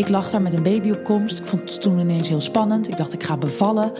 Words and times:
Ik 0.00 0.08
lag 0.08 0.30
daar 0.30 0.42
met 0.42 0.52
een 0.52 0.62
baby 0.62 0.90
op 0.90 1.04
komst. 1.04 1.38
Ik 1.38 1.44
vond 1.44 1.62
het 1.62 1.82
toen 1.82 1.98
ineens 1.98 2.28
heel 2.28 2.40
spannend. 2.40 2.88
Ik 2.88 2.96
dacht, 2.96 3.12
ik 3.12 3.22
ga 3.22 3.36
bevallen. 3.36 3.92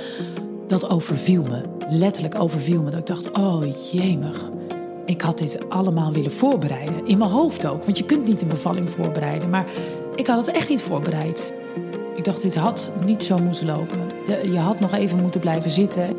Dat 0.66 0.90
overviel 0.90 1.42
me. 1.42 1.62
Letterlijk 1.90 2.40
overviel 2.40 2.82
me. 2.82 2.90
Dat 2.90 3.00
ik 3.00 3.06
dacht, 3.06 3.32
oh 3.32 3.62
jemig. 3.92 4.50
Ik 5.04 5.20
had 5.20 5.38
dit 5.38 5.68
allemaal 5.68 6.12
willen 6.12 6.32
voorbereiden. 6.32 7.06
In 7.06 7.18
mijn 7.18 7.30
hoofd 7.30 7.66
ook. 7.66 7.84
Want 7.84 7.98
je 7.98 8.04
kunt 8.04 8.28
niet 8.28 8.42
een 8.42 8.48
bevalling 8.48 8.90
voorbereiden. 8.90 9.50
Maar 9.50 9.64
ik 10.14 10.26
had 10.26 10.46
het 10.46 10.56
echt 10.56 10.68
niet 10.68 10.82
voorbereid. 10.82 11.54
Ik 12.16 12.24
dacht, 12.24 12.42
dit 12.42 12.54
had 12.54 12.92
niet 13.04 13.22
zo 13.22 13.36
moeten 13.36 13.66
lopen. 13.66 13.98
Je 14.52 14.58
had 14.58 14.80
nog 14.80 14.92
even 14.92 15.22
moeten 15.22 15.40
blijven 15.40 15.70
zitten. 15.70 16.16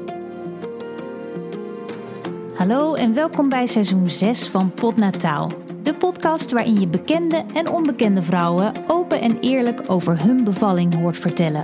Hallo 2.55 2.93
en 2.93 3.13
welkom 3.13 3.49
bij 3.49 3.68
seizoen 3.68 4.09
6 4.09 4.48
van 4.48 4.71
Potnataal. 4.71 5.49
De 5.84 5.93
podcast 5.93 6.52
waarin 6.52 6.79
je 6.79 6.88
bekende 6.88 7.43
en 7.54 7.70
onbekende 7.70 8.21
vrouwen 8.21 8.71
en 9.20 9.39
eerlijk 9.39 9.81
over 9.88 10.23
hun 10.23 10.43
bevalling 10.43 10.95
hoort 10.95 11.17
vertellen. 11.17 11.63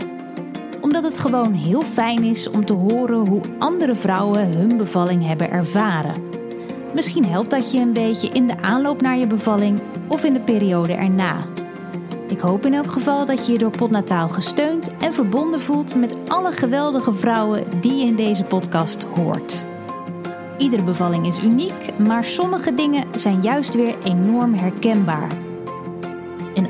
Omdat 0.82 1.04
het 1.04 1.20
gewoon 1.20 1.54
heel 1.54 1.82
fijn 1.82 2.24
is 2.24 2.50
om 2.50 2.66
te 2.66 2.74
horen 2.74 3.28
hoe 3.28 3.42
andere 3.60 3.96
vrouwen 3.96 4.58
hun 4.58 4.78
bevalling 4.78 5.26
hebben 5.26 5.52
ervaren. 5.52 6.22
Misschien 6.94 7.26
helpt 7.26 7.50
dat 7.50 7.72
je 7.72 7.80
een 7.80 7.94
beetje 7.94 8.30
in 8.30 8.48
de 8.48 8.62
aanloop 8.62 9.02
naar 9.02 9.18
je 9.18 9.28
bevalling 9.28 9.82
of 10.08 10.24
in 10.24 10.34
de 10.34 10.40
periode 10.40 10.94
erna. 10.94 11.36
Ik 12.28 12.40
hoop 12.40 12.66
in 12.66 12.74
elk 12.74 12.92
geval 12.92 13.26
dat 13.26 13.46
je 13.46 13.52
je 13.52 13.60
door 13.60 13.78
Potnataal 13.78 14.30
gesteund 14.30 14.98
en 14.98 15.14
verbonden 15.14 15.60
voelt 15.60 15.96
met 15.96 16.30
alle 16.30 16.52
geweldige 16.52 17.12
vrouwen 17.12 17.64
die 17.82 17.96
je 17.96 18.06
in 18.06 18.16
deze 18.16 18.44
podcast 18.44 19.04
hoort. 19.04 19.66
Iedere 20.58 20.84
bevalling 20.84 21.28
is 21.28 21.40
uniek, 21.40 21.98
maar 22.08 22.24
sommige 22.24 22.74
dingen 22.74 23.06
zijn 23.16 23.42
juist 23.42 23.76
weer 23.76 23.96
enorm 24.04 24.54
herkenbaar. 24.54 25.47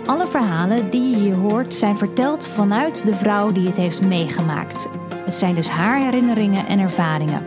Alle 0.07 0.27
verhalen 0.27 0.89
die 0.89 1.09
je 1.09 1.17
hier 1.17 1.35
hoort 1.35 1.73
zijn 1.73 1.97
verteld 1.97 2.47
vanuit 2.47 3.05
de 3.05 3.15
vrouw 3.15 3.51
die 3.51 3.67
het 3.67 3.77
heeft 3.77 4.05
meegemaakt. 4.05 4.87
Het 5.25 5.33
zijn 5.33 5.55
dus 5.55 5.69
haar 5.69 5.99
herinneringen 5.99 6.67
en 6.67 6.79
ervaringen. 6.79 7.43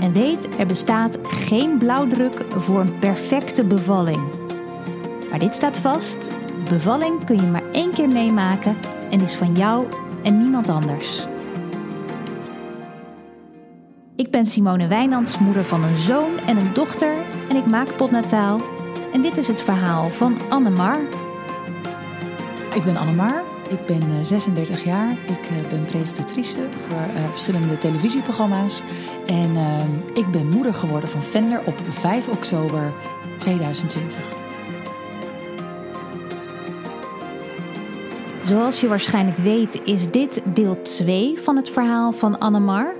En 0.00 0.12
weet, 0.12 0.58
er 0.58 0.66
bestaat 0.66 1.18
geen 1.22 1.78
blauwdruk 1.78 2.44
voor 2.56 2.80
een 2.80 2.98
perfecte 2.98 3.64
bevalling. 3.64 4.30
Maar 5.30 5.38
dit 5.38 5.54
staat 5.54 5.78
vast: 5.78 6.28
bevalling 6.70 7.24
kun 7.24 7.36
je 7.36 7.46
maar 7.46 7.70
één 7.72 7.92
keer 7.92 8.08
meemaken 8.08 8.76
en 9.10 9.20
is 9.20 9.34
van 9.34 9.54
jou 9.54 9.86
en 10.22 10.38
niemand 10.38 10.68
anders. 10.68 11.26
Ik 14.16 14.30
ben 14.30 14.46
Simone 14.46 14.86
Wijnands, 14.86 15.38
moeder 15.38 15.64
van 15.64 15.84
een 15.84 15.96
zoon 15.96 16.38
en 16.46 16.56
een 16.56 16.72
dochter 16.72 17.14
en 17.48 17.56
ik 17.56 17.66
maak 17.66 17.96
potnataal. 17.96 18.77
En 19.12 19.22
dit 19.22 19.36
is 19.38 19.48
het 19.48 19.60
verhaal 19.60 20.10
van 20.10 20.36
Annemar. 20.48 20.98
Ik 22.74 22.84
ben 22.84 22.96
Annemar. 22.96 23.42
Ik 23.68 23.86
ben 23.86 24.26
36 24.26 24.84
jaar. 24.84 25.10
Ik 25.10 25.68
ben 25.70 25.84
presentatrice 25.84 26.58
voor 26.70 27.30
verschillende 27.30 27.78
televisieprogramma's. 27.78 28.82
En 29.26 29.56
ik 30.14 30.30
ben 30.30 30.48
moeder 30.48 30.74
geworden 30.74 31.08
van 31.08 31.22
Fender 31.22 31.60
op 31.64 31.80
5 31.88 32.28
oktober 32.28 32.92
2020. 33.38 34.18
Zoals 38.42 38.80
je 38.80 38.88
waarschijnlijk 38.88 39.36
weet, 39.36 39.80
is 39.84 40.10
dit 40.10 40.42
deel 40.44 40.82
2 40.82 41.40
van 41.40 41.56
het 41.56 41.70
verhaal 41.70 42.12
van 42.12 42.38
Annemar. 42.38 42.94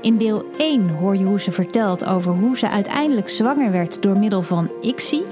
In 0.00 0.18
deel 0.18 0.44
1 0.58 0.88
hoor 0.88 1.16
je 1.16 1.24
hoe 1.24 1.40
ze 1.40 1.52
vertelt 1.52 2.04
over 2.04 2.32
hoe 2.32 2.58
ze 2.58 2.68
uiteindelijk 2.68 3.28
zwanger 3.28 3.72
werd 3.72 4.02
door 4.02 4.18
middel 4.18 4.42
van 4.42 4.70
ICSI. 4.80 5.22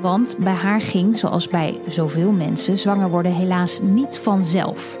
Want 0.00 0.36
bij 0.38 0.52
haar 0.52 0.80
ging, 0.80 1.16
zoals 1.16 1.48
bij 1.48 1.80
zoveel 1.86 2.30
mensen, 2.30 2.76
zwanger 2.76 3.10
worden 3.10 3.32
helaas 3.32 3.80
niet 3.80 4.18
vanzelf. 4.18 4.98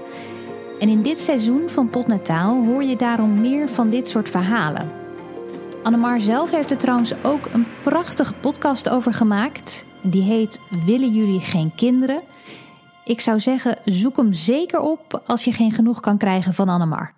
En 0.78 0.88
in 0.88 1.02
dit 1.02 1.18
seizoen 1.18 1.62
van 1.66 1.90
Potnataal 1.90 2.64
hoor 2.64 2.82
je 2.82 2.96
daarom 2.96 3.40
meer 3.40 3.68
van 3.68 3.90
dit 3.90 4.08
soort 4.08 4.30
verhalen. 4.30 4.90
Annemar 5.82 6.20
zelf 6.20 6.50
heeft 6.50 6.70
er 6.70 6.76
trouwens 6.76 7.14
ook 7.22 7.46
een 7.52 7.66
prachtige 7.82 8.34
podcast 8.34 8.88
over 8.88 9.14
gemaakt. 9.14 9.86
Die 10.02 10.22
heet 10.22 10.60
Willen 10.84 11.12
jullie 11.12 11.40
geen 11.40 11.72
kinderen? 11.74 12.20
Ik 13.04 13.20
zou 13.20 13.40
zeggen, 13.40 13.78
zoek 13.84 14.16
hem 14.16 14.32
zeker 14.32 14.80
op 14.80 15.22
als 15.26 15.44
je 15.44 15.52
geen 15.52 15.72
genoeg 15.72 16.00
kan 16.00 16.18
krijgen 16.18 16.54
van 16.54 16.68
Annemar. 16.68 17.14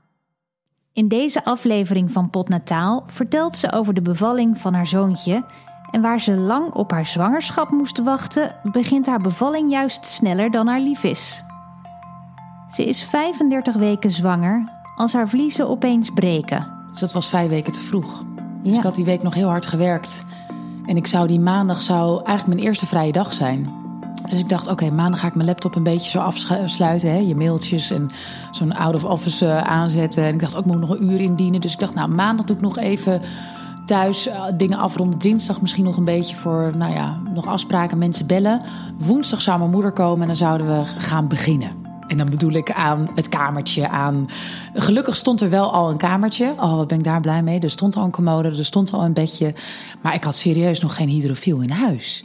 In 0.98 1.08
deze 1.08 1.44
aflevering 1.44 2.12
van 2.12 2.30
Potnataal 2.30 3.04
vertelt 3.06 3.56
ze 3.56 3.72
over 3.72 3.94
de 3.94 4.02
bevalling 4.02 4.58
van 4.58 4.74
haar 4.74 4.86
zoontje. 4.86 5.44
En 5.90 6.00
waar 6.00 6.20
ze 6.20 6.36
lang 6.36 6.72
op 6.72 6.90
haar 6.90 7.06
zwangerschap 7.06 7.70
moest 7.70 8.02
wachten, 8.02 8.54
begint 8.62 9.06
haar 9.06 9.20
bevalling 9.20 9.70
juist 9.70 10.06
sneller 10.06 10.50
dan 10.50 10.66
haar 10.66 10.80
lief 10.80 11.04
is. 11.04 11.44
Ze 12.70 12.84
is 12.84 13.02
35 13.02 13.74
weken 13.74 14.10
zwanger 14.10 14.72
als 14.96 15.12
haar 15.12 15.28
vliezen 15.28 15.68
opeens 15.68 16.10
breken. 16.10 16.66
Dus 16.90 17.00
dat 17.00 17.12
was 17.12 17.28
vijf 17.28 17.48
weken 17.48 17.72
te 17.72 17.80
vroeg. 17.80 18.24
Dus 18.62 18.76
ik 18.76 18.82
had 18.82 18.94
die 18.94 19.04
week 19.04 19.22
nog 19.22 19.34
heel 19.34 19.48
hard 19.48 19.66
gewerkt. 19.66 20.24
En 20.86 20.96
ik 20.96 21.06
zou 21.06 21.26
die 21.26 21.40
maandag 21.40 21.82
zou 21.82 22.16
eigenlijk 22.24 22.46
mijn 22.46 22.68
eerste 22.68 22.86
vrije 22.86 23.12
dag 23.12 23.32
zijn. 23.32 23.87
Dus 24.30 24.38
ik 24.38 24.48
dacht, 24.48 24.68
oké, 24.68 24.90
maandag 24.90 25.20
ga 25.20 25.26
ik 25.26 25.34
mijn 25.34 25.46
laptop 25.46 25.74
een 25.74 25.82
beetje 25.82 26.10
zo 26.10 26.18
afsluiten. 26.18 27.10
Hè? 27.10 27.18
Je 27.18 27.34
mailtjes 27.34 27.90
en 27.90 28.06
zo'n 28.50 28.76
out-of-office 28.76 29.44
uh, 29.44 29.62
aanzetten. 29.62 30.24
En 30.24 30.34
ik 30.34 30.40
dacht 30.40 30.56
ook, 30.56 30.64
moet 30.64 30.80
nog 30.80 30.90
een 30.90 31.10
uur 31.10 31.20
indienen. 31.20 31.60
Dus 31.60 31.72
ik 31.72 31.78
dacht, 31.78 31.94
nou, 31.94 32.08
maandag 32.08 32.46
doe 32.46 32.56
ik 32.56 32.62
nog 32.62 32.78
even 32.78 33.22
thuis 33.86 34.28
uh, 34.28 34.44
dingen 34.54 34.78
afronden. 34.78 35.18
Dinsdag 35.18 35.60
misschien 35.60 35.84
nog 35.84 35.96
een 35.96 36.04
beetje 36.04 36.36
voor, 36.36 36.72
nou 36.76 36.92
ja, 36.92 37.18
nog 37.34 37.46
afspraken, 37.46 37.98
mensen 37.98 38.26
bellen. 38.26 38.62
Woensdag 38.98 39.40
zou 39.40 39.58
mijn 39.58 39.70
moeder 39.70 39.92
komen 39.92 40.20
en 40.20 40.26
dan 40.26 40.36
zouden 40.36 40.66
we 40.66 40.84
gaan 40.98 41.28
beginnen. 41.28 41.70
En 42.08 42.16
dan 42.16 42.30
bedoel 42.30 42.52
ik 42.52 42.72
aan 42.72 43.08
het 43.14 43.28
kamertje, 43.28 43.88
aan... 43.88 44.28
Gelukkig 44.74 45.16
stond 45.16 45.40
er 45.40 45.50
wel 45.50 45.72
al 45.72 45.90
een 45.90 45.96
kamertje. 45.96 46.54
Oh, 46.56 46.74
wat 46.74 46.88
ben 46.88 46.98
ik 46.98 47.04
daar 47.04 47.20
blij 47.20 47.42
mee. 47.42 47.60
Er 47.60 47.70
stond 47.70 47.96
al 47.96 48.04
een 48.04 48.10
commode, 48.10 48.48
er 48.48 48.64
stond 48.64 48.92
al 48.92 49.04
een 49.04 49.12
bedje. 49.12 49.54
Maar 50.02 50.14
ik 50.14 50.24
had 50.24 50.36
serieus 50.36 50.80
nog 50.80 50.94
geen 50.94 51.08
hydrofiel 51.08 51.60
in 51.60 51.70
huis. 51.70 52.24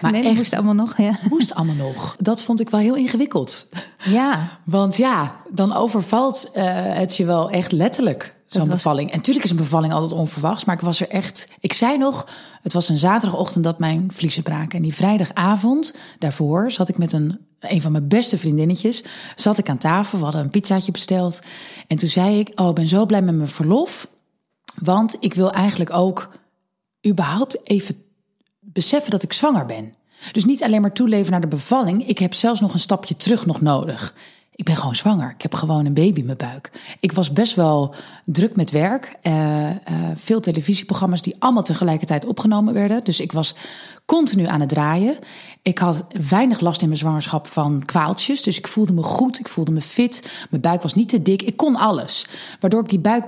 Maar 0.00 0.12
nee, 0.12 0.22
dat 0.22 0.34
moest 0.34 0.54
allemaal 0.54 0.74
nog, 0.74 0.96
ja. 0.96 1.18
Moest 1.30 1.54
allemaal 1.54 1.74
nog. 1.74 2.16
Dat 2.18 2.42
vond 2.42 2.60
ik 2.60 2.70
wel 2.70 2.80
heel 2.80 2.96
ingewikkeld. 2.96 3.68
Ja. 4.04 4.58
Want 4.64 4.96
ja, 4.96 5.40
dan 5.50 5.72
overvalt 5.72 6.50
uh, 6.54 6.62
het 6.74 7.16
je 7.16 7.24
wel 7.24 7.50
echt 7.50 7.72
letterlijk, 7.72 8.34
zo'n 8.46 8.60
was... 8.60 8.70
bevalling. 8.70 9.10
En 9.10 9.16
natuurlijk 9.16 9.44
is 9.44 9.50
een 9.50 9.56
bevalling 9.56 9.92
altijd 9.92 10.12
onverwachts, 10.12 10.64
maar 10.64 10.74
ik 10.74 10.80
was 10.80 11.00
er 11.00 11.08
echt... 11.08 11.48
Ik 11.60 11.72
zei 11.72 11.98
nog, 11.98 12.28
het 12.62 12.72
was 12.72 12.88
een 12.88 12.98
zaterdagochtend 12.98 13.64
dat 13.64 13.78
mijn 13.78 14.10
vliezen 14.12 14.42
braken. 14.42 14.76
En 14.76 14.82
die 14.82 14.94
vrijdagavond 14.94 15.98
daarvoor 16.18 16.70
zat 16.70 16.88
ik 16.88 16.98
met 16.98 17.12
een, 17.12 17.38
een 17.60 17.80
van 17.80 17.92
mijn 17.92 18.08
beste 18.08 18.38
vriendinnetjes... 18.38 19.04
zat 19.36 19.58
ik 19.58 19.68
aan 19.68 19.78
tafel, 19.78 20.18
we 20.18 20.24
hadden 20.24 20.42
een 20.42 20.50
pizzaatje 20.50 20.92
besteld. 20.92 21.42
En 21.86 21.96
toen 21.96 22.08
zei 22.08 22.38
ik, 22.38 22.52
oh, 22.54 22.68
ik 22.68 22.74
ben 22.74 22.86
zo 22.86 23.06
blij 23.06 23.22
met 23.22 23.34
mijn 23.34 23.48
verlof... 23.48 24.08
want 24.82 25.16
ik 25.20 25.34
wil 25.34 25.52
eigenlijk 25.52 25.92
ook 25.94 26.30
überhaupt 27.06 27.68
even 27.68 28.08
beseffen 28.72 29.10
dat 29.10 29.22
ik 29.22 29.32
zwanger 29.32 29.66
ben. 29.66 29.94
Dus 30.32 30.44
niet 30.44 30.62
alleen 30.62 30.80
maar 30.80 30.92
toeleven 30.92 31.30
naar 31.30 31.40
de 31.40 31.46
bevalling. 31.46 32.06
Ik 32.06 32.18
heb 32.18 32.34
zelfs 32.34 32.60
nog 32.60 32.72
een 32.72 32.78
stapje 32.78 33.16
terug 33.16 33.46
nog 33.46 33.60
nodig. 33.60 34.14
Ik 34.54 34.66
ben 34.66 34.76
gewoon 34.76 34.96
zwanger. 34.96 35.30
Ik 35.30 35.42
heb 35.42 35.54
gewoon 35.54 35.86
een 35.86 35.94
baby 35.94 36.18
in 36.18 36.24
mijn 36.24 36.36
buik. 36.36 36.70
Ik 37.00 37.12
was 37.12 37.32
best 37.32 37.54
wel 37.54 37.94
druk 38.24 38.56
met 38.56 38.70
werk. 38.70 39.16
Uh, 39.22 39.68
uh, 39.70 39.74
veel 40.14 40.40
televisieprogramma's 40.40 41.22
die 41.22 41.36
allemaal 41.38 41.62
tegelijkertijd 41.62 42.26
opgenomen 42.26 42.74
werden. 42.74 43.04
Dus 43.04 43.20
ik 43.20 43.32
was 43.32 43.54
continu 44.04 44.46
aan 44.46 44.60
het 44.60 44.68
draaien. 44.68 45.18
Ik 45.62 45.78
had 45.78 46.04
weinig 46.28 46.60
last 46.60 46.80
in 46.80 46.88
mijn 46.88 47.00
zwangerschap 47.00 47.46
van 47.46 47.82
kwaaltjes. 47.84 48.42
Dus 48.42 48.58
ik 48.58 48.66
voelde 48.66 48.92
me 48.92 49.02
goed. 49.02 49.38
Ik 49.38 49.48
voelde 49.48 49.72
me 49.72 49.80
fit. 49.80 50.46
Mijn 50.50 50.62
buik 50.62 50.82
was 50.82 50.94
niet 50.94 51.08
te 51.08 51.22
dik. 51.22 51.42
Ik 51.42 51.56
kon 51.56 51.76
alles. 51.76 52.26
Waardoor 52.60 52.80
ik 52.80 52.88
die 52.88 52.98
buik 52.98 53.24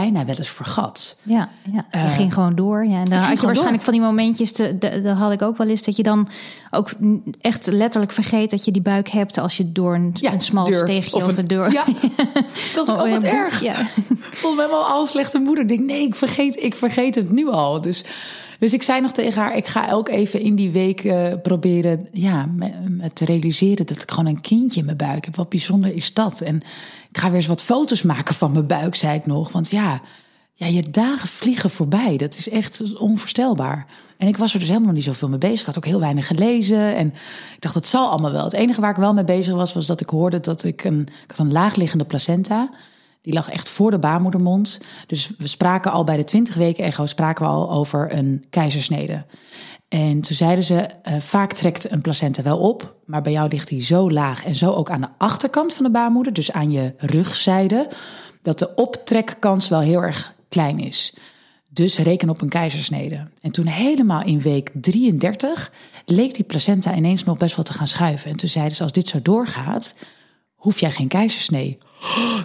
bijna 0.00 0.24
wel 0.24 0.36
eens 0.36 0.48
vergat. 0.48 1.18
Ja, 1.22 1.48
ja. 1.72 1.86
je 1.90 1.98
uh, 1.98 2.14
ging 2.14 2.34
gewoon 2.34 2.54
door. 2.54 2.86
Ja, 2.86 2.98
en 2.98 3.04
dan 3.04 3.18
had 3.18 3.40
je 3.40 3.46
waarschijnlijk 3.46 3.84
door. 3.84 3.84
van 3.84 3.92
die 3.92 4.02
momentjes, 4.02 4.52
te, 4.52 4.78
de, 4.78 5.00
de, 5.00 5.08
had 5.08 5.32
ik 5.32 5.42
ook 5.42 5.56
wel 5.56 5.68
eens, 5.68 5.82
dat 5.82 5.96
je 5.96 6.02
dan 6.02 6.28
ook 6.70 6.90
echt 7.40 7.66
letterlijk 7.66 8.12
vergeet 8.12 8.50
dat 8.50 8.64
je 8.64 8.70
die 8.70 8.82
buik 8.82 9.08
hebt 9.08 9.38
als 9.38 9.56
je 9.56 9.72
door 9.72 9.94
een, 9.94 10.10
ja, 10.14 10.32
een 10.32 10.40
smal 10.40 10.64
deur, 10.64 10.82
steegje 10.82 11.16
of, 11.16 11.36
een, 11.36 11.44
deur. 11.44 11.72
Ja, 11.72 11.84
dat 12.74 12.88
is 12.88 12.94
oh, 12.94 13.00
ook 13.00 13.22
erg. 13.22 13.62
Ja. 13.62 13.80
Ik 14.08 14.36
voelde 14.36 14.62
me 14.62 14.68
wel 14.68 14.84
al 14.84 15.06
slechte 15.06 15.38
moeder. 15.38 15.62
Ik 15.62 15.68
denk, 15.68 15.80
nee, 15.80 16.06
ik 16.06 16.14
vergeet, 16.14 16.62
ik 16.62 16.74
vergeet 16.74 17.14
het 17.14 17.30
nu 17.30 17.48
al. 17.48 17.80
Dus... 17.80 18.04
Dus 18.64 18.72
ik 18.72 18.82
zei 18.82 19.00
nog 19.00 19.12
tegen 19.12 19.42
haar, 19.42 19.56
ik 19.56 19.66
ga 19.66 19.90
ook 19.90 20.08
even 20.08 20.40
in 20.40 20.54
die 20.54 20.70
week 20.70 21.04
uh, 21.04 21.32
proberen 21.42 22.08
ja, 22.12 22.46
me 22.46 23.12
te 23.12 23.24
realiseren 23.24 23.86
dat 23.86 24.02
ik 24.02 24.10
gewoon 24.10 24.26
een 24.26 24.40
kindje 24.40 24.78
in 24.80 24.84
mijn 24.84 24.96
buik 24.96 25.24
heb. 25.24 25.36
Wat 25.36 25.48
bijzonder 25.48 25.94
is 25.94 26.12
dat? 26.12 26.40
En 26.40 26.56
ik 27.10 27.18
ga 27.18 27.26
weer 27.26 27.36
eens 27.36 27.46
wat 27.46 27.62
foto's 27.62 28.02
maken 28.02 28.34
van 28.34 28.52
mijn 28.52 28.66
buik, 28.66 28.94
zei 28.94 29.18
ik 29.18 29.26
nog. 29.26 29.52
Want 29.52 29.70
ja, 29.70 30.00
ja, 30.54 30.66
je 30.66 30.90
dagen 30.90 31.28
vliegen 31.28 31.70
voorbij. 31.70 32.16
Dat 32.16 32.36
is 32.36 32.48
echt 32.48 32.98
onvoorstelbaar. 32.98 33.86
En 34.16 34.28
ik 34.28 34.36
was 34.36 34.52
er 34.52 34.58
dus 34.58 34.68
helemaal 34.68 34.92
niet 34.92 35.04
zoveel 35.04 35.28
mee 35.28 35.38
bezig. 35.38 35.60
Ik 35.60 35.66
had 35.66 35.76
ook 35.76 35.84
heel 35.84 36.00
weinig 36.00 36.26
gelezen. 36.26 36.96
En 36.96 37.06
ik 37.54 37.60
dacht, 37.60 37.74
dat 37.74 37.86
zal 37.86 38.08
allemaal 38.08 38.32
wel. 38.32 38.44
Het 38.44 38.52
enige 38.52 38.80
waar 38.80 38.90
ik 38.90 38.96
wel 38.96 39.14
mee 39.14 39.24
bezig 39.24 39.54
was, 39.54 39.72
was 39.72 39.86
dat 39.86 40.00
ik 40.00 40.08
hoorde 40.08 40.40
dat 40.40 40.64
ik 40.64 40.84
een, 40.84 41.00
ik 41.00 41.28
had 41.36 41.38
een 41.38 41.52
laagliggende 41.52 42.04
placenta. 42.04 42.70
Die 43.24 43.32
lag 43.32 43.50
echt 43.50 43.68
voor 43.68 43.90
de 43.90 43.98
baarmoedermond. 43.98 44.80
Dus 45.06 45.30
we 45.38 45.46
spraken 45.46 45.92
al 45.92 46.04
bij 46.04 46.16
de 46.16 46.24
20 46.24 46.54
weken 46.54 46.84
echo 46.84 47.06
spraken 47.06 47.44
we 47.44 47.50
al 47.50 47.70
over 47.70 48.14
een 48.14 48.44
keizersnede. 48.50 49.24
En 49.88 50.20
toen 50.20 50.36
zeiden 50.36 50.64
ze, 50.64 50.74
uh, 51.08 51.20
vaak 51.20 51.52
trekt 51.52 51.90
een 51.90 52.00
placenta 52.00 52.42
wel 52.42 52.58
op, 52.58 52.94
maar 53.04 53.22
bij 53.22 53.32
jou 53.32 53.48
ligt 53.48 53.70
hij 53.70 53.84
zo 53.84 54.10
laag 54.10 54.44
en 54.44 54.54
zo 54.54 54.70
ook 54.70 54.90
aan 54.90 55.00
de 55.00 55.08
achterkant 55.18 55.72
van 55.72 55.84
de 55.84 55.90
baarmoeder, 55.90 56.32
dus 56.32 56.52
aan 56.52 56.70
je 56.70 56.94
rugzijde, 56.96 57.88
dat 58.42 58.58
de 58.58 58.74
optrekkans 58.74 59.68
wel 59.68 59.80
heel 59.80 60.02
erg 60.02 60.34
klein 60.48 60.78
is. 60.78 61.14
Dus 61.68 61.98
reken 61.98 62.28
op 62.28 62.40
een 62.40 62.48
keizersnede. 62.48 63.22
En 63.40 63.50
toen 63.50 63.66
helemaal 63.66 64.24
in 64.24 64.40
week 64.40 64.70
33 64.74 65.72
leek 66.04 66.34
die 66.34 66.44
placenta 66.44 66.94
ineens 66.94 67.24
nog 67.24 67.36
best 67.36 67.56
wel 67.56 67.64
te 67.64 67.72
gaan 67.72 67.88
schuiven. 67.88 68.30
En 68.30 68.36
toen 68.36 68.48
zeiden 68.48 68.76
ze, 68.76 68.82
als 68.82 68.92
dit 68.92 69.08
zo 69.08 69.22
doorgaat, 69.22 69.94
hoef 70.64 70.80
jij 70.80 70.90
geen 70.90 71.08
keizersnee. 71.08 71.78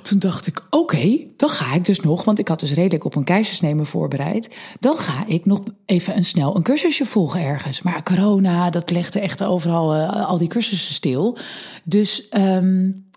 Toen 0.01 0.19
dacht 0.19 0.47
ik, 0.47 0.63
oké, 0.69 1.17
dan 1.37 1.49
ga 1.49 1.73
ik 1.73 1.85
dus 1.85 1.99
nog, 1.99 2.23
want 2.23 2.39
ik 2.39 2.47
had 2.47 2.59
dus 2.59 2.73
redelijk 2.73 3.05
op 3.05 3.15
een 3.15 3.23
keizersnee 3.23 3.75
me 3.75 3.85
voorbereid. 3.85 4.55
Dan 4.79 4.97
ga 4.97 5.23
ik 5.27 5.45
nog 5.45 5.59
even 5.85 6.17
een 6.17 6.25
snel 6.25 6.55
een 6.55 6.63
cursusje 6.63 7.05
volgen 7.05 7.41
ergens. 7.41 7.81
Maar 7.81 8.03
corona, 8.03 8.69
dat 8.69 8.91
legde 8.91 9.19
echt 9.19 9.43
overal 9.43 9.95
uh, 9.95 10.27
al 10.27 10.37
die 10.37 10.47
cursussen 10.47 10.93
stil. 10.93 11.37
Dus 11.83 12.27
um, 12.37 13.09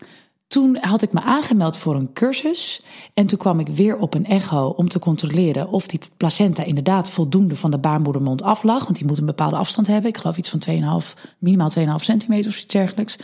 toen 0.47 0.79
had 0.81 1.03
ik 1.03 1.13
me 1.13 1.21
aangemeld 1.21 1.77
voor 1.77 1.95
een 1.95 2.13
cursus. 2.13 2.83
En 3.15 3.27
toen 3.27 3.39
kwam 3.39 3.61
ik 3.61 3.69
weer 3.69 3.99
op 3.99 4.15
een 4.15 4.27
echo 4.27 4.67
om 4.67 4.89
te 4.89 4.99
controleren 4.99 5.69
of 5.69 5.87
die 5.87 6.01
placenta 6.17 6.65
inderdaad 6.65 7.11
voldoende 7.11 7.57
van 7.57 7.71
de 7.71 7.79
baarmoedermond 7.79 8.43
af 8.43 8.63
lag. 8.63 8.85
Want 8.85 8.97
die 8.97 9.07
moet 9.07 9.19
een 9.19 9.27
bepaalde 9.27 9.57
afstand 9.57 9.87
hebben. 9.87 10.11
Ik 10.11 10.17
geloof 10.17 10.37
iets 10.37 10.49
van 10.49 11.03
2,5, 11.03 11.21
minimaal 11.39 11.71
2,5 11.79 11.85
centimeter 11.97 12.51
of 12.51 12.57
iets 12.57 12.73
dergelijks. 12.73 13.17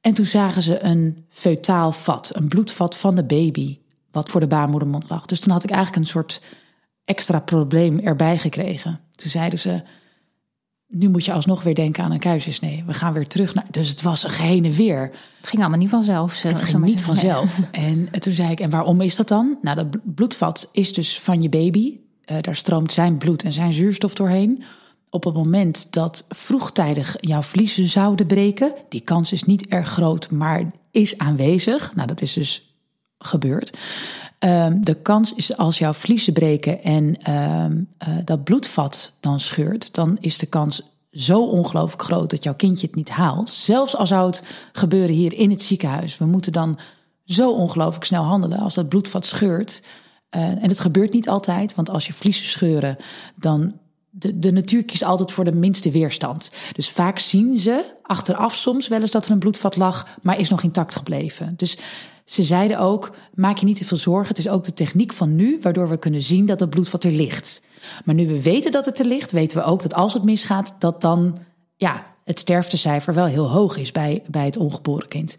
En 0.00 0.14
toen 0.14 0.26
zagen 0.26 0.62
ze 0.62 0.82
een 0.82 1.26
feutaal 1.28 1.92
vat, 1.92 2.30
een 2.34 2.48
bloedvat 2.48 2.96
van 2.96 3.14
de 3.14 3.24
baby, 3.24 3.78
wat 4.10 4.28
voor 4.28 4.40
de 4.40 4.46
baarmoedermond 4.46 5.10
lag. 5.10 5.26
Dus 5.26 5.40
toen 5.40 5.52
had 5.52 5.64
ik 5.64 5.70
eigenlijk 5.70 6.04
een 6.04 6.10
soort 6.10 6.42
extra 7.04 7.40
probleem 7.40 7.98
erbij 7.98 8.38
gekregen. 8.38 9.00
Toen 9.14 9.30
zeiden 9.30 9.58
ze, 9.58 9.82
nu 10.86 11.08
moet 11.08 11.24
je 11.24 11.32
alsnog 11.32 11.62
weer 11.62 11.74
denken 11.74 12.04
aan 12.04 12.10
een 12.10 12.18
keizersnee. 12.18 12.84
We 12.86 12.94
gaan 12.94 13.12
weer 13.12 13.26
terug 13.26 13.54
naar. 13.54 13.66
Dus 13.70 13.88
het 13.88 14.02
was 14.02 14.24
een 14.24 14.30
heen 14.30 14.64
en 14.64 14.72
weer. 14.72 15.00
Het 15.36 15.48
ging 15.48 15.60
allemaal 15.60 15.78
niet 15.78 15.90
vanzelf. 15.90 16.42
Het 16.42 16.62
ging 16.62 16.84
niet 16.84 17.02
vanzelf. 17.02 17.60
En 17.70 18.08
toen 18.10 18.32
zei 18.32 18.50
ik: 18.50 18.60
En 18.60 18.70
waarom 18.70 19.00
is 19.00 19.16
dat 19.16 19.28
dan? 19.28 19.58
Nou, 19.62 19.76
dat 19.76 20.14
bloedvat 20.14 20.68
is 20.72 20.92
dus 20.92 21.20
van 21.20 21.42
je 21.42 21.48
baby. 21.48 21.98
Uh, 22.26 22.36
daar 22.40 22.56
stroomt 22.56 22.92
zijn 22.92 23.18
bloed 23.18 23.42
en 23.42 23.52
zijn 23.52 23.72
zuurstof 23.72 24.14
doorheen. 24.14 24.62
Op 25.10 25.24
het 25.24 25.34
moment 25.34 25.92
dat 25.92 26.24
vroegtijdig 26.28 27.16
jouw 27.20 27.42
vliezen 27.42 27.88
zouden 27.88 28.26
breken, 28.26 28.74
die 28.88 29.00
kans 29.00 29.32
is 29.32 29.42
niet 29.42 29.66
erg 29.66 29.88
groot, 29.88 30.30
maar 30.30 30.70
is 30.90 31.18
aanwezig. 31.18 31.94
Nou, 31.94 32.08
dat 32.08 32.20
is 32.20 32.32
dus 32.32 32.74
gebeurd. 33.18 33.76
Um, 34.38 34.84
de 34.84 34.94
kans 34.94 35.34
is 35.34 35.56
als 35.56 35.78
jouw 35.78 35.92
vliezen 35.92 36.32
breken 36.32 36.82
en 36.82 37.32
um, 37.34 37.88
uh, 38.08 38.14
dat 38.24 38.44
bloedvat 38.44 39.12
dan 39.20 39.40
scheurt, 39.40 39.94
dan 39.94 40.16
is 40.20 40.38
de 40.38 40.46
kans 40.46 40.82
zo 41.10 41.44
ongelooflijk 41.44 42.02
groot 42.02 42.30
dat 42.30 42.42
jouw 42.42 42.54
kindje 42.54 42.86
het 42.86 42.96
niet 42.96 43.08
haalt. 43.08 43.48
Zelfs 43.48 43.96
al 43.96 44.06
zou 44.06 44.26
het 44.26 44.42
gebeuren 44.72 45.14
hier 45.14 45.32
in 45.32 45.50
het 45.50 45.62
ziekenhuis. 45.62 46.18
We 46.18 46.24
moeten 46.24 46.52
dan 46.52 46.78
zo 47.24 47.52
ongelooflijk 47.52 48.04
snel 48.04 48.22
handelen 48.22 48.58
als 48.58 48.74
dat 48.74 48.88
bloedvat 48.88 49.24
scheurt. 49.24 49.82
Uh, 50.36 50.42
en 50.42 50.68
het 50.68 50.80
gebeurt 50.80 51.12
niet 51.12 51.28
altijd, 51.28 51.74
want 51.74 51.90
als 51.90 52.06
je 52.06 52.12
vliezen 52.12 52.44
scheuren, 52.44 52.96
dan 53.34 53.74
de, 54.18 54.38
de 54.38 54.52
natuur 54.52 54.84
kiest 54.84 55.04
altijd 55.04 55.32
voor 55.32 55.44
de 55.44 55.52
minste 55.52 55.90
weerstand. 55.90 56.50
Dus 56.72 56.90
vaak 56.90 57.18
zien 57.18 57.58
ze 57.58 57.84
achteraf 58.02 58.54
soms 58.54 58.88
wel 58.88 59.00
eens 59.00 59.10
dat 59.10 59.26
er 59.26 59.32
een 59.32 59.38
bloedvat 59.38 59.76
lag, 59.76 60.06
maar 60.22 60.40
is 60.40 60.48
nog 60.48 60.62
intact 60.62 60.96
gebleven. 60.96 61.54
Dus 61.56 61.78
ze 62.24 62.42
zeiden 62.42 62.78
ook: 62.78 63.14
maak 63.34 63.58
je 63.58 63.66
niet 63.66 63.76
te 63.76 63.84
veel 63.84 63.96
zorgen. 63.96 64.28
Het 64.28 64.38
is 64.38 64.48
ook 64.48 64.64
de 64.64 64.74
techniek 64.74 65.12
van 65.12 65.36
nu, 65.36 65.58
waardoor 65.62 65.88
we 65.88 65.98
kunnen 65.98 66.22
zien 66.22 66.46
dat 66.46 66.60
het 66.60 66.70
bloedvat 66.70 67.04
er 67.04 67.12
ligt. 67.12 67.62
Maar 68.04 68.14
nu 68.14 68.26
we 68.26 68.42
weten 68.42 68.72
dat 68.72 68.84
het 68.84 68.98
er 68.98 69.06
ligt, 69.06 69.32
weten 69.32 69.58
we 69.58 69.64
ook 69.64 69.82
dat 69.82 69.94
als 69.94 70.14
het 70.14 70.24
misgaat, 70.24 70.76
dat 70.78 71.00
dan 71.00 71.38
ja, 71.76 72.06
het 72.24 72.38
sterftecijfer 72.38 73.14
wel 73.14 73.26
heel 73.26 73.50
hoog 73.50 73.76
is 73.76 73.92
bij, 73.92 74.22
bij 74.26 74.44
het 74.44 74.56
ongeboren 74.56 75.08
kind. 75.08 75.34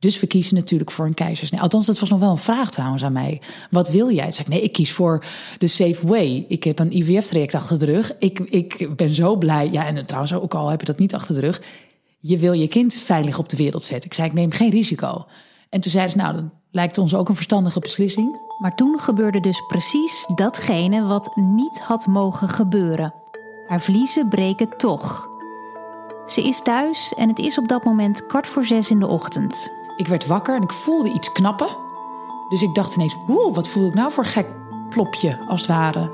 Dus 0.00 0.20
we 0.20 0.26
kiezen 0.26 0.54
natuurlijk 0.54 0.90
voor 0.90 1.06
een 1.06 1.14
keizersnee. 1.14 1.60
Althans, 1.60 1.86
dat 1.86 1.98
was 1.98 2.10
nog 2.10 2.18
wel 2.18 2.30
een 2.30 2.38
vraag 2.38 2.70
trouwens 2.70 3.04
aan 3.04 3.12
mij. 3.12 3.40
Wat 3.70 3.88
wil 3.88 4.10
jij? 4.10 4.24
Toen 4.24 4.32
zei 4.32 4.46
ik, 4.46 4.52
nee, 4.52 4.62
ik 4.62 4.72
kies 4.72 4.92
voor 4.92 5.24
de 5.58 5.66
safe 5.66 6.06
way. 6.06 6.44
Ik 6.48 6.64
heb 6.64 6.78
een 6.78 6.96
IVF-traject 6.96 7.54
achter 7.54 7.78
de 7.78 7.84
rug. 7.84 8.12
Ik, 8.18 8.38
ik 8.38 8.96
ben 8.96 9.10
zo 9.10 9.36
blij. 9.36 9.68
Ja, 9.72 9.86
en 9.86 10.06
trouwens, 10.06 10.34
ook 10.34 10.54
al 10.54 10.68
heb 10.68 10.80
je 10.80 10.86
dat 10.86 10.98
niet 10.98 11.14
achter 11.14 11.34
de 11.34 11.40
rug. 11.40 11.62
Je 12.20 12.38
wil 12.38 12.52
je 12.52 12.68
kind 12.68 12.94
veilig 12.94 13.38
op 13.38 13.48
de 13.48 13.56
wereld 13.56 13.82
zetten. 13.82 14.10
Ik 14.10 14.16
zei, 14.16 14.28
ik 14.28 14.34
neem 14.34 14.50
geen 14.50 14.70
risico. 14.70 15.26
En 15.68 15.80
toen 15.80 15.92
zei 15.92 16.08
ze, 16.08 16.16
nou, 16.16 16.34
dat 16.34 16.44
lijkt 16.70 16.98
ons 16.98 17.14
ook 17.14 17.28
een 17.28 17.34
verstandige 17.34 17.80
beslissing. 17.80 18.40
Maar 18.58 18.76
toen 18.76 19.00
gebeurde 19.00 19.40
dus 19.40 19.62
precies 19.68 20.26
datgene 20.34 21.02
wat 21.02 21.36
niet 21.36 21.80
had 21.80 22.06
mogen 22.06 22.48
gebeuren. 22.48 23.14
Haar 23.66 23.80
vliezen 23.80 24.28
breken 24.28 24.76
toch. 24.76 25.28
Ze 26.26 26.42
is 26.42 26.62
thuis 26.62 27.14
en 27.16 27.28
het 27.28 27.38
is 27.38 27.58
op 27.58 27.68
dat 27.68 27.84
moment 27.84 28.26
kwart 28.26 28.46
voor 28.46 28.64
zes 28.64 28.90
in 28.90 28.98
de 28.98 29.06
ochtend. 29.06 29.79
Ik 30.00 30.08
werd 30.08 30.26
wakker 30.26 30.56
en 30.56 30.62
ik 30.62 30.72
voelde 30.72 31.12
iets 31.12 31.32
knappen. 31.32 31.68
Dus 32.48 32.62
ik 32.62 32.74
dacht 32.74 32.94
ineens, 32.94 33.16
oeh, 33.28 33.54
wat 33.54 33.68
voel 33.68 33.86
ik 33.86 33.94
nou 33.94 34.12
voor 34.12 34.24
gek 34.24 34.46
plopje, 34.88 35.38
als 35.48 35.60
het 35.60 35.70
ware. 35.70 36.10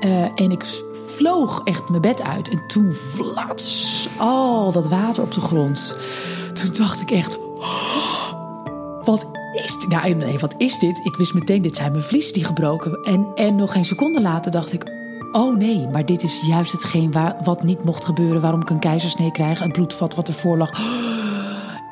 Uh, 0.00 0.22
en 0.22 0.50
ik 0.50 0.64
vloog 1.06 1.60
echt 1.64 1.88
mijn 1.88 2.02
bed 2.02 2.22
uit. 2.22 2.48
En 2.48 2.66
toen 2.66 2.92
flats, 2.92 4.08
al 4.16 4.72
dat 4.72 4.88
water 4.88 5.22
op 5.22 5.34
de 5.34 5.40
grond. 5.40 5.98
Toen 6.52 6.72
dacht 6.72 7.00
ik 7.00 7.10
echt, 7.10 7.38
oh, 7.58 8.32
wat 9.04 9.30
is 9.52 9.78
dit? 9.78 9.88
Nou, 9.88 10.14
nee, 10.14 10.38
wat 10.38 10.54
is 10.58 10.78
dit? 10.78 11.04
Ik 11.04 11.16
wist 11.16 11.34
meteen, 11.34 11.62
dit 11.62 11.76
zijn 11.76 11.92
mijn 11.92 12.04
vliezen 12.04 12.32
die 12.32 12.44
gebroken. 12.44 13.02
En, 13.04 13.26
en 13.34 13.54
nog 13.54 13.72
geen 13.72 13.84
seconde 13.84 14.20
later 14.20 14.50
dacht 14.50 14.72
ik, 14.72 14.92
oh 15.32 15.56
nee, 15.56 15.88
maar 15.88 16.06
dit 16.06 16.22
is 16.22 16.46
juist 16.46 16.72
hetgeen 16.72 17.14
wat 17.44 17.62
niet 17.62 17.84
mocht 17.84 18.04
gebeuren. 18.04 18.40
Waarom 18.40 18.60
ik 18.60 18.70
een 18.70 18.78
keizersnee 18.78 19.30
krijg, 19.30 19.58
het 19.58 19.72
bloedvat 19.72 20.14
wat 20.14 20.28
ervoor 20.28 20.56
lag. 20.56 20.70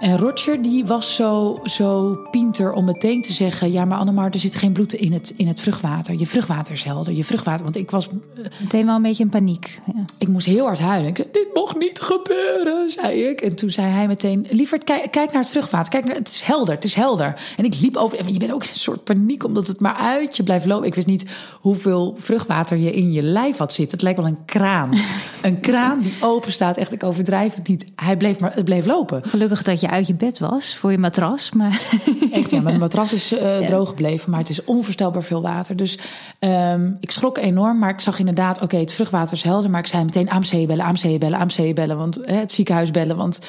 En 0.05 0.19
Roger 0.19 0.63
die 0.63 0.87
was 0.87 1.15
zo, 1.15 1.61
zo 1.65 2.19
pinter 2.31 2.73
om 2.73 2.85
meteen 2.85 3.23
te 3.23 3.33
zeggen... 3.33 3.73
ja, 3.73 3.85
maar 3.85 3.99
Annemar, 3.99 4.31
er 4.31 4.39
zit 4.39 4.57
geen 4.57 4.73
bloed 4.73 4.93
in 4.93 5.13
het, 5.13 5.35
in 5.37 5.49
het 5.49 5.61
vruchtwater. 5.61 6.15
Je 6.15 6.27
vruchtwater 6.27 6.73
is 6.73 6.83
helder. 6.83 7.13
Je 7.13 7.25
vruchtwater, 7.25 7.65
want 7.65 7.77
ik 7.77 7.91
was... 7.91 8.09
Eh, 8.09 8.45
meteen 8.61 8.87
wel 8.87 8.95
een 8.95 9.03
beetje 9.03 9.23
in 9.23 9.29
paniek. 9.29 9.81
Ja. 9.95 10.05
Ik 10.19 10.29
moest 10.29 10.47
heel 10.47 10.65
hard 10.65 10.79
huilen. 10.79 11.09
Ik 11.09 11.17
zei, 11.17 11.29
dit 11.33 11.55
mag 11.55 11.77
niet 11.77 12.01
gebeuren, 12.01 12.91
zei 12.91 13.23
ik. 13.23 13.41
En 13.41 13.57
toen 13.57 13.71
zei 13.71 13.89
hij 13.89 14.07
meteen, 14.07 14.47
lieverd, 14.51 14.85
kijk, 14.85 15.11
kijk 15.11 15.33
naar 15.33 15.43
het 15.43 15.51
vruchtwater. 15.51 15.91
Kijk 15.91 16.05
naar, 16.05 16.15
het 16.15 16.29
is 16.29 16.41
helder, 16.41 16.75
het 16.75 16.85
is 16.85 16.95
helder. 16.95 17.41
En 17.57 17.65
ik 17.65 17.81
liep 17.81 17.97
over... 17.97 18.33
Je 18.33 18.39
bent 18.39 18.53
ook 18.53 18.63
in 18.63 18.69
een 18.73 18.77
soort 18.79 19.05
paniek, 19.05 19.45
omdat 19.45 19.67
het 19.67 19.81
maar 19.81 19.97
uit 19.97 20.37
je 20.37 20.43
blijft 20.43 20.67
lopen. 20.67 20.87
Ik 20.87 20.95
wist 20.95 21.07
niet 21.07 21.31
hoeveel 21.61 22.17
vruchtwater 22.19 22.77
je 22.77 22.93
in 22.93 23.13
je 23.13 23.23
lijf 23.23 23.57
had 23.57 23.73
zitten. 23.73 23.99
Het 23.99 24.03
lijkt 24.03 24.21
wel 24.21 24.29
een 24.29 24.45
kraan. 24.45 24.91
een 25.43 25.61
kraan 25.61 26.01
die 26.01 26.15
open 26.21 26.53
staat. 26.53 26.77
Echt, 26.77 26.93
ik 26.93 27.03
overdrijf 27.03 27.55
het 27.55 27.69
niet. 27.69 27.93
Hij 27.97 28.17
bleef 28.17 28.39
maar, 28.39 28.55
het 28.55 28.65
bleef 28.65 28.87
lopen. 28.87 29.23
Gelukkig 29.25 29.63
dat 29.63 29.81
je 29.81 29.93
uit 29.95 30.07
je 30.07 30.15
bed 30.15 30.39
was 30.39 30.77
voor 30.77 30.91
je 30.91 30.99
matras. 30.99 31.53
Maar... 31.53 31.83
Echt, 32.31 32.51
ja, 32.51 32.61
mijn 32.61 32.79
matras 32.79 33.13
is 33.13 33.33
uh, 33.33 33.59
droog 33.59 33.89
gebleven, 33.89 34.31
maar 34.31 34.41
het 34.41 34.49
is 34.49 34.65
onvoorstelbaar 34.65 35.23
veel 35.23 35.43
water. 35.43 35.77
Dus 35.77 35.99
um, 36.41 36.97
ik 37.01 37.11
schrok 37.11 37.39
enorm, 37.39 37.79
maar 37.79 37.91
ik 37.91 38.01
zag 38.01 38.19
inderdaad, 38.19 38.55
oké, 38.55 38.65
okay, 38.65 38.81
het 38.81 38.93
vruchtwater 38.93 39.33
is 39.33 39.43
helder. 39.43 39.71
Maar 39.71 39.81
ik 39.81 39.87
zei 39.87 40.05
meteen 40.05 40.31
AMC 40.31 40.67
bellen, 40.67 40.85
AMC 40.85 41.19
bellen, 41.19 41.39
AMC 41.39 41.75
bellen, 41.75 41.97
want 41.97 42.19
uh, 42.19 42.25
het 42.27 42.53
ziekenhuis 42.53 42.91
bellen. 42.91 43.17
Want 43.17 43.41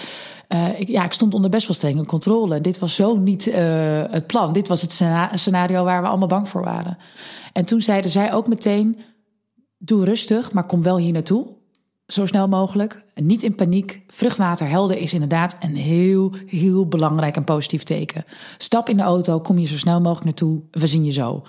uh, 0.50 0.80
ik, 0.80 0.88
ja, 0.88 1.04
ik 1.04 1.14
stond 1.14 1.34
onder 1.34 1.50
best 1.50 1.68
wel 1.68 1.76
strenge 1.76 2.06
controle. 2.06 2.62
Dit 2.62 2.80
was 2.80 2.96
zo 2.96 3.16
niet 3.18 3.46
het 4.10 4.28
plan. 4.28 4.54
Dit 4.54 4.68
was 4.68 4.82
het 4.82 5.02
scenario 5.36 5.84
waar 5.84 6.02
we 6.02 6.08
allemaal 6.08 6.28
bang 6.28 6.50
voor 6.50 6.64
waren. 6.64 6.98
En 7.54 7.66
toen 7.66 7.82
zeiden 7.82 8.12
zij 8.12 8.34
ook 8.34 8.48
meteen, 8.48 8.98
doe 9.78 10.06
rustig, 10.06 10.52
maar 10.52 10.66
kom 10.66 10.84
wel 10.84 10.98
hier 10.98 11.14
naartoe 11.14 11.56
zo 12.08 12.26
snel 12.26 12.48
mogelijk. 12.48 13.04
Niet 13.16 13.44
in 13.44 13.56
paniek. 13.56 14.02
Vruchtwater 14.08 14.68
helder 14.68 14.98
is 14.98 15.14
inderdaad 15.14 15.58
een 15.60 15.76
heel, 15.76 16.34
heel 16.46 16.88
belangrijk 16.88 17.36
en 17.36 17.44
positief 17.44 17.84
teken. 17.84 18.24
Stap 18.58 18.90
in 18.90 18.98
de 18.98 19.04
auto, 19.04 19.40
kom 19.40 19.60
je 19.60 19.66
zo 19.66 19.78
snel 19.78 20.02
mogelijk 20.02 20.26
naartoe. 20.26 20.62
We 20.72 20.88
zien 20.88 21.06
je 21.06 21.12
zo. 21.12 21.44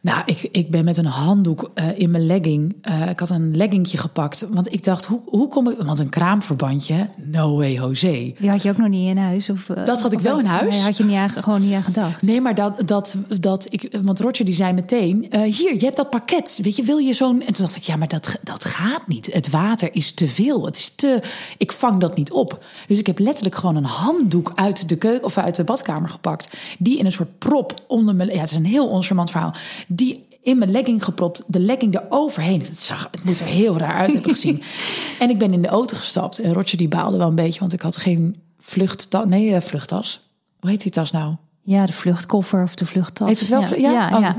Nou, 0.00 0.22
ik, 0.26 0.48
ik 0.52 0.70
ben 0.70 0.84
met 0.84 0.96
een 0.96 1.06
handdoek 1.06 1.70
uh, 1.74 1.98
in 1.98 2.10
mijn 2.10 2.26
legging. 2.26 2.76
Uh, 2.88 3.08
ik 3.08 3.20
had 3.20 3.30
een 3.30 3.56
leggingje 3.56 3.98
gepakt. 3.98 4.46
Want 4.50 4.72
ik 4.72 4.84
dacht, 4.84 5.04
hoe, 5.04 5.20
hoe 5.24 5.48
kom 5.48 5.70
ik... 5.70 5.78
Want 5.78 5.98
een 5.98 6.08
kraamverbandje, 6.08 7.08
no 7.16 7.56
way 7.56 7.72
Jose. 7.72 8.34
Die 8.38 8.50
had 8.50 8.62
je 8.62 8.70
ook 8.70 8.76
nog 8.76 8.88
niet 8.88 9.08
in 9.08 9.16
huis? 9.16 9.50
Of, 9.50 9.68
uh, 9.68 9.84
dat 9.84 10.00
had 10.00 10.12
ik 10.12 10.20
wel 10.20 10.38
in 10.38 10.44
huis. 10.44 10.74
Nee, 10.74 10.82
had 10.82 10.96
je 10.96 11.04
niet 11.04 11.16
aan, 11.16 11.30
gewoon 11.30 11.60
niet 11.60 11.74
aan 11.74 11.82
gedacht? 11.82 12.22
Nee, 12.22 12.40
maar 12.40 12.54
dat, 12.54 12.88
dat, 12.88 13.16
dat 13.40 13.66
ik... 13.70 13.98
Want 14.02 14.20
Roger 14.20 14.44
die 14.44 14.54
zei 14.54 14.72
meteen, 14.72 15.26
hier, 15.32 15.74
je 15.74 15.84
hebt 15.84 15.96
dat 15.96 16.10
pakket. 16.10 16.58
Weet 16.62 16.76
je, 16.76 16.82
wil 16.82 16.98
je 16.98 17.12
zo'n... 17.12 17.40
En 17.40 17.52
toen 17.52 17.64
dacht 17.64 17.76
ik, 17.76 17.82
ja, 17.82 17.96
maar 17.96 18.08
dat, 18.08 18.38
dat 18.42 18.64
gaat 18.64 19.06
niet. 19.06 19.32
Het 19.32 19.50
water 19.50 19.94
is 19.94 20.14
te 20.14 20.28
veel. 20.28 20.64
Het 20.64 20.76
is 20.76 20.94
te... 20.94 21.22
Ik 21.56 21.72
vang 21.72 22.00
dat 22.00 22.16
niet 22.16 22.32
op. 22.32 22.64
Dus 22.86 22.98
ik 22.98 23.06
heb 23.06 23.18
letterlijk 23.18 23.54
gewoon 23.54 23.76
een 23.76 23.84
handdoek 23.84 24.52
uit 24.54 24.88
de 24.88 24.96
keuken... 24.96 25.24
of 25.24 25.38
uit 25.38 25.54
de 25.54 25.64
badkamer 25.64 26.08
gepakt. 26.08 26.56
Die 26.78 26.98
in 26.98 27.04
een 27.04 27.12
soort 27.12 27.38
prop 27.38 27.74
onder 27.86 28.14
mijn... 28.14 28.28
Ja, 28.28 28.40
het 28.40 28.50
is 28.50 28.56
een 28.56 28.64
heel 28.64 28.88
oncharmant 28.88 29.30
verhaal 29.30 29.54
die 29.88 30.26
in 30.42 30.58
mijn 30.58 30.70
legging 30.70 31.04
gepropt, 31.04 31.44
de 31.52 31.60
legging 31.60 32.00
eroverheen. 32.00 32.60
Het, 32.60 32.80
zag, 32.80 33.08
het 33.10 33.24
moet 33.24 33.38
er 33.40 33.46
heel 33.46 33.78
raar 33.78 33.94
uit 33.94 34.12
hebben 34.12 34.30
gezien. 34.30 34.62
en 35.18 35.30
ik 35.30 35.38
ben 35.38 35.52
in 35.52 35.62
de 35.62 35.68
auto 35.68 35.96
gestapt 35.96 36.38
en 36.38 36.52
Roger 36.52 36.78
die 36.78 36.88
baalde 36.88 37.16
wel 37.16 37.28
een 37.28 37.34
beetje, 37.34 37.60
want 37.60 37.72
ik 37.72 37.82
had 37.82 37.96
geen 37.96 38.36
vluchttas. 38.60 39.24
Nee, 39.24 39.48
uh, 39.48 39.60
vluchttas. 39.60 40.28
Hoe 40.60 40.70
heet 40.70 40.82
die 40.82 40.92
tas 40.92 41.10
nou? 41.10 41.34
Ja, 41.62 41.86
de 41.86 41.92
vluchtkoffer 41.92 42.62
of 42.62 42.74
de 42.74 42.86
vluchttas. 42.86 43.28
Heeft 43.28 43.40
het 43.40 43.48
wel? 43.48 43.60
Ja, 43.60 43.76
Ja, 43.76 44.08
ja, 44.08 44.16
Oh. 44.16 44.20
ja. 44.20 44.36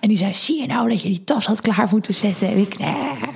En 0.00 0.08
die 0.08 0.16
zei, 0.16 0.34
zie 0.34 0.60
je 0.60 0.66
nou 0.66 0.88
dat 0.88 1.02
je 1.02 1.08
die 1.08 1.22
tas 1.22 1.46
had 1.46 1.60
klaar 1.60 1.88
moeten 1.90 2.14
zetten? 2.14 2.48
En 2.48 2.58
ik, 2.58 2.78
nee, 2.78 2.94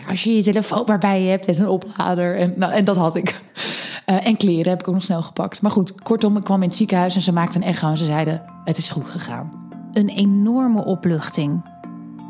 als 0.09 0.23
je 0.23 0.37
je 0.37 0.43
telefoon 0.43 0.83
maar 0.87 0.99
bij 0.99 1.23
je 1.23 1.29
hebt 1.29 1.47
en 1.47 1.61
een 1.61 1.69
oplader. 1.69 2.37
En, 2.37 2.55
nou, 2.57 2.73
en 2.73 2.85
dat 2.85 2.97
had 2.97 3.15
ik. 3.17 3.41
Eh, 4.05 4.27
en 4.27 4.37
kleren 4.37 4.71
heb 4.71 4.81
ik 4.81 4.89
ook 4.89 4.95
nog 4.95 5.03
snel 5.03 5.23
gepakt. 5.23 5.63
Maar 5.63 5.71
goed, 5.71 6.03
kortom, 6.03 6.37
ik 6.37 6.45
kwam 6.45 6.63
in 6.63 6.69
het 6.69 6.77
ziekenhuis 6.77 7.15
en 7.15 7.21
ze 7.21 7.33
maakten 7.33 7.63
een 7.63 7.69
echo. 7.69 7.89
En 7.89 7.97
ze 7.97 8.05
zeiden, 8.05 8.43
het 8.65 8.79
is 8.79 8.89
goed 8.89 9.07
gegaan. 9.11 9.62
Een 9.93 10.09
enorme 10.09 10.85
opluchting. 10.85 11.63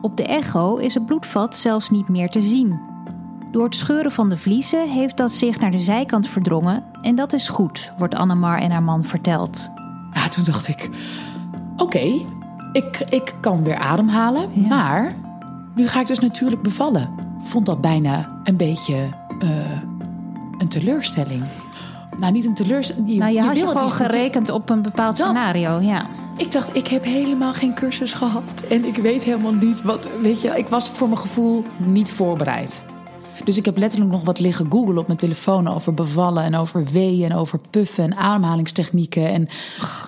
Op 0.01 0.17
de 0.17 0.25
echo 0.25 0.77
is 0.77 0.95
het 0.95 1.07
bloedvat 1.07 1.57
zelfs 1.57 1.91
niet 1.91 2.09
meer 2.09 2.29
te 2.29 2.41
zien. 2.43 2.81
Door 3.51 3.65
het 3.65 3.75
scheuren 3.75 4.11
van 4.11 4.29
de 4.29 4.37
vliezen 4.37 4.89
heeft 4.89 5.17
dat 5.17 5.33
zich 5.33 5.61
naar 5.61 5.71
de 5.71 5.81
zijkant 5.81 6.29
verdrongen. 6.29 6.85
En 7.03 7.15
dat 7.15 7.33
is 7.33 7.49
goed, 7.49 7.93
wordt 7.99 8.15
Annemar 8.15 8.59
en 8.59 8.71
haar 8.71 8.83
man 8.83 9.05
verteld. 9.05 9.71
Ja, 10.13 10.29
toen 10.29 10.45
dacht 10.45 10.69
ik, 10.69 10.91
oké, 11.77 12.25
ik, 12.73 13.01
ik 13.09 13.35
kan 13.41 13.63
weer 13.63 13.77
ademhalen. 13.77 14.49
Ja. 14.53 14.69
Maar 14.69 15.15
nu 15.75 15.89
ga 15.89 16.01
ik 16.01 16.07
dus 16.07 16.19
natuurlijk 16.19 16.63
bevallen. 16.63 17.11
Vond 17.41 17.67
dat 17.67 17.81
bijna 17.81 18.41
een 18.45 18.57
beetje 18.57 19.09
eh, 19.39 19.49
een 20.59 20.69
teleurstelling. 20.69 21.43
Nou, 22.19 22.33
niet 22.33 22.45
een 22.45 22.55
teleurstelling. 22.55 23.09
Je, 23.09 23.19
Nou, 23.19 23.33
je, 23.33 23.43
had 23.43 23.57
je 23.57 23.69
gewoon 23.69 23.91
gerekend 23.91 24.51
op 24.51 24.71
een 24.71 24.83
bepaald 24.83 25.17
Dat. 25.17 25.27
scenario, 25.27 25.81
ja. 25.81 26.07
Ik 26.37 26.51
dacht, 26.51 26.77
ik 26.77 26.87
heb 26.87 27.05
helemaal 27.05 27.55
geen 27.55 27.75
cursus 27.75 28.13
gehad. 28.13 28.65
En 28.69 28.85
ik 28.85 28.97
weet 28.97 29.25
helemaal 29.25 29.55
niet 29.55 29.83
wat. 29.83 30.09
Weet 30.21 30.41
je, 30.41 30.49
ik 30.49 30.69
was 30.69 30.89
voor 30.89 31.09
mijn 31.09 31.21
gevoel 31.21 31.65
niet 31.79 32.13
voorbereid. 32.13 32.85
Dus 33.45 33.57
ik 33.57 33.65
heb 33.65 33.77
letterlijk 33.77 34.11
nog 34.11 34.25
wat 34.25 34.41
liggen 34.41 34.67
googlen 34.71 34.99
op 34.99 35.07
mijn 35.07 35.19
telefoon 35.19 35.69
over 35.69 35.95
bevallen 35.95 36.43
en 36.45 36.55
over 36.55 36.85
weeën 36.93 37.31
en 37.31 37.37
over 37.37 37.59
puffen 37.71 38.05
en 38.05 38.17
ademhalingstechnieken. 38.17 39.29
En 39.29 39.49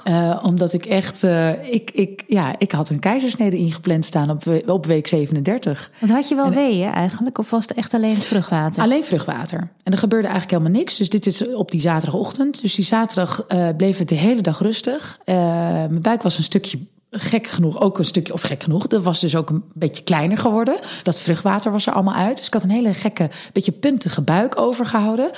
eh, 0.04 0.40
omdat 0.42 0.72
ik 0.72 0.84
echt, 0.86 1.22
eh, 1.24 1.72
ik, 1.72 1.90
ik, 1.90 2.24
ja, 2.26 2.54
ik 2.58 2.72
had 2.72 2.88
een 2.88 2.98
keizersnede 2.98 3.56
ingepland 3.56 4.04
staan 4.04 4.30
op, 4.30 4.62
op 4.66 4.86
week 4.86 5.06
37. 5.06 5.90
Want 5.98 6.12
had 6.12 6.28
je 6.28 6.34
wel 6.34 6.44
En- 6.44 6.54
weeën 6.54 6.92
eigenlijk? 6.92 7.38
Of 7.38 7.50
was 7.50 7.68
het 7.68 7.76
echt 7.76 7.94
alleen 7.94 8.10
het 8.14 8.24
vruchtwater? 8.24 8.82
Alleen 8.82 9.04
vruchtwater. 9.04 9.68
En 9.82 9.92
er 9.92 9.98
gebeurde 9.98 10.28
eigenlijk 10.28 10.58
helemaal 10.58 10.80
niks. 10.80 10.96
Dus 10.96 11.08
dit 11.08 11.26
is 11.26 11.52
op 11.54 11.70
die 11.70 11.80
zaterdagochtend. 11.80 12.60
Dus 12.60 12.74
die 12.74 12.84
zaterdag 12.84 13.44
eh, 13.48 13.68
bleef 13.76 13.98
het 13.98 14.08
de 14.08 14.14
hele 14.14 14.40
dag 14.40 14.58
rustig. 14.58 15.18
Mijn 15.24 16.02
buik 16.02 16.22
was 16.22 16.36
een 16.36 16.42
stukje 16.44 16.78
gek 17.16 17.47
genoeg, 17.47 17.80
ook 17.80 17.99
een 17.99 18.04
stukje, 18.04 18.33
of 18.33 18.42
gek 18.42 18.62
genoeg. 18.62 18.87
Dat 18.87 19.02
was 19.02 19.21
dus 19.21 19.37
ook 19.37 19.50
een 19.50 19.64
beetje 19.75 20.04
kleiner 20.04 20.38
geworden. 20.38 20.78
Dat 21.02 21.21
vruchtwater 21.21 21.73
was 21.73 21.87
er 21.87 21.92
allemaal 21.92 22.14
uit. 22.14 22.37
Dus 22.37 22.47
ik 22.47 22.52
had 22.52 22.62
een 22.62 22.71
hele 22.71 22.94
gekke, 22.94 23.30
beetje 23.52 23.73
puntige 23.73 24.23
buik 24.23 24.59
overgehouden. 24.59 25.30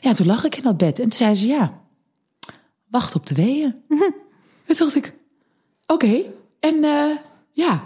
Ja, 0.00 0.12
toen 0.12 0.26
lag 0.26 0.44
ik 0.44 0.56
in 0.56 0.62
dat 0.62 0.76
bed. 0.76 0.98
En 0.98 1.08
toen 1.08 1.18
zei 1.18 1.34
ze, 1.34 1.46
ja, 1.46 1.72
wacht 2.88 3.14
op 3.14 3.26
de 3.26 3.34
weeën. 3.34 3.74
Toen 4.66 4.76
dacht 4.78 4.94
ik, 4.96 5.14
oké. 5.86 6.22
En 6.60 6.84
eh, 6.84 7.16
ja, 7.52 7.82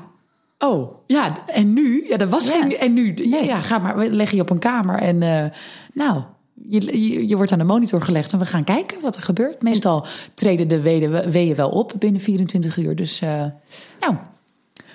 oh, 0.59 0.95
ja, 1.07 1.47
en 1.47 1.73
nu? 1.73 2.09
Ja, 2.09 2.17
dat 2.17 2.29
was 2.29 2.47
Ja. 2.47 2.51
geen... 2.61 2.77
En 2.77 2.93
nu? 2.93 3.15
Ja, 3.15 3.39
ja, 3.39 3.61
ga 3.61 3.79
maar, 3.79 4.07
leg 4.07 4.31
je 4.31 4.41
op 4.41 4.51
een 4.51 4.59
kamer 4.59 4.99
en 4.99 5.23
eh, 5.23 5.51
nou... 5.95 6.23
Je, 6.69 7.37
wordt 7.37 7.53
aan 7.53 7.59
de 7.59 7.65
monitor 7.65 8.03
gelegd 8.03 8.33
en 8.33 8.39
we 8.39 8.47
gaan 8.47 8.65
kijken 8.65 9.01
wat 9.01 9.17
er 9.17 9.23
gebeurt. 9.23 9.63
Meestal 9.63 10.07
treden 10.35 10.69
de 10.69 10.81
weeën, 11.31 11.55
wel 11.55 11.71
op 11.71 11.93
binnen 11.99 12.21
24 12.21 12.77
uur. 12.77 12.97
Dus 12.97 13.21
eh, 13.21 13.45
nou, 14.01 14.17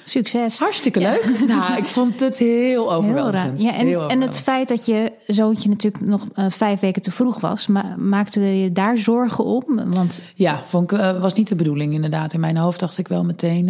Succes. 0.10 0.60
hartstikke 0.60 1.00
leuk. 1.00 1.30
Nou, 1.48 1.78
ik 1.78 1.86
vond 1.86 2.20
het 2.20 2.38
heel 2.38 2.50
Heel 2.50 2.94
overweldigend. 2.94 3.62
Ja, 3.62 3.74
en, 3.74 3.86
Heel 3.88 4.10
en 4.10 4.22
het 4.22 4.40
feit 4.40 4.68
dat 4.68 4.86
je 4.86 5.12
zoontje 5.28 5.70
natuurlijk 5.70 6.06
nog 6.06 6.28
eh, 6.34 6.46
vijf 6.50 6.80
weken 6.80 7.02
te 7.02 7.12
vroeg 7.12 7.40
was, 7.40 7.68
ma 7.68 7.96
maakte 7.98 8.40
je 8.42 8.72
daar 8.72 8.98
zorgen 8.98 9.44
op? 9.46 9.82
Want 9.88 10.22
Ja, 10.36 10.62
vond 10.66 10.92
ik, 10.92 10.98
eh, 11.00 11.20
was 11.22 11.34
niet 11.34 11.48
de 11.48 11.56
bedoeling 11.56 11.94
inderdaad. 11.94 12.34
In 12.34 12.40
mijn 12.40 12.58
hoofd 12.58 12.80
dacht 12.80 12.98
ik 12.98 13.08
wel 13.08 13.24
meteen... 13.24 13.66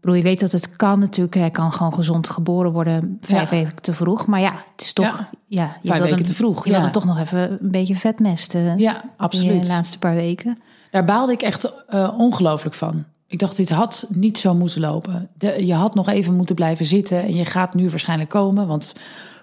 bedoel, 0.00 0.16
je 0.16 0.22
weet 0.22 0.40
dat 0.40 0.52
het 0.52 0.76
kan 0.76 0.98
natuurlijk. 0.98 1.34
Hij 1.36 1.50
kan 1.50 1.72
gewoon 1.72 1.94
gezond 1.94 2.28
geboren 2.28 2.72
worden 2.72 3.18
vijf 3.20 3.50
Ja. 3.50 3.56
weken 3.56 3.82
te 3.82 3.92
vroeg. 3.92 4.26
Maar 4.26 4.40
ja, 4.40 4.52
het 4.72 4.82
is 4.84 4.92
toch... 4.92 5.04
Ja. 5.18 5.28
Ja, 5.48 5.76
je 5.82 5.88
Vijf 5.88 6.00
weken 6.00 6.16
hem- 6.16 6.24
te 6.24 6.34
vroeg, 6.34 6.64
Je 6.64 6.70
ja. 6.70 6.80
hem 6.80 6.92
toch 6.92 7.04
nog 7.04 7.18
even 7.18 7.50
een 7.50 7.70
beetje 7.70 7.96
vetmesten. 7.96 8.78
ja, 8.78 9.02
In 9.02 9.10
absoluut. 9.16 9.62
de 9.62 9.68
laatste 9.68 9.98
paar 9.98 10.14
weken. 10.14 10.58
Daar 10.90 11.04
baalde 11.04 11.32
ik 11.32 11.42
echt 11.42 11.72
eh, 11.88 12.14
ongelooflijk 12.18 12.74
van. 12.74 13.04
Ik 13.28 13.38
dacht, 13.38 13.56
dit 13.56 13.70
had 13.70 14.06
niet 14.14 14.38
zo 14.38 14.54
moeten 14.54 14.80
lopen. 14.80 15.28
Je 15.58 15.74
had 15.74 15.94
nog 15.94 16.08
even 16.08 16.34
moeten 16.34 16.54
blijven 16.54 16.86
zitten. 16.86 17.22
En 17.22 17.34
je 17.34 17.44
gaat 17.44 17.74
nu 17.74 17.90
waarschijnlijk 17.90 18.30
komen. 18.30 18.66
Want 18.66 18.92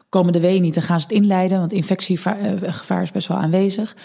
komen 0.09 0.33
de 0.33 0.39
weeën 0.39 0.61
niet, 0.61 0.73
dan 0.73 0.83
gaan 0.83 0.99
ze 0.99 1.05
het 1.07 1.15
inleiden. 1.15 1.59
Want 1.59 1.73
infectiegevaar 1.73 3.01
is 3.01 3.11
best 3.11 3.27
wel 3.27 3.37
aanwezig. 3.37 3.95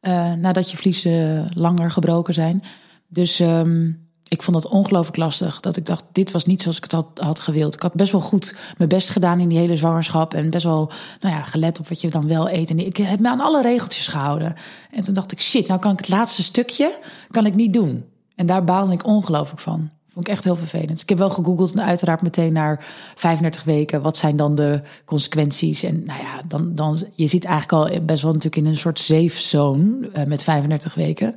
eh, 0.00 0.32
nadat 0.32 0.70
je 0.70 0.76
vliezen 0.76 1.50
langer 1.54 1.90
gebroken 1.90 2.34
zijn. 2.34 2.62
Dus 3.08 3.40
ehm, 3.40 3.90
ik 4.28 4.42
vond 4.42 4.56
het 4.56 4.68
ongelooflijk 4.68 5.16
lastig. 5.16 5.60
Dat 5.60 5.76
ik 5.76 5.86
dacht, 5.86 6.04
dit 6.12 6.30
was 6.30 6.46
niet 6.46 6.62
zoals 6.62 6.76
ik 6.76 6.82
het 6.82 6.92
had, 6.92 7.06
had 7.14 7.40
gewild. 7.40 7.74
Ik 7.74 7.82
had 7.82 7.94
best 7.94 8.12
wel 8.12 8.20
goed 8.20 8.56
mijn 8.76 8.88
best 8.88 9.10
gedaan 9.10 9.40
in 9.40 9.48
die 9.48 9.58
hele 9.58 9.76
zwangerschap. 9.76 10.34
En 10.34 10.50
best 10.50 10.64
wel 10.64 10.90
nou 11.20 11.34
ja, 11.34 11.42
gelet 11.42 11.78
op 11.78 11.88
wat 11.88 12.00
je 12.00 12.10
dan 12.10 12.28
wel 12.28 12.50
eet. 12.50 12.70
En 12.70 12.78
ik 12.78 12.96
heb 12.96 13.20
me 13.20 13.28
aan 13.28 13.40
alle 13.40 13.62
regeltjes 13.62 14.08
gehouden. 14.08 14.54
En 14.90 15.02
toen 15.02 15.14
dacht 15.14 15.32
ik, 15.32 15.40
shit, 15.40 15.68
nou 15.68 15.80
kan 15.80 15.92
ik 15.92 15.98
het 15.98 16.08
laatste 16.08 16.42
stukje 16.42 16.98
kan 17.30 17.46
ik 17.46 17.54
niet 17.54 17.72
doen. 17.72 18.04
En 18.36 18.46
daar 18.46 18.64
baalde 18.64 18.92
ik 18.92 19.06
ongelooflijk 19.06 19.60
van. 19.60 19.90
Vond 20.08 20.28
ik 20.28 20.34
echt 20.34 20.44
heel 20.44 20.56
vervelend. 20.56 21.02
Ik 21.02 21.08
heb 21.08 21.18
wel 21.18 21.30
gegoogeld 21.30 21.72
en 21.72 21.82
uiteraard 21.82 22.22
meteen 22.22 22.52
naar 22.52 22.86
35 23.14 23.64
weken. 23.64 24.02
Wat 24.02 24.16
zijn 24.16 24.36
dan 24.36 24.54
de 24.54 24.82
consequenties? 25.04 25.82
En 25.82 26.04
nou 26.04 26.20
ja, 26.20 26.42
dan, 26.48 26.74
dan 26.74 27.06
je 27.14 27.26
zit 27.26 27.44
eigenlijk 27.44 27.92
al 27.94 28.00
best 28.02 28.22
wel 28.22 28.32
natuurlijk 28.32 28.62
in 28.62 28.70
een 28.70 28.76
soort 28.76 28.98
safe 28.98 29.42
zone 29.42 30.08
eh, 30.12 30.24
met 30.24 30.42
35 30.42 30.94
weken. 30.94 31.34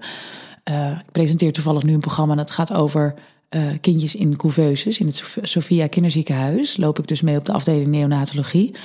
Eh, 0.64 0.90
ik 0.90 1.12
presenteer 1.12 1.54
toevallig 1.54 1.84
nu 1.84 1.94
een 1.94 2.00
programma 2.00 2.36
dat 2.36 2.52
gaat 2.52 2.74
over 2.74 3.14
eh, 3.50 3.62
kindjes 3.82 4.16
in 4.16 4.36
couveuses 4.36 5.00
in 5.00 5.06
het 5.06 5.24
Sophia 5.42 5.88
Kinderziekenhuis. 5.88 6.78
Loop 6.78 7.00
ik 7.00 7.08
dus 7.08 7.22
mee 7.22 7.38
op 7.38 7.46
de 7.46 7.54
afdeling 7.54 7.88
neonatologie. 7.88 8.76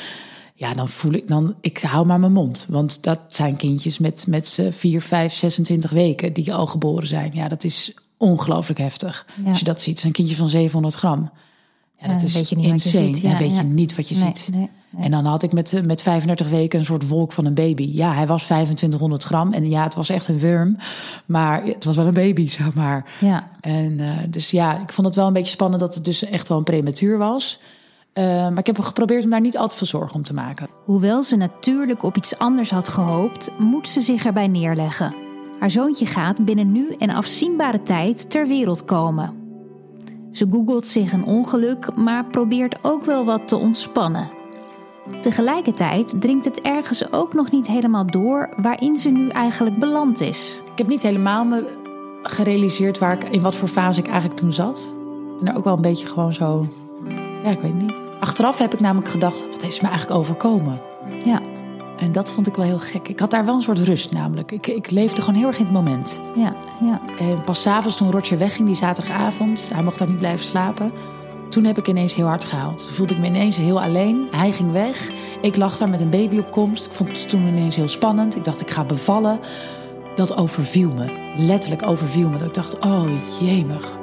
Ja, 0.57 0.75
dan 0.75 0.89
voel 0.89 1.13
ik 1.13 1.29
dan, 1.29 1.55
ik 1.61 1.79
hou 1.79 2.07
maar 2.07 2.21
mijn 2.21 2.33
mond. 2.33 2.67
Want 2.69 3.03
dat 3.03 3.21
zijn 3.29 3.57
kindjes 3.57 3.99
met, 3.99 4.25
met 4.29 4.47
z'n 4.47 4.71
4, 4.71 5.01
5, 5.03 5.33
26 5.33 5.91
weken 5.91 6.33
die 6.33 6.55
al 6.55 6.67
geboren 6.67 7.07
zijn. 7.07 7.31
Ja, 7.35 7.49
dat 7.49 7.65
is 7.65 7.95
ongelooflijk 8.17 8.79
heftig. 8.79 9.27
Ja. 9.45 9.49
Als 9.51 9.59
je 9.59 9.65
dat 9.65 9.81
ziet, 9.81 10.05
een 10.05 10.13
kindje 10.13 10.37
van 10.37 10.49
700 10.49 10.95
gram. 10.95 11.31
Ja, 12.01 12.09
dat 12.09 12.23
is 12.23 12.35
weet 12.35 12.49
je 12.49 12.57
niet 12.57 12.71
wat 12.71 12.83
je 12.83 12.89
insane. 12.89 13.15
ziet. 13.15 13.21
Ja, 13.23 13.39
weet 13.39 13.57
je 13.57 13.63
niet 13.63 13.97
wat 13.97 14.09
je 14.09 14.15
Nee, 14.17 14.25
ziet. 14.35 14.49
nee, 14.55 14.71
nee. 14.91 15.05
En 15.05 15.11
dan 15.11 15.25
had 15.25 15.43
ik 15.43 15.53
met, 15.53 15.81
met 15.85 16.03
35 16.03 16.49
weken 16.49 16.79
een 16.79 16.85
soort 16.85 17.09
wolk 17.09 17.33
van 17.33 17.45
een 17.45 17.55
baby. 17.55 17.91
Ja, 17.93 18.15
hij 18.15 18.27
was 18.27 18.43
2500 18.45 19.23
gram. 19.23 19.53
En 19.53 19.71
ja, 19.71 19.83
het 19.83 19.95
was 19.95 20.09
echt 20.09 20.29
een 20.29 20.41
worm. 20.41 20.77
Maar 21.27 21.65
het 21.65 21.85
was 21.85 21.97
wel 21.97 22.07
een 22.07 22.15
baby, 22.15 22.49
zeg 22.59 22.75
maar. 22.75 23.11
Ja. 23.21 23.51
En 23.61 24.01
eh, 24.01 24.19
dus 24.29 24.51
ja, 24.51 24.81
ik 24.83 24.93
vond 24.93 25.07
het 25.07 25.17
wel 25.17 25.27
een 25.27 25.33
beetje 25.33 25.51
spannend 25.51 25.81
dat 25.81 25.95
het 25.95 26.05
dus 26.05 26.25
echt 26.25 26.49
wel 26.49 26.59
een 26.59 26.65
prematuur 26.65 27.19
was. 27.19 27.61
Eh, 28.15 28.25
maar 28.25 28.59
ik 28.59 28.67
heb 28.67 28.81
geprobeerd 28.81 29.25
om 29.25 29.31
daar 29.31 29.41
niet 29.41 29.59
al 29.59 29.69
te 29.69 29.77
veel 29.77 29.87
zorgen 29.87 30.15
om 30.15 30.23
te 30.23 30.35
maken. 30.35 30.69
Hoewel 30.85 31.23
ze 31.23 31.37
natuurlijk 31.37 32.03
op 32.03 32.17
iets 32.17 32.39
anders 32.39 32.71
had 32.71 32.89
gehoopt, 32.89 33.51
moet 33.59 33.89
ze 33.89 34.01
zich 34.01 34.25
erbij 34.25 34.49
neerleggen. 34.49 35.15
Haar 35.59 35.71
zoontje 35.71 36.07
gaat 36.07 36.45
binnen 36.45 36.73
nu 36.73 36.95
en 36.99 37.11
afzienbare 37.11 37.83
tijd 37.83 38.31
ter 38.31 38.47
wereld 38.47 38.85
komen. 38.85 39.35
Ze 40.33 40.47
googelt 40.51 40.87
zich 40.87 41.13
een 41.13 41.25
ongeluk, 41.25 41.97
maar 41.97 42.25
probeert 42.25 42.85
ook 42.85 43.05
wel 43.05 43.25
wat 43.25 43.49
te 43.49 43.57
ontspannen. 43.57 44.31
Tegelijkertijd 45.21 46.21
dringt 46.21 46.45
het 46.45 46.61
ergens 46.61 47.13
ook 47.13 47.35
nog 47.35 47.51
niet 47.51 47.67
helemaal 47.67 48.07
door 48.07 48.55
waarin 48.57 48.99
ze 48.99 49.11
nu 49.11 49.29
eigenlijk 49.29 49.79
beland 49.79 50.21
is. 50.21 50.63
Ik 50.73 50.79
heb 50.79 50.87
niet 50.87 51.03
helemaal 51.03 51.45
me 51.45 51.65
gerealiseerd 52.23 52.99
waar 52.99 53.13
ik, 53.13 53.29
in 53.29 53.43
wat 53.43 53.55
voor 53.55 53.69
fase 53.69 54.01
ik 54.01 54.07
eigenlijk 54.07 54.37
toen 54.37 54.53
zat. 54.53 54.95
Ben 55.41 55.53
er 55.53 55.57
ook 55.59 55.65
wel 55.65 55.75
een 55.75 55.81
beetje 55.81 56.07
gewoon 56.07 56.33
zo. 56.33 56.69
Ja, 57.43 57.51
ik 57.51 57.61
weet 57.61 57.75
niet. 57.75 58.04
Achteraf 58.25 58.59
heb 58.59 58.73
ik 58.73 58.81
namelijk 58.81 59.11
gedacht: 59.11 59.47
wat 59.51 59.63
is 59.63 59.81
me 59.81 59.89
eigenlijk 59.89 60.19
overkomen? 60.19 60.81
Ja, 61.25 61.41
En 61.99 62.13
dat 62.13 62.33
vond 62.33 62.47
ik 62.47 62.55
wel 62.55 62.65
heel 62.65 62.79
gek. 62.79 63.09
Ik 63.09 63.21
had 63.21 63.31
daar 63.31 63.45
wel 63.45 63.55
een 63.55 63.63
soort 63.63 63.79
rust 63.79 64.13
namelijk. 64.13 64.53
Ik, 64.53 64.67
ik 64.67 64.91
leefde 64.91 65.23
gewoon 65.23 65.39
heel 65.39 65.47
erg 65.49 65.59
in 65.59 65.65
het 65.65 65.75
moment. 65.75 66.21
ja, 66.35 66.57
ja. 66.85 67.01
En 67.19 67.43
pas 67.45 67.63
s'avonds 67.63 67.97
toen 67.97 68.11
Roger 68.11 68.39
wegging 68.39 68.67
die 68.67 68.77
zaterdagavond, 68.77 69.71
hij 69.75 69.83
mocht 69.83 69.99
daar 69.99 70.09
niet 70.09 70.19
blijven 70.19 70.45
slapen. 70.45 70.93
Toen 71.49 71.65
heb 71.65 71.79
ik 71.79 71.89
ineens 71.89 72.15
heel 72.15 72.27
hard 72.27 72.45
gehaald. 72.45 72.85
Toen 72.85 72.95
voelde 72.95 73.15
ik 73.15 73.21
me 73.21 73.27
ineens 73.27 73.57
heel 73.57 73.83
alleen. 73.83 74.29
Hij 74.31 74.53
ging 74.53 74.73
weg. 74.73 75.11
Ik 75.41 75.57
lag 75.57 75.79
daar 75.79 75.89
met 75.89 76.01
een 76.01 76.11
baby 76.11 76.39
op 76.39 76.51
komst. 76.51 76.87
Ik 76.87 76.93
vond 76.93 77.09
het 77.09 77.29
toen 77.29 77.47
ineens 77.47 77.77
heel 77.77 77.89
spannend. 77.89 78.37
Ik 78.37 78.45
dacht, 78.45 78.61
ik 78.61 78.71
ga 78.71 78.85
bevallen. 78.85 79.41
Dat 80.15 80.37
overviel 80.37 80.93
me. 80.93 81.33
Letterlijk 81.37 81.87
overviel 81.87 82.29
me. 82.29 82.39
Dat 82.39 82.47
ik 82.47 82.55
dacht, 82.55 82.79
oh 82.79 83.05
jemig. 83.41 83.97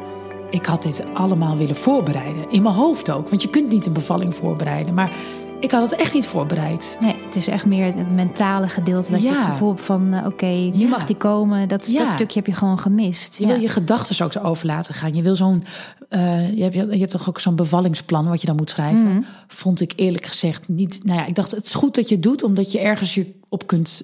Ik 0.51 0.65
had 0.65 0.83
dit 0.83 1.03
allemaal 1.13 1.57
willen 1.57 1.75
voorbereiden. 1.75 2.49
In 2.51 2.61
mijn 2.61 2.75
hoofd 2.75 3.11
ook. 3.11 3.29
Want 3.29 3.41
je 3.41 3.49
kunt 3.49 3.71
niet 3.71 3.85
een 3.85 3.93
bevalling 3.93 4.35
voorbereiden. 4.35 4.93
Maar 4.93 5.11
ik 5.59 5.71
had 5.71 5.89
het 5.91 5.99
echt 5.99 6.13
niet 6.13 6.25
voorbereid. 6.25 6.97
Nee, 7.01 7.15
het 7.25 7.35
is 7.35 7.47
echt 7.47 7.65
meer 7.65 7.85
het 7.85 8.11
mentale 8.11 8.69
gedeelte. 8.69 9.11
Dat 9.11 9.21
je 9.21 9.27
Ja. 9.27 9.33
het 9.33 9.43
gevoel 9.51 9.69
hebt 9.69 9.81
van, 9.81 10.13
eh, 10.13 10.25
oké, 10.25 10.45
nu 10.45 10.71
Ja. 10.77 10.87
mag 10.87 11.05
die 11.05 11.15
komen. 11.15 11.67
Dat, 11.67 11.87
Ja. 11.91 11.99
dat 11.99 12.09
stukje 12.09 12.37
heb 12.39 12.47
je 12.47 12.53
gewoon 12.53 12.79
gemist. 12.79 13.37
Je 13.37 13.45
wil 13.47 13.59
je 13.59 13.69
gedachten 13.69 14.25
ook 14.25 14.31
zo 14.31 14.39
over 14.39 14.65
laten 14.65 14.93
gaan. 14.93 15.13
Je 15.15 15.21
wil 15.21 15.35
zo'n. 15.35 15.63
eh, 16.09 16.53
je, 16.57 16.63
hebt, 16.63 16.73
je 16.75 16.97
hebt 16.99 17.11
toch 17.11 17.29
ook 17.29 17.39
zo'n 17.39 17.55
bevallingsplan 17.55 18.27
wat 18.27 18.41
je 18.41 18.47
dan 18.47 18.55
moet 18.55 18.69
schrijven. 18.69 19.03
Mhm. 19.13 19.21
Vond 19.47 19.81
ik 19.81 19.93
eerlijk 19.95 20.25
gezegd 20.25 20.67
niet. 20.67 20.99
Nou 21.03 21.19
ja, 21.19 21.25
ik 21.25 21.35
dacht 21.35 21.51
het 21.51 21.65
is 21.65 21.73
goed 21.73 21.95
dat 21.95 22.09
je 22.09 22.15
het 22.15 22.23
doet, 22.23 22.43
omdat 22.43 22.71
je 22.71 22.79
ergens 22.79 23.15
je 23.15 23.31
op 23.49 23.67
kunt 23.67 24.03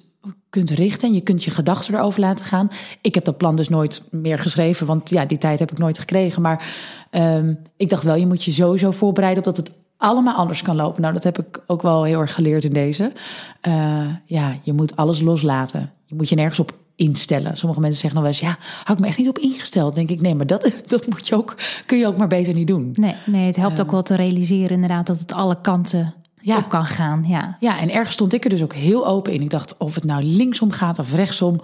kunt 0.50 0.70
richten 0.70 1.08
en 1.08 1.14
je 1.14 1.20
kunt 1.20 1.44
je 1.44 1.50
gedachten 1.50 1.94
erover 1.94 2.20
laten 2.20 2.44
gaan. 2.44 2.70
Ik 3.00 3.14
heb 3.14 3.24
dat 3.24 3.36
plan 3.36 3.56
dus 3.56 3.68
nooit 3.68 4.02
meer 4.10 4.38
geschreven, 4.38 4.86
want 4.86 5.10
ja, 5.10 5.26
die 5.26 5.38
tijd 5.38 5.58
heb 5.58 5.70
ik 5.70 5.78
nooit 5.78 5.98
gekregen. 5.98 6.42
Maar 6.42 6.74
ehm, 7.10 7.54
ik 7.76 7.88
dacht 7.88 8.02
wel, 8.02 8.14
je 8.14 8.26
moet 8.26 8.44
je 8.44 8.52
sowieso 8.52 8.90
voorbereiden 8.90 9.46
op 9.46 9.54
dat 9.54 9.66
het 9.66 9.78
allemaal 9.96 10.34
anders 10.34 10.62
kan 10.62 10.76
lopen. 10.76 11.02
Nou, 11.02 11.14
dat 11.14 11.24
heb 11.24 11.38
ik 11.38 11.62
ook 11.66 11.82
wel 11.82 12.04
heel 12.04 12.20
erg 12.20 12.34
geleerd 12.34 12.64
in 12.64 12.72
deze. 12.72 13.12
Uh, 13.68 14.08
ja, 14.24 14.54
je 14.62 14.72
moet 14.72 14.96
alles 14.96 15.20
loslaten. 15.20 15.92
Je 16.04 16.14
moet 16.14 16.28
je 16.28 16.34
nergens 16.34 16.58
op 16.58 16.72
instellen. 16.96 17.56
Sommige 17.56 17.80
mensen 17.80 18.00
zeggen 18.00 18.20
nog 18.20 18.28
wel 18.28 18.38
eens, 18.38 18.48
ja, 18.50 18.58
had 18.84 18.96
ik 18.96 19.02
me 19.02 19.08
echt 19.08 19.18
niet 19.18 19.28
op 19.28 19.38
ingesteld. 19.38 19.94
Denk 19.94 20.10
ik, 20.10 20.20
nee, 20.20 20.34
maar 20.34 20.46
dat, 20.46 20.72
dat 20.86 21.06
moet 21.06 21.28
je 21.28 21.34
ook, 21.34 21.54
kun 21.86 21.98
je 21.98 22.06
ook 22.06 22.16
maar 22.16 22.28
beter 22.28 22.54
niet 22.54 22.66
doen. 22.66 22.90
Nee, 22.94 23.14
nee 23.26 23.46
het 23.46 23.56
helpt 23.56 23.80
ook 23.80 23.90
wel 23.90 24.02
te 24.02 24.16
realiseren 24.16 24.70
inderdaad 24.70 25.06
dat 25.06 25.18
het 25.18 25.32
alle 25.32 25.60
kanten 25.60 26.14
ja. 26.48 26.58
op 26.58 26.68
kan 26.68 26.86
gaan. 26.86 27.24
Ja. 27.26 27.56
ja, 27.60 27.78
en 27.78 27.90
ergens 27.90 28.14
stond 28.14 28.32
ik 28.32 28.44
er 28.44 28.50
dus 28.50 28.62
ook 28.62 28.74
heel 28.74 29.06
open 29.06 29.32
in. 29.32 29.42
Ik 29.42 29.50
dacht, 29.50 29.76
of 29.76 29.94
het 29.94 30.04
nou 30.04 30.22
linksom 30.22 30.70
gaat 30.70 30.98
of 30.98 31.14
rechtsom. 31.14 31.60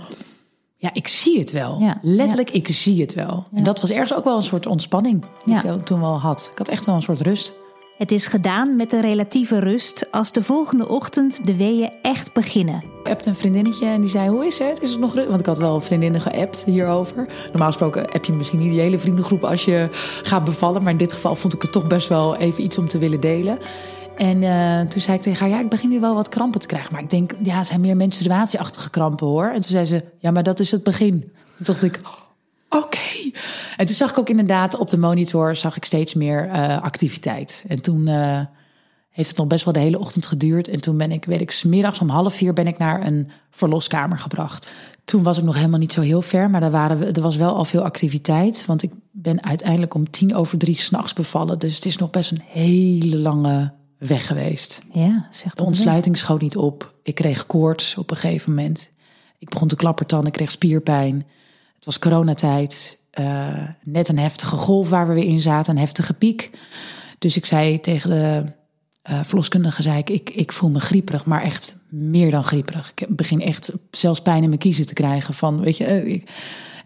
Ja, 0.76 0.90
ik 0.92 1.08
zie 1.08 1.38
het 1.38 1.50
wel. 1.50 1.80
Ja. 1.80 1.98
Letterlijk, 2.02 2.50
ik 2.50 2.68
zie 2.68 3.00
het 3.00 3.14
wel. 3.14 3.46
En 3.54 3.64
dat 3.64 3.80
was 3.80 3.90
ergens 3.90 4.14
ook 4.14 4.24
wel 4.24 4.36
een 4.36 4.42
soort 4.42 4.66
ontspanning 4.66 5.24
die 5.44 5.56
ik 5.56 5.84
toen 5.84 6.00
wel 6.00 6.20
had. 6.20 6.48
Ik 6.52 6.58
had 6.58 6.68
echt 6.68 6.86
wel 6.86 6.94
een 6.94 7.02
soort 7.02 7.20
rust. 7.20 7.54
Het 7.98 8.12
is 8.12 8.26
gedaan 8.26 8.76
met 8.76 8.92
een 8.92 9.00
relatieve 9.00 9.58
rust 9.58 10.08
als 10.10 10.32
de 10.32 10.42
volgende 10.42 10.88
ochtend 10.88 11.46
de 11.46 11.56
weeën 11.56 11.90
echt 12.02 12.32
beginnen. 12.32 12.84
Ik 13.02 13.10
appte 13.10 13.28
een 13.28 13.34
vriendinnetje 13.34 13.86
en 13.86 14.00
die 14.00 14.10
zei: 14.10 14.28
Hoe 14.28 14.46
is 14.46 14.58
het? 14.58 14.80
Is 14.80 14.90
het 14.90 15.00
nog 15.00 15.14
rust? 15.14 15.28
Want 15.28 15.40
ik 15.40 15.46
had 15.46 15.58
wel 15.58 15.80
vriendinnen 15.80 16.20
geappt 16.20 16.64
hierover. 16.64 17.26
Normaal 17.46 17.66
gesproken 17.66 18.06
heb 18.10 18.24
je 18.24 18.32
misschien 18.32 18.58
niet 18.58 18.70
die 18.70 18.80
hele 18.80 18.98
vriendengroep 18.98 19.44
als 19.44 19.64
je 19.64 19.88
gaat 20.22 20.44
bevallen. 20.44 20.82
Maar 20.82 20.92
in 20.92 20.98
dit 20.98 21.12
geval 21.12 21.34
vond 21.34 21.54
ik 21.54 21.62
het 21.62 21.72
toch 21.72 21.86
best 21.86 22.08
wel 22.08 22.36
even 22.36 22.64
iets 22.64 22.78
om 22.78 22.88
te 22.88 22.98
willen 22.98 23.20
delen. 23.20 23.58
En 24.16 24.42
uh, 24.42 24.80
toen 24.80 25.00
zei 25.00 25.16
ik 25.16 25.22
tegen 25.22 25.40
haar, 25.40 25.56
ja, 25.56 25.64
ik 25.64 25.68
begin 25.68 25.88
nu 25.88 26.00
wel 26.00 26.14
wat 26.14 26.28
krampen 26.28 26.60
te 26.60 26.66
krijgen. 26.66 26.92
Maar 26.92 27.02
ik 27.02 27.10
denk, 27.10 27.34
ja, 27.42 27.56
het 27.56 27.66
zijn 27.66 27.80
meer 27.80 27.96
menstruatieachtige 27.96 28.90
krampen 28.90 29.26
hoor. 29.26 29.46
En 29.46 29.52
toen 29.52 29.62
zei 29.62 29.84
ze, 29.84 30.04
ja, 30.18 30.30
maar 30.30 30.42
dat 30.42 30.60
is 30.60 30.70
het 30.70 30.82
begin. 30.82 31.20
Toen 31.20 31.32
dacht 31.58 31.82
ik, 31.82 32.00
oké. 32.68 33.30
En 33.76 33.86
toen 33.86 33.94
zag 33.94 34.10
ik 34.10 34.18
ook 34.18 34.28
inderdaad 34.28 34.76
op 34.76 34.88
de 34.88 34.96
monitor 34.96 35.56
zag 35.56 35.76
ik 35.76 35.84
steeds 35.84 36.14
meer 36.14 36.46
uh, 36.46 36.82
activiteit. 36.82 37.64
En 37.68 37.80
toen 37.80 38.06
uh, 38.06 38.40
heeft 39.10 39.28
het 39.28 39.38
nog 39.38 39.46
best 39.46 39.64
wel 39.64 39.72
de 39.72 39.80
hele 39.80 39.98
ochtend 39.98 40.26
geduurd. 40.26 40.68
En 40.68 40.80
toen 40.80 40.96
ben 40.96 41.12
ik, 41.12 41.24
weet 41.24 41.40
ik, 41.40 41.50
smiddags 41.50 42.00
om 42.00 42.08
half 42.08 42.34
vier 42.34 42.52
ben 42.52 42.66
ik 42.66 42.78
naar 42.78 43.06
een 43.06 43.30
verloskamer 43.50 44.18
gebracht. 44.18 44.74
Toen 45.04 45.22
was 45.22 45.38
ik 45.38 45.44
nog 45.44 45.56
helemaal 45.56 45.78
niet 45.78 45.92
zo 45.92 46.00
heel 46.00 46.22
ver, 46.22 46.50
maar 46.50 46.60
daar 46.60 46.70
waren 46.70 46.98
we, 46.98 47.06
er 47.06 47.22
was 47.22 47.36
wel 47.36 47.54
al 47.54 47.64
veel 47.64 47.82
activiteit. 47.82 48.66
Want 48.66 48.82
ik 48.82 48.92
ben 49.10 49.44
uiteindelijk 49.44 49.94
om 49.94 50.10
tien 50.10 50.34
over 50.34 50.58
drie 50.58 50.76
s'nachts 50.76 51.12
bevallen. 51.12 51.58
Dus 51.58 51.74
het 51.74 51.84
is 51.84 51.96
nog 51.96 52.10
best 52.10 52.30
een 52.30 52.42
hele 52.46 53.18
lange 53.18 53.72
weg 54.06 54.26
geweest. 54.26 54.82
Ja, 54.92 55.28
zegt 55.30 55.56
De 55.56 55.64
ontsluiting 55.64 56.18
schoot 56.18 56.40
niet 56.40 56.56
op. 56.56 56.94
Ik 57.02 57.14
kreeg 57.14 57.46
koorts 57.46 57.96
op 57.96 58.10
een 58.10 58.16
gegeven 58.16 58.54
moment. 58.54 58.90
Ik 59.38 59.48
begon 59.48 59.68
te 59.68 59.76
klappertanden, 59.76 60.28
ik 60.28 60.32
kreeg 60.32 60.50
spierpijn. 60.50 61.14
Het 61.74 61.84
was 61.84 61.98
coronatijd. 61.98 62.98
Uh, 63.20 63.68
net 63.82 64.08
een 64.08 64.18
heftige 64.18 64.56
golf 64.56 64.88
waar 64.88 65.08
we 65.08 65.14
weer 65.14 65.24
in 65.24 65.40
zaten, 65.40 65.72
een 65.72 65.80
heftige 65.80 66.12
piek. 66.12 66.50
Dus 67.18 67.36
ik 67.36 67.46
zei 67.46 67.80
tegen 67.80 68.10
de 68.10 68.44
uh, 69.10 69.20
verloskundige, 69.24 69.82
zei 69.82 69.98
ik, 69.98 70.10
ik, 70.10 70.30
ik 70.30 70.52
voel 70.52 70.70
me 70.70 70.80
grieperig, 70.80 71.26
maar 71.26 71.42
echt 71.42 71.78
meer 71.90 72.30
dan 72.30 72.44
grieperig. 72.44 72.92
Ik 72.94 73.16
begin 73.16 73.40
echt 73.40 73.72
zelfs 73.90 74.22
pijn 74.22 74.42
in 74.42 74.48
mijn 74.48 74.60
kiezen 74.60 74.86
te 74.86 74.94
krijgen 74.94 75.34
van, 75.34 75.60
weet 75.60 75.76
je. 75.76 75.84
Uh, 75.84 76.12
ik, 76.12 76.30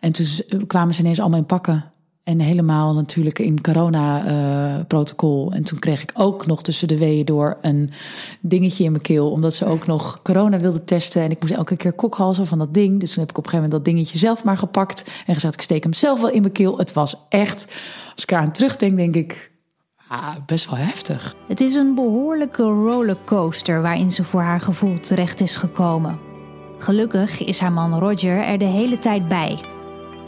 en 0.01 0.13
toen 0.13 0.67
kwamen 0.67 0.95
ze 0.95 1.01
ineens 1.01 1.21
allemaal 1.21 1.39
in 1.39 1.47
pakken 1.47 1.93
en 2.29 2.41
helemaal 2.41 2.95
natuurlijk 2.95 3.39
in 3.39 3.61
corona-protocol. 3.61 5.53
en 5.53 5.65
toen 5.65 5.79
kreeg 5.79 6.03
ik 6.03 6.11
ook 6.15 6.47
nog 6.47 6.63
tussen 6.63 6.89
de 6.89 6.99
weeën 6.99 7.25
door 7.25 7.59
een 7.61 7.91
dingetje 8.41 8.85
in 8.85 8.91
mijn 8.91 9.03
keel. 9.03 9.31
Omdat 9.31 9.55
ze 9.55 9.67
ook 9.67 9.87
nog 9.87 10.23
corona 10.23 10.59
wilden 10.59 10.85
testen. 10.85 11.23
En 11.23 11.31
ik 11.31 11.41
moest 11.41 11.53
elke 11.53 11.77
keer 11.77 11.93
kokhalzen 11.93 12.47
van 12.47 12.59
dat 12.59 12.75
ding. 12.75 13.01
Dus 13.01 13.13
toen 13.13 13.21
heb 13.21 13.31
ik 13.31 13.39
op 13.39 13.45
een 13.45 13.51
gegeven 13.51 13.71
moment 13.71 13.85
dat 13.85 13.95
dingetje 13.95 14.19
zelf 14.19 14.45
maar 14.45 14.59
gepakt. 14.59 15.05
En 15.27 15.35
gezegd, 15.35 15.55
ik 15.55 15.61
steek 15.61 15.83
hem 15.83 15.93
zelf 15.93 16.21
wel 16.21 16.31
in 16.31 16.41
mijn 16.41 16.53
keel. 16.53 16.79
Het 16.79 16.93
was 16.93 17.17
echt, 17.29 17.75
als 18.15 18.23
ik 18.23 18.31
eraan 18.31 18.53
terugdenk, 18.53 18.97
denk 18.97 19.15
ik... 19.15 19.51
Ah, 20.09 20.35
best 20.47 20.71
wel 20.71 20.79
heftig. 20.79 21.35
Het 21.49 21.61
is 21.61 21.75
een 21.75 21.95
behoorlijke 21.95 22.63
rollercoaster 22.63 23.83
waarin 23.83 24.13
ze 24.13 24.25
voor 24.25 24.41
haar 24.41 24.61
gevoel 24.61 24.99
terecht 24.99 25.41
is 25.41 25.57
gekomen. 25.57 26.19
Gelukkig 26.79 27.45
is 27.45 27.61
haar 27.61 27.73
man 27.73 27.99
Roger 27.99 28.45
er 28.45 28.59
de 28.59 28.65
hele 28.65 28.99
tijd 28.99 29.29
bij. 29.29 29.78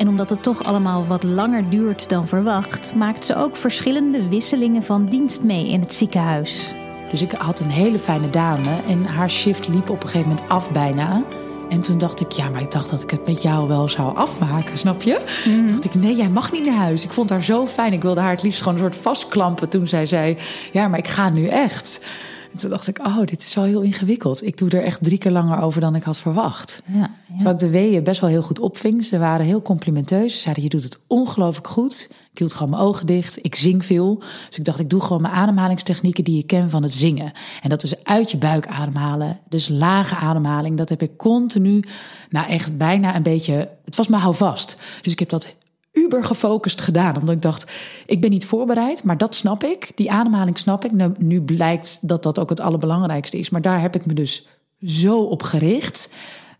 En 0.00 0.08
omdat 0.08 0.30
het 0.30 0.42
toch 0.42 0.64
allemaal 0.64 1.06
wat 1.06 1.22
langer 1.22 1.70
duurt 1.70 2.08
dan 2.08 2.28
verwacht, 2.28 2.94
maakt 2.94 3.24
ze 3.24 3.36
ook 3.36 3.56
verschillende 3.56 4.28
wisselingen 4.28 4.82
van 4.82 5.06
dienst 5.06 5.42
mee 5.42 5.68
in 5.68 5.80
het 5.80 5.94
ziekenhuis. 5.94 6.74
Dus 7.10 7.22
ik 7.22 7.32
had 7.32 7.60
een 7.60 7.70
hele 7.70 7.98
fijne 7.98 8.30
dame 8.30 8.76
en 8.88 9.04
haar 9.04 9.30
shift 9.30 9.68
liep 9.68 9.90
op 9.90 10.02
een 10.02 10.08
gegeven 10.08 10.28
moment 10.28 10.48
af 10.48 10.70
bijna. 10.70 11.22
En 11.68 11.80
toen 11.80 11.98
dacht 11.98 12.20
ik, 12.20 12.32
ja, 12.32 12.48
maar 12.48 12.60
ik 12.60 12.70
dacht 12.70 12.90
dat 12.90 13.02
ik 13.02 13.10
het 13.10 13.26
met 13.26 13.42
jou 13.42 13.68
wel 13.68 13.88
zou 13.88 14.16
afmaken, 14.16 14.78
snap 14.78 15.02
je? 15.02 15.20
Mm. 15.46 15.66
dacht 15.66 15.84
ik, 15.84 15.94
nee, 15.94 16.14
jij 16.14 16.28
mag 16.28 16.52
niet 16.52 16.64
naar 16.64 16.76
huis. 16.76 17.04
Ik 17.04 17.12
vond 17.12 17.30
haar 17.30 17.42
zo 17.42 17.66
fijn. 17.66 17.92
Ik 17.92 18.02
wilde 18.02 18.20
haar 18.20 18.30
het 18.30 18.42
liefst 18.42 18.62
gewoon 18.62 18.74
een 18.74 18.80
soort 18.80 18.96
vastklampen 18.96 19.68
toen 19.68 19.88
zij 19.88 20.06
zei, 20.06 20.36
ja, 20.72 20.88
maar 20.88 20.98
ik 20.98 21.08
ga 21.08 21.28
nu 21.28 21.46
echt. 21.46 22.04
En 22.52 22.58
toen 22.58 22.70
dacht 22.70 22.88
ik, 22.88 22.98
oh, 22.98 23.18
dit 23.24 23.42
is 23.42 23.54
wel 23.54 23.64
heel 23.64 23.80
ingewikkeld. 23.80 24.46
Ik 24.46 24.58
doe 24.58 24.70
er 24.70 24.82
echt 24.82 25.02
drie 25.02 25.18
keer 25.18 25.30
langer 25.30 25.60
over 25.60 25.80
dan 25.80 25.94
ik 25.94 26.02
had 26.02 26.18
verwacht. 26.18 26.82
Ja, 26.86 26.98
ja. 26.98 27.10
Terwijl 27.34 27.54
ik 27.54 27.60
de 27.60 27.70
weeën 27.70 28.04
best 28.04 28.20
wel 28.20 28.30
heel 28.30 28.42
goed 28.42 28.58
opving. 28.58 29.04
Ze 29.04 29.18
waren 29.18 29.46
heel 29.46 29.62
complimenteus. 29.62 30.34
Ze 30.34 30.40
zeiden, 30.40 30.62
je 30.62 30.68
doet 30.68 30.82
het 30.82 30.98
ongelooflijk 31.06 31.68
goed. 31.68 32.08
Ik 32.32 32.38
hield 32.38 32.52
gewoon 32.52 32.70
mijn 32.70 32.82
ogen 32.82 33.06
dicht. 33.06 33.44
Ik 33.44 33.54
zing 33.54 33.84
veel. 33.84 34.22
Dus 34.48 34.58
ik 34.58 34.64
dacht, 34.64 34.78
ik 34.78 34.90
doe 34.90 35.00
gewoon 35.00 35.22
mijn 35.22 35.34
ademhalingstechnieken 35.34 36.24
die 36.24 36.36
je 36.36 36.42
ken 36.42 36.70
van 36.70 36.82
het 36.82 36.92
zingen. 36.92 37.32
En 37.62 37.68
dat 37.68 37.82
is 37.82 38.04
uit 38.04 38.30
je 38.30 38.36
buik 38.36 38.66
ademhalen. 38.66 39.38
Dus 39.48 39.68
lage 39.68 40.14
ademhaling. 40.14 40.76
Dat 40.76 40.88
heb 40.88 41.02
ik 41.02 41.16
continu, 41.16 41.82
nou 42.28 42.48
echt 42.48 42.76
bijna 42.76 43.16
een 43.16 43.22
beetje... 43.22 43.68
Het 43.84 43.96
was 43.96 44.08
me 44.08 44.16
houvast. 44.16 44.76
Dus 45.02 45.12
ik 45.12 45.18
heb 45.18 45.28
dat 45.28 45.54
uber 45.92 46.24
gefocust 46.24 46.80
gedaan. 46.80 47.16
Omdat 47.16 47.34
ik 47.34 47.42
dacht, 47.42 47.72
ik 48.06 48.20
ben 48.20 48.30
niet 48.30 48.46
voorbereid, 48.46 49.02
maar 49.02 49.18
dat 49.18 49.34
snap 49.34 49.64
ik. 49.64 49.92
Die 49.94 50.10
ademhaling 50.10 50.58
snap 50.58 50.84
ik. 50.84 50.92
Nu, 50.92 51.12
nu 51.18 51.40
blijkt 51.40 52.08
dat 52.08 52.22
dat 52.22 52.38
ook 52.38 52.50
het 52.50 52.60
allerbelangrijkste 52.60 53.38
is. 53.38 53.50
Maar 53.50 53.62
daar 53.62 53.80
heb 53.80 53.94
ik 53.94 54.06
me 54.06 54.14
dus 54.14 54.46
zo 54.82 55.20
op 55.20 55.42
gericht. 55.42 56.12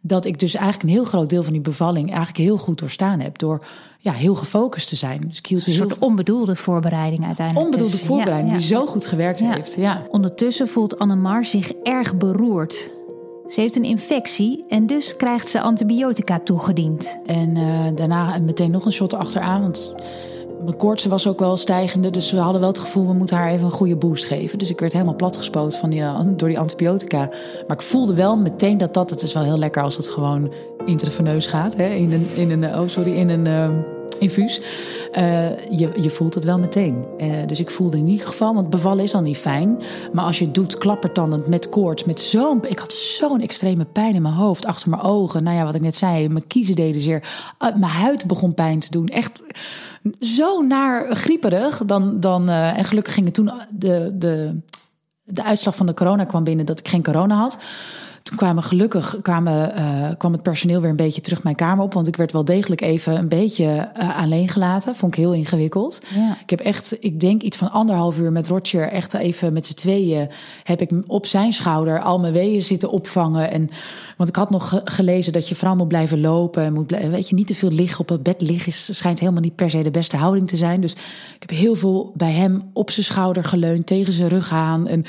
Dat 0.02 0.24
ik 0.24 0.38
dus 0.38 0.54
eigenlijk 0.54 0.84
een 0.84 0.96
heel 0.96 1.04
groot 1.04 1.30
deel 1.30 1.42
van 1.42 1.52
die 1.52 1.62
bevalling 1.62 2.08
eigenlijk 2.08 2.38
heel 2.38 2.56
goed 2.56 2.78
doorstaan 2.78 3.20
heb. 3.20 3.38
Door 3.38 3.66
ja, 3.98 4.12
heel 4.12 4.34
gefocust 4.34 4.88
te 4.88 4.96
zijn. 4.96 5.20
Dus 5.28 5.38
ik 5.38 5.46
hield 5.46 5.66
een 5.66 5.72
soort 5.72 5.98
onbedoelde 5.98 6.56
voorbereiding 6.56 7.26
uiteindelijk. 7.26 7.66
Onbedoelde 7.66 7.96
dus, 7.96 8.06
voorbereiding 8.06 8.56
die 8.56 8.66
zo 8.66 8.86
goed 8.86 9.06
gewerkt 9.06 9.40
heeft. 9.40 9.74
Ja. 9.74 10.06
Ondertussen 10.10 10.68
voelt 10.68 10.98
Annemar 10.98 11.44
zich 11.44 11.72
erg 11.72 12.16
beroerd. 12.16 12.90
Ze 13.50 13.60
heeft 13.60 13.76
een 13.76 13.84
infectie 13.84 14.64
en 14.68 14.86
dus 14.86 15.16
krijgt 15.16 15.48
ze 15.48 15.60
antibiotica 15.60 16.38
toegediend. 16.38 17.20
En 17.26 17.56
uh, 17.56 17.86
daarna 17.94 18.38
meteen 18.38 18.70
nog 18.70 18.84
een 18.84 18.92
shot 18.92 19.14
achteraan, 19.14 19.62
want 19.62 19.94
mijn 20.64 20.76
koorts 20.76 21.04
was 21.04 21.26
ook 21.26 21.38
wel 21.38 21.56
stijgende. 21.56 22.10
Dus 22.10 22.30
we 22.30 22.38
hadden 22.38 22.60
wel 22.60 22.70
het 22.70 22.78
gevoel, 22.78 23.06
we 23.06 23.12
moeten 23.12 23.36
haar 23.36 23.50
even 23.50 23.64
een 23.64 23.70
goede 23.70 23.96
boost 23.96 24.24
geven. 24.24 24.58
Dus 24.58 24.70
ik 24.70 24.80
werd 24.80 24.92
helemaal 24.92 25.16
platgespoten 25.16 25.78
van 25.78 25.90
die, 25.90 26.00
eh, 26.00 26.20
door 26.36 26.48
die 26.48 26.58
antibiotica. 26.58 27.18
Maar 27.66 27.76
ik 27.76 27.82
voelde 27.82 28.14
wel 28.14 28.36
meteen 28.36 28.78
dat 28.78 28.94
dat, 28.94 29.10
het 29.10 29.22
is 29.22 29.32
wel 29.32 29.42
heel 29.42 29.58
lekker 29.58 29.82
als 29.82 29.96
het 29.96 30.08
gewoon 30.08 30.52
intraveneus 30.86 31.46
gaat. 31.46 31.76
Hè? 31.76 31.88
In 31.88 32.12
een, 32.12 32.26
in 32.34 32.50
een, 32.50 32.78
oh 32.78 32.88
sorry, 32.88 33.12
in 33.12 33.28
een... 33.28 33.46
Uh, 33.46 33.68
infuus. 34.20 34.60
Uh, 35.12 35.70
je, 35.70 35.90
je 36.00 36.10
voelt 36.10 36.34
het 36.34 36.44
wel 36.44 36.58
meteen. 36.58 37.04
Uh, 37.18 37.46
dus 37.46 37.60
ik 37.60 37.70
voelde 37.70 37.98
in 37.98 38.08
ieder 38.08 38.26
geval, 38.26 38.54
want 38.54 38.70
bevallen 38.70 39.04
is 39.04 39.14
al 39.14 39.20
niet 39.20 39.36
fijn. 39.36 39.78
Maar 40.12 40.24
als 40.24 40.38
je 40.38 40.44
het 40.44 40.54
doet 40.54 40.78
klappertandend 40.78 41.46
met 41.46 41.68
koorts, 41.68 42.04
met 42.04 42.20
zo'n... 42.20 42.64
Ik 42.68 42.78
had 42.78 42.92
zo'n 42.92 43.40
extreme 43.40 43.84
pijn 43.84 44.14
in 44.14 44.22
mijn 44.22 44.34
hoofd, 44.34 44.66
achter 44.66 44.90
mijn 44.90 45.02
ogen. 45.02 45.42
Nou 45.42 45.56
ja, 45.56 45.64
wat 45.64 45.74
ik 45.74 45.80
net 45.80 45.96
zei, 45.96 46.28
mijn 46.28 46.46
kiezen 46.46 46.74
deden 46.74 47.02
zeer. 47.02 47.22
Uh, 47.62 47.76
mijn 47.76 47.92
huid 47.92 48.26
begon 48.26 48.54
pijn 48.54 48.78
te 48.78 48.90
doen. 48.90 49.08
Echt 49.08 49.42
zo 50.20 50.60
naar 50.60 51.16
grieperig. 51.16 51.82
Dan, 51.84 52.20
dan, 52.20 52.48
en 52.48 52.84
gelukkig 52.84 53.14
ging 53.14 53.26
het 53.26 53.34
toen 53.34 53.50
de, 53.70 54.14
de, 54.18 54.60
de 55.24 55.44
uitslag 55.44 55.76
van 55.76 55.86
de 55.86 55.94
corona 55.94 56.24
kwam 56.24 56.44
binnen 56.44 56.66
dat 56.66 56.78
ik 56.78 56.88
geen 56.88 57.02
corona 57.02 57.34
had. 57.34 57.58
Toen 58.30 58.38
kwamen 58.38 58.62
gelukkig 58.62 59.16
kwamen, 59.22 59.72
uh, 59.78 60.08
kwam 60.18 60.32
het 60.32 60.42
personeel 60.42 60.80
weer 60.80 60.90
een 60.90 60.96
beetje 60.96 61.20
terug 61.20 61.42
mijn 61.42 61.54
kamer 61.54 61.84
op. 61.84 61.92
Want 61.92 62.06
ik 62.06 62.16
werd 62.16 62.32
wel 62.32 62.44
degelijk 62.44 62.80
even 62.80 63.16
een 63.16 63.28
beetje 63.28 63.90
uh, 64.00 64.18
alleen 64.22 64.48
gelaten. 64.48 64.94
Vond 64.94 65.12
ik 65.14 65.20
heel 65.20 65.32
ingewikkeld. 65.32 66.02
Ja. 66.14 66.36
Ik 66.42 66.50
heb 66.50 66.60
echt, 66.60 66.96
ik 67.00 67.20
denk 67.20 67.42
iets 67.42 67.56
van 67.56 67.70
anderhalf 67.70 68.18
uur 68.18 68.32
met 68.32 68.48
Roger. 68.48 68.88
Echt 68.88 69.14
even 69.14 69.52
met 69.52 69.66
z'n 69.66 69.74
tweeën 69.74 70.28
heb 70.62 70.80
ik 70.80 70.90
op 71.06 71.26
zijn 71.26 71.52
schouder 71.52 72.00
al 72.00 72.20
mijn 72.20 72.32
weeën 72.32 72.62
zitten 72.62 72.90
opvangen. 72.90 73.50
En, 73.50 73.68
want 74.16 74.28
ik 74.28 74.36
had 74.36 74.50
nog 74.50 74.80
gelezen 74.84 75.32
dat 75.32 75.48
je 75.48 75.54
vooral 75.54 75.76
moet 75.76 75.88
blijven 75.88 76.20
lopen. 76.20 76.72
Moet 76.72 76.86
blijven, 76.86 77.10
weet 77.10 77.28
je, 77.28 77.34
niet 77.34 77.46
te 77.46 77.54
veel 77.54 77.70
liggen 77.70 78.00
op 78.00 78.08
het 78.08 78.22
bed 78.22 78.40
liggen. 78.40 78.68
Is, 78.68 78.96
schijnt 78.96 79.20
helemaal 79.20 79.42
niet 79.42 79.56
per 79.56 79.70
se 79.70 79.82
de 79.82 79.90
beste 79.90 80.16
houding 80.16 80.48
te 80.48 80.56
zijn. 80.56 80.80
Dus 80.80 80.92
ik 81.34 81.40
heb 81.40 81.50
heel 81.50 81.74
veel 81.74 82.12
bij 82.16 82.32
hem 82.32 82.70
op 82.72 82.90
zijn 82.90 83.06
schouder 83.06 83.44
geleund. 83.44 83.86
Tegen 83.86 84.12
zijn 84.12 84.28
rug 84.28 84.52
aan. 84.52 84.86
En, 84.86 85.04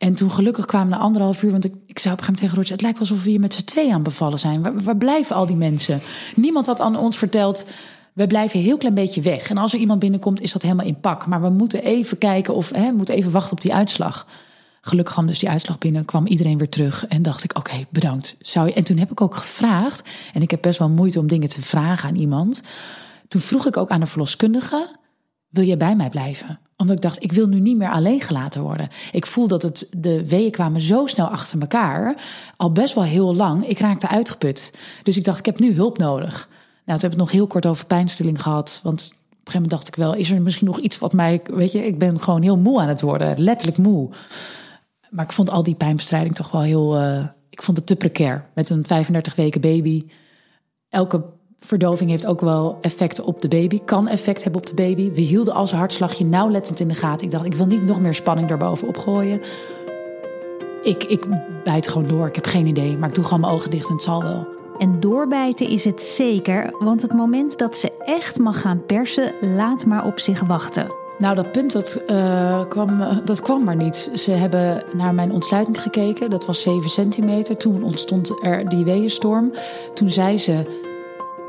en 0.00 0.14
toen 0.14 0.30
gelukkig 0.30 0.64
kwamen 0.64 0.88
na 0.88 0.98
anderhalf 0.98 1.42
uur, 1.42 1.50
want 1.50 1.64
ik, 1.64 1.74
ik 1.86 1.98
zou 1.98 2.14
op 2.14 2.20
een 2.20 2.26
gegeven 2.26 2.34
moment 2.34 2.38
tegen 2.38 2.56
Roger... 2.56 2.72
het 2.72 2.82
lijkt 2.82 2.98
wel 2.98 3.08
alsof 3.08 3.24
we 3.24 3.30
hier 3.30 3.40
met 3.40 3.54
z'n 3.54 3.64
twee 3.64 3.92
aan 3.92 4.02
bevallen 4.02 4.38
zijn. 4.38 4.82
Waar, 4.84 4.96
blijven 4.96 5.36
al 5.36 5.46
die 5.46 5.56
mensen? 5.56 6.00
Niemand 6.36 6.66
had 6.66 6.80
aan 6.80 6.96
ons 6.96 7.18
verteld... 7.18 7.68
We 8.12 8.26
blijven 8.26 8.58
een 8.58 8.64
heel 8.64 8.76
klein 8.76 8.94
beetje 8.94 9.20
weg. 9.20 9.50
En 9.50 9.58
als 9.58 9.72
er 9.72 9.78
iemand 9.78 10.00
binnenkomt, 10.00 10.40
is 10.40 10.52
dat 10.52 10.62
helemaal 10.62 10.86
in 10.86 11.00
pak. 11.00 11.26
Maar 11.26 11.42
we 11.42 11.48
moeten 11.48 11.84
even 11.84 12.18
kijken 12.18 12.54
of 12.54 12.68
we 12.68 12.92
moeten 12.94 13.14
even 13.14 13.32
wachten 13.32 13.52
op 13.52 13.60
die 13.60 13.74
uitslag. 13.74 14.26
Gelukkig 14.80 15.12
kwam 15.14 15.26
dus 15.26 15.38
die 15.38 15.48
uitslag 15.48 15.78
binnen, 15.78 16.04
kwam 16.04 16.26
iedereen 16.26 16.58
weer 16.58 16.68
terug 16.68 17.06
en 17.06 17.22
dacht 17.22 17.44
ik, 17.44 17.58
oké, 17.58 17.86
bedankt. 17.90 18.36
Zou 18.40 18.66
je... 18.66 18.72
En 18.72 18.84
toen 18.84 18.98
heb 18.98 19.10
ik 19.10 19.20
ook 19.20 19.34
gevraagd, 19.34 20.08
en 20.32 20.42
ik 20.42 20.50
heb 20.50 20.62
best 20.62 20.78
wel 20.78 20.88
moeite 20.88 21.18
om 21.18 21.26
dingen 21.26 21.48
te 21.48 21.62
vragen 21.62 22.08
aan 22.08 22.16
iemand. 22.16 22.62
Toen 23.28 23.40
vroeg 23.40 23.66
ik 23.66 23.76
ook 23.76 23.90
aan 23.90 24.00
de 24.00 24.06
verloskundige, 24.06 24.88
wil 25.50 25.64
jij 25.64 25.76
bij 25.76 25.96
mij 25.96 26.08
blijven? 26.08 26.58
Omdat 26.76 26.96
ik 26.96 27.02
dacht, 27.02 27.22
ik 27.22 27.32
wil 27.32 27.46
nu 27.46 27.60
niet 27.60 27.76
meer 27.76 27.90
alleen 27.90 28.20
gelaten 28.20 28.62
worden. 28.62 28.88
Ik 29.12 29.26
voel 29.26 29.48
dat 29.48 29.62
het, 29.62 29.88
de 29.96 30.28
weeën 30.28 30.50
kwamen 30.50 30.80
zo 30.80 31.06
snel 31.06 31.26
achter 31.26 31.60
elkaar, 31.60 32.22
al 32.56 32.72
best 32.72 32.94
wel 32.94 33.04
heel 33.04 33.34
lang. 33.34 33.66
Ik 33.66 33.78
raakte 33.78 34.08
uitgeput. 34.08 34.72
Dus 35.02 35.16
ik 35.16 35.24
dacht, 35.24 35.38
ik 35.38 35.46
heb 35.46 35.58
nu 35.58 35.74
hulp 35.74 35.98
nodig. 35.98 36.48
Nou, 36.84 36.98
toen 36.98 37.10
heb 37.10 37.18
ik 37.18 37.24
nog 37.24 37.30
heel 37.30 37.46
kort 37.46 37.66
over 37.66 37.86
pijnstilling 37.86 38.42
gehad, 38.42 38.80
want 38.82 39.00
op 39.00 39.12
een 39.12 39.26
gegeven 39.28 39.52
moment 39.52 39.70
dacht 39.70 39.88
ik 39.88 39.94
wel, 39.94 40.14
is 40.14 40.30
er 40.30 40.42
misschien 40.42 40.66
nog 40.66 40.78
iets 40.78 40.98
wat 40.98 41.12
mij, 41.12 41.40
weet 41.44 41.72
je, 41.72 41.86
ik 41.86 41.98
ben 41.98 42.22
gewoon 42.22 42.42
heel 42.42 42.56
moe 42.56 42.80
aan 42.80 42.88
het 42.88 43.00
worden, 43.00 43.40
letterlijk 43.40 43.78
moe. 43.78 44.10
Maar 45.10 45.24
ik 45.24 45.32
vond 45.32 45.50
al 45.50 45.62
die 45.62 45.74
pijnbestrijding 45.74 46.34
toch 46.34 46.50
wel 46.50 46.62
heel. 46.62 47.00
Uh, 47.00 47.24
ik 47.50 47.62
vond 47.62 47.76
het 47.76 47.86
te 47.86 47.96
precair. 47.96 48.48
Met 48.54 48.70
een 48.70 48.84
35 48.86 49.34
weken 49.34 49.60
baby. 49.60 50.06
Elke 50.88 51.22
verdoving 51.60 52.10
heeft 52.10 52.26
ook 52.26 52.40
wel 52.40 52.78
effecten 52.80 53.24
op 53.24 53.42
de 53.42 53.48
baby. 53.48 53.80
Kan 53.84 54.08
effect 54.08 54.42
hebben 54.42 54.60
op 54.60 54.66
de 54.66 54.74
baby. 54.74 55.10
We 55.12 55.20
hielden 55.20 55.54
al 55.54 55.66
zijn 55.66 55.80
hartslagje 55.80 56.24
nauwlettend 56.24 56.80
in 56.80 56.88
de 56.88 56.94
gaten. 56.94 57.26
Ik 57.26 57.32
dacht, 57.32 57.44
ik 57.44 57.54
wil 57.54 57.66
niet 57.66 57.82
nog 57.82 58.00
meer 58.00 58.14
spanning 58.14 58.48
daarbovenop 58.48 58.98
gooien. 58.98 59.40
Ik, 60.82 61.04
ik 61.04 61.26
bijt 61.64 61.88
gewoon 61.88 62.06
door. 62.08 62.26
Ik 62.26 62.34
heb 62.34 62.46
geen 62.46 62.66
idee. 62.66 62.96
Maar 62.96 63.08
ik 63.08 63.14
doe 63.14 63.24
gewoon 63.24 63.40
mijn 63.40 63.52
ogen 63.52 63.70
dicht 63.70 63.88
en 63.88 63.94
het 63.94 64.02
zal 64.02 64.22
wel. 64.22 64.46
En 64.78 65.00
doorbijten 65.00 65.68
is 65.68 65.84
het 65.84 66.02
zeker, 66.02 66.74
want 66.78 67.02
het 67.02 67.12
moment 67.12 67.58
dat 67.58 67.76
ze 67.76 67.92
echt 68.04 68.38
mag 68.38 68.60
gaan 68.60 68.86
persen, 68.86 69.32
laat 69.40 69.84
maar 69.84 70.04
op 70.04 70.18
zich 70.18 70.40
wachten. 70.40 70.86
Nou, 71.18 71.34
dat 71.34 71.52
punt 71.52 71.72
dat, 71.72 72.02
uh, 72.10 72.68
kwam, 72.68 73.00
eh, 73.00 73.16
dat 73.24 73.40
kwam 73.40 73.64
maar 73.64 73.76
niet. 73.76 74.10
Ze 74.14 74.30
hebben 74.30 74.82
naar 74.92 75.14
mijn 75.14 75.32
ontsluiting 75.32 75.80
gekeken. 75.80 76.30
Dat 76.30 76.46
was 76.46 76.62
7 76.62 76.90
centimeter. 76.90 77.56
Toen 77.56 77.82
ontstond 77.82 78.44
er 78.44 78.68
die 78.68 78.84
weeënstorm. 78.84 79.52
Toen 79.94 80.10
zei 80.10 80.38
ze... 80.38 80.88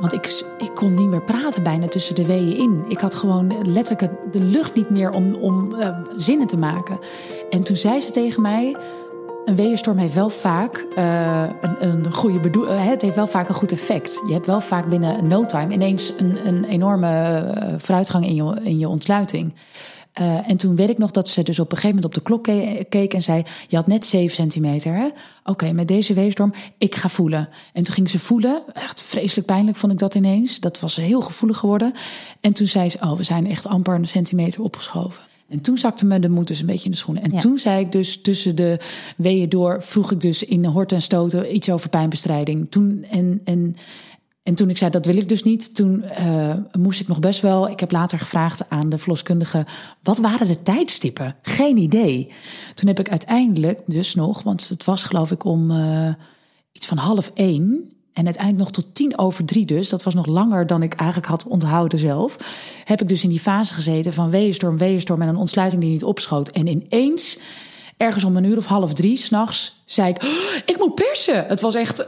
Want 0.01 0.13
ik, 0.13 0.43
ik 0.57 0.71
kon 0.75 0.93
niet 0.93 1.09
meer 1.09 1.23
praten 1.23 1.63
bijna 1.63 1.87
tussen 1.87 2.15
de 2.15 2.25
weeën 2.25 2.57
in. 2.57 2.83
Ik 2.87 2.99
had 2.99 3.15
gewoon 3.15 3.53
letterlijk 3.67 4.11
de 4.31 4.39
lucht 4.41 4.75
niet 4.75 4.89
meer 4.89 5.11
om, 5.11 5.33
om 5.35 5.73
uh, 5.73 5.97
zinnen 6.15 6.47
te 6.47 6.57
maken. 6.57 6.99
En 7.49 7.63
toen 7.63 7.75
zei 7.75 7.99
ze 7.99 8.11
tegen 8.11 8.41
mij... 8.41 8.75
Een 9.45 9.55
weeënstorm 9.55 9.97
heeft 9.97 10.13
wel 10.13 10.29
vaak 10.29 10.85
uh, 10.97 11.43
een, 11.61 12.05
een, 12.05 12.13
goede 12.13 12.39
bedoel, 12.39 12.67
het 12.67 13.01
heeft 13.01 13.15
wel 13.15 13.27
vaak 13.27 13.49
een 13.49 13.55
goed 13.55 13.71
effect. 13.71 14.23
Je 14.27 14.33
hebt 14.33 14.45
wel 14.45 14.61
vaak 14.61 14.89
binnen 14.89 15.27
no 15.27 15.45
time 15.45 15.73
ineens 15.73 16.13
een, 16.17 16.47
een 16.47 16.65
enorme 16.65 17.43
vooruitgang 17.77 18.25
in 18.25 18.35
je, 18.35 18.55
in 18.63 18.79
je 18.79 18.87
ontsluiting. 18.87 19.53
Uh, 20.19 20.49
en 20.49 20.57
toen 20.57 20.75
weet 20.75 20.89
ik 20.89 20.97
nog 20.97 21.11
dat 21.11 21.27
ze 21.27 21.43
dus 21.43 21.59
op 21.59 21.71
een 21.71 21.77
gegeven 21.77 21.95
moment 21.95 22.05
op 22.05 22.23
de 22.23 22.29
klok 22.29 22.43
keek 22.89 23.13
en 23.13 23.21
zei: 23.21 23.43
Je 23.67 23.75
had 23.75 23.87
net 23.87 24.05
7 24.05 24.35
centimeter, 24.35 24.93
hè? 24.93 25.05
Oké, 25.05 25.15
okay, 25.45 25.71
met 25.71 25.87
deze 25.87 26.13
weerstorm, 26.13 26.53
ik 26.77 26.95
ga 26.95 27.09
voelen. 27.09 27.49
En 27.73 27.83
toen 27.83 27.93
ging 27.93 28.09
ze 28.09 28.19
voelen. 28.19 28.63
Echt 28.73 29.01
vreselijk 29.01 29.47
pijnlijk 29.47 29.77
vond 29.77 29.91
ik 29.91 29.97
dat 29.97 30.15
ineens. 30.15 30.59
Dat 30.59 30.79
was 30.79 30.95
heel 30.95 31.21
gevoelig 31.21 31.57
geworden. 31.57 31.93
En 32.41 32.53
toen 32.53 32.67
zei 32.67 32.89
ze: 32.89 32.97
Oh, 33.01 33.17
we 33.17 33.23
zijn 33.23 33.47
echt 33.47 33.67
amper 33.67 33.95
een 33.95 34.07
centimeter 34.07 34.61
opgeschoven. 34.61 35.23
En 35.49 35.61
toen 35.61 35.77
zakte 35.77 36.05
me 36.05 36.19
de 36.19 36.29
moed 36.29 36.47
dus 36.47 36.59
een 36.59 36.65
beetje 36.65 36.85
in 36.85 36.91
de 36.91 36.97
schoenen. 36.97 37.23
En 37.23 37.39
toen 37.39 37.57
zei 37.57 37.79
ik 37.79 37.91
dus 37.91 38.21
tussen 38.21 38.55
de 38.55 38.79
weeën 39.17 39.49
door, 39.49 39.83
vroeg 39.83 40.11
ik 40.11 40.21
dus 40.21 40.43
in 40.43 40.65
hort 40.65 40.91
en 40.91 41.01
stoten 41.01 41.55
iets 41.55 41.69
over 41.69 41.89
pijnbestrijding. 41.89 42.71
Toen 42.71 43.05
en. 43.09 43.41
en 43.43 43.75
en 44.43 44.55
toen 44.55 44.69
ik 44.69 44.77
zei 44.77 44.91
dat 44.91 45.05
wil 45.05 45.17
ik 45.17 45.29
dus 45.29 45.43
niet, 45.43 45.75
toen 45.75 46.03
uh, 46.19 46.53
moest 46.71 46.99
ik 46.99 47.07
nog 47.07 47.19
best 47.19 47.41
wel. 47.41 47.69
Ik 47.69 47.79
heb 47.79 47.91
later 47.91 48.19
gevraagd 48.19 48.69
aan 48.69 48.89
de 48.89 48.97
verloskundige: 48.97 49.65
wat 50.03 50.17
waren 50.17 50.47
de 50.47 50.61
tijdstippen? 50.61 51.35
Geen 51.41 51.77
idee. 51.77 52.31
Toen 52.73 52.87
heb 52.87 52.99
ik 52.99 53.09
uiteindelijk 53.09 53.79
dus 53.85 54.15
nog, 54.15 54.43
want 54.43 54.69
het 54.69 54.85
was 54.85 55.03
geloof 55.03 55.31
ik 55.31 55.43
om 55.43 55.71
uh, 55.71 56.13
iets 56.71 56.87
van 56.87 56.97
half 56.97 57.31
één. 57.33 57.91
En 58.13 58.25
uiteindelijk 58.25 58.63
nog 58.63 58.83
tot 58.83 58.95
tien 58.95 59.17
over 59.17 59.45
drie 59.45 59.65
dus. 59.65 59.89
Dat 59.89 60.03
was 60.03 60.13
nog 60.13 60.25
langer 60.25 60.67
dan 60.67 60.83
ik 60.83 60.93
eigenlijk 60.93 61.29
had 61.29 61.47
onthouden 61.47 61.99
zelf. 61.99 62.37
Heb 62.83 63.01
ik 63.01 63.07
dus 63.07 63.23
in 63.23 63.29
die 63.29 63.39
fase 63.39 63.73
gezeten 63.73 64.13
van 64.13 64.29
weeënstorm, 64.29 64.77
weeënstorm 64.77 65.21
en 65.21 65.27
een 65.27 65.35
ontsluiting 65.35 65.81
die 65.81 65.91
niet 65.91 66.03
opschoot. 66.03 66.49
En 66.49 66.67
ineens, 66.67 67.39
ergens 67.97 68.23
om 68.23 68.37
een 68.37 68.43
uur 68.43 68.57
of 68.57 68.65
half 68.65 68.93
drie 68.93 69.17
s'nachts, 69.17 69.81
zei 69.85 70.09
ik... 70.09 70.23
Oh, 70.23 70.55
ik 70.65 70.77
moet 70.77 70.95
persen! 70.95 71.45
Het 71.47 71.61
was 71.61 71.75
echt... 71.75 72.05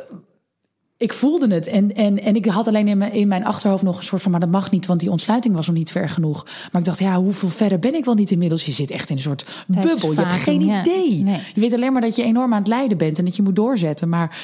Ik 0.98 1.14
voelde 1.14 1.54
het 1.54 1.68
en, 1.68 1.96
en, 1.96 2.22
en 2.22 2.36
ik 2.36 2.46
had 2.46 2.68
alleen 2.68 2.88
in 2.88 2.98
mijn, 2.98 3.14
in 3.14 3.28
mijn 3.28 3.46
achterhoofd 3.46 3.84
nog 3.84 3.98
een 3.98 4.04
soort 4.04 4.22
van... 4.22 4.32
maar 4.32 4.40
dat 4.40 4.50
mag 4.50 4.72
niet, 4.72 4.86
want 4.86 5.00
die 5.00 5.12
ontsluiting 5.12 5.56
was 5.56 5.68
nog 5.68 5.76
niet 5.76 5.92
ver 5.92 6.10
genoeg. 6.10 6.44
Maar 6.44 6.82
ik 6.82 6.88
dacht, 6.88 7.00
ja, 7.00 7.22
hoeveel 7.22 7.50
verder 7.50 7.80
ben 7.80 7.94
ik 7.94 8.06
wel 8.06 8.14
niet 8.14 8.32
inmiddels? 8.32 8.66
Je 8.66 8.72
zit 8.72 8.92
echt 8.92 9.10
in 9.10 9.16
een 9.16 9.22
soort 9.22 9.46
bubbel. 9.68 10.12
Je 10.12 10.20
hebt 10.20 10.34
geen 10.34 10.62
idee. 10.62 11.24
Nee. 11.24 11.40
Je 11.54 11.62
weet 11.62 11.74
alleen 11.74 11.94
maar 11.94 12.02
dat 12.02 12.16
je 12.16 12.24
enorm 12.24 12.54
aan 12.54 12.60
het 12.60 12.68
lijden 12.68 12.98
bent... 12.98 13.18
en 13.18 13.26
dat 13.26 13.36
je 13.36 13.42
moet 13.42 13.56
doorzetten, 13.56 14.10
maar... 14.10 14.38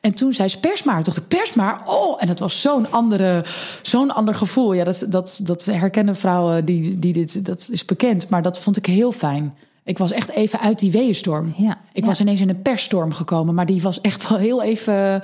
En 0.00 0.14
toen 0.14 0.32
zei 0.32 0.48
ze 0.48 0.60
pers 0.60 0.82
maar. 0.82 0.94
Toen 0.94 1.04
dacht 1.04 1.16
ik 1.16 1.28
pers 1.28 1.54
maar. 1.54 1.80
Oh, 1.86 2.16
en 2.22 2.26
dat 2.26 2.38
was 2.38 2.60
zo'n 2.60 2.90
andere, 2.90 3.44
zo'n 3.82 4.10
ander 4.10 4.34
gevoel. 4.34 4.72
Ja, 4.72 4.84
dat, 4.84 5.06
dat, 5.08 5.40
dat 5.42 5.64
herkennen 5.64 6.16
vrouwen 6.16 6.64
die, 6.64 6.98
die 6.98 7.12
dit, 7.12 7.44
dat 7.44 7.68
is 7.72 7.84
bekend. 7.84 8.28
Maar 8.28 8.42
dat 8.42 8.58
vond 8.58 8.76
ik 8.76 8.86
heel 8.86 9.12
fijn. 9.12 9.54
Ik 9.90 9.98
was 9.98 10.12
echt 10.12 10.30
even 10.30 10.60
uit 10.60 10.78
die 10.78 10.90
weeënstorm. 10.90 11.52
Ja, 11.56 11.78
ik 11.92 12.04
was 12.04 12.20
ineens 12.20 12.40
in 12.40 12.48
een 12.48 12.62
persstorm 12.62 13.12
gekomen, 13.12 13.54
maar 13.54 13.66
die 13.66 13.82
was 13.82 14.00
echt 14.00 14.28
wel 14.28 14.38
heel 14.38 14.62
even, 14.62 15.22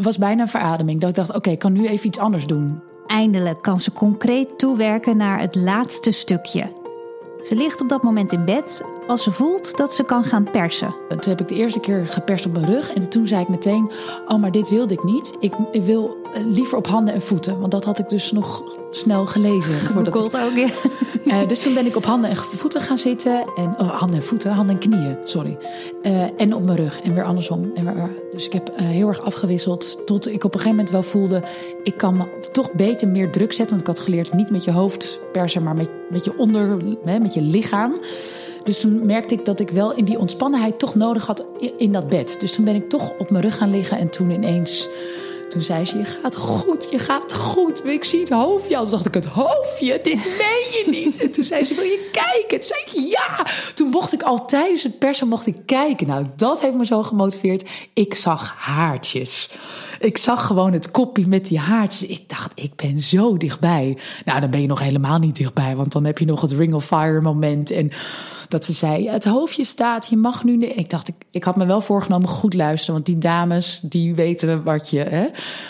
was 0.00 0.18
bijna 0.18 0.42
een 0.42 0.48
verademing. 0.48 1.00
Dat 1.00 1.08
ik 1.08 1.14
dacht, 1.14 1.34
oké, 1.34 1.50
ik 1.50 1.58
kan 1.58 1.72
nu 1.72 1.86
even 1.86 2.06
iets 2.06 2.18
anders 2.18 2.46
doen. 2.46 2.80
Eindelijk 3.06 3.62
kan 3.62 3.80
ze 3.80 3.92
concreet 3.92 4.58
toewerken 4.58 5.16
naar 5.16 5.40
het 5.40 5.54
laatste 5.54 6.10
stukje. 6.10 6.72
Ze 7.40 7.54
ligt 7.54 7.80
op 7.80 7.88
dat 7.88 8.02
moment 8.02 8.32
in 8.32 8.44
bed 8.44 8.82
als 9.06 9.22
ze 9.22 9.32
voelt 9.32 9.76
dat 9.76 9.94
ze 9.94 10.02
kan 10.02 10.24
gaan 10.24 10.50
persen. 10.50 10.94
Toen 11.08 11.30
heb 11.30 11.40
ik 11.40 11.48
de 11.48 11.54
eerste 11.54 11.80
keer 11.80 12.08
geperst 12.08 12.46
op 12.46 12.52
mijn 12.52 12.66
rug 12.66 12.92
en 12.92 13.08
toen 13.08 13.26
zei 13.26 13.42
ik 13.42 13.48
meteen: 13.48 13.90
Oh, 14.26 14.40
maar 14.40 14.50
dit 14.50 14.68
wilde 14.68 14.94
ik 14.94 15.04
niet. 15.04 15.36
Ik, 15.40 15.54
wil 15.72 16.16
liever 16.34 16.78
op 16.78 16.86
handen 16.86 17.14
en 17.14 17.22
voeten, 17.22 17.58
want 17.58 17.70
dat 17.70 17.84
had 17.84 17.98
ik 17.98 18.08
dus 18.08 18.32
nog 18.32 18.62
snel 18.96 19.26
gelezen. 19.26 19.74
Gegoogeld 19.86 20.36
ook, 20.36 20.54
ja. 20.54 20.68
Uh, 21.24 21.46
dus 21.48 21.62
toen 21.62 21.74
ben 21.74 21.86
ik 21.86 21.96
op 21.96 22.04
handen 22.04 22.30
en 22.30 22.36
voeten 22.36 22.80
gaan 22.80 22.98
zitten. 22.98 23.44
En, 23.56 23.74
oh, 23.78 23.98
handen 23.98 24.16
en 24.16 24.24
voeten, 24.26 24.50
handen 24.50 24.74
en 24.74 24.80
knieën, 24.80 25.16
sorry. 25.24 25.58
Uh, 26.02 26.22
en 26.36 26.54
op 26.54 26.62
mijn 26.62 26.76
rug 26.76 27.00
en 27.00 27.14
weer 27.14 27.24
andersom. 27.24 27.70
En 27.74 27.94
weer, 27.94 28.10
dus 28.32 28.46
ik 28.46 28.52
heb 28.52 28.70
uh, 28.70 28.86
heel 28.86 29.08
erg 29.08 29.20
afgewisseld 29.20 30.06
tot 30.06 30.26
ik 30.26 30.44
op 30.44 30.54
een 30.54 30.60
gegeven 30.60 30.70
moment 30.70 30.90
wel 30.90 31.02
voelde... 31.02 31.42
ik 31.82 31.96
kan 31.96 32.16
me 32.16 32.24
toch 32.52 32.72
beter 32.72 33.08
meer 33.08 33.30
druk 33.30 33.52
zetten. 33.52 33.76
Want 33.76 33.88
ik 33.88 33.94
had 33.94 34.04
geleerd 34.04 34.32
niet 34.32 34.50
met 34.50 34.64
je 34.64 34.70
hoofd 34.70 35.20
persen, 35.32 35.62
maar 35.62 35.76
met, 35.76 35.90
met 36.10 36.24
je 36.24 36.38
onder, 36.38 36.78
hè, 37.04 37.18
met 37.18 37.34
je 37.34 37.42
lichaam. 37.42 38.00
Dus 38.64 38.80
toen 38.80 39.06
merkte 39.06 39.34
ik 39.34 39.44
dat 39.44 39.60
ik 39.60 39.70
wel 39.70 39.94
in 39.94 40.04
die 40.04 40.18
ontspannenheid 40.18 40.78
toch 40.78 40.94
nodig 40.94 41.26
had 41.26 41.44
in 41.76 41.92
dat 41.92 42.08
bed. 42.08 42.40
Dus 42.40 42.52
toen 42.52 42.64
ben 42.64 42.74
ik 42.74 42.88
toch 42.88 43.12
op 43.18 43.30
mijn 43.30 43.42
rug 43.42 43.56
gaan 43.56 43.70
liggen 43.70 43.98
en 43.98 44.10
toen 44.10 44.30
ineens 44.30 44.88
toen 45.54 45.62
zei 45.62 45.84
ze, 45.84 45.98
je 45.98 46.04
gaat 46.04 46.36
goed, 46.36 46.88
je 46.90 46.98
gaat 46.98 47.34
goed. 47.34 47.84
Ik 47.84 48.04
zie 48.04 48.20
het 48.20 48.30
hoofdje. 48.30 48.76
Als 48.76 48.90
dacht 48.90 49.06
ik, 49.06 49.14
het 49.14 49.24
hoofdje, 49.24 50.00
dit 50.02 50.14
meen 50.14 50.66
je 50.72 50.84
niet. 50.90 51.16
En 51.16 51.30
toen 51.30 51.44
zei 51.44 51.64
ze, 51.64 51.74
wil 51.74 51.84
je 51.84 52.08
kijken? 52.12 52.60
Toen 52.60 52.68
zei 52.68 52.80
ik, 52.80 53.12
ja. 53.12 53.46
Toen 53.74 53.88
mocht 53.88 54.12
ik 54.12 54.22
al 54.22 54.44
tijdens 54.44 54.82
het 54.82 54.98
persen 54.98 55.28
mocht 55.28 55.46
ik 55.46 55.56
kijken. 55.66 56.06
Nou, 56.06 56.24
dat 56.36 56.60
heeft 56.60 56.76
me 56.76 56.86
zo 56.86 57.02
gemotiveerd. 57.02 57.68
Ik 57.92 58.14
zag 58.14 58.54
haartjes. 58.56 59.50
Ik 60.00 60.18
zag 60.18 60.46
gewoon 60.46 60.72
het 60.72 60.90
kopje 60.90 61.26
met 61.26 61.46
die 61.46 61.58
haartjes. 61.58 62.08
Ik 62.08 62.28
dacht, 62.28 62.60
ik 62.60 62.76
ben 62.76 63.02
zo 63.02 63.36
dichtbij. 63.36 63.98
Nou, 64.24 64.40
dan 64.40 64.50
ben 64.50 64.60
je 64.60 64.66
nog 64.66 64.80
helemaal 64.80 65.18
niet 65.18 65.36
dichtbij. 65.36 65.76
Want 65.76 65.92
dan 65.92 66.04
heb 66.04 66.18
je 66.18 66.24
nog 66.24 66.40
het 66.40 66.52
Ring 66.52 66.74
of 66.74 66.84
Fire 66.84 67.20
moment. 67.20 67.70
En 67.70 67.90
dat 68.54 68.64
ze 68.64 68.72
zei, 68.72 69.08
het 69.08 69.24
hoofdje 69.24 69.64
staat, 69.64 70.08
je 70.08 70.16
mag 70.16 70.44
nu... 70.44 70.64
Ik 70.64 70.90
dacht, 70.90 71.08
ik, 71.08 71.14
ik 71.30 71.44
had 71.44 71.56
me 71.56 71.66
wel 71.66 71.80
voorgenomen 71.80 72.28
goed 72.28 72.54
luisteren. 72.54 72.94
Want 72.94 73.06
die 73.06 73.18
dames, 73.18 73.80
die 73.82 74.14
weten 74.14 74.64
wat 74.64 74.90
je, 74.90 75.00
hè, 75.00 75.26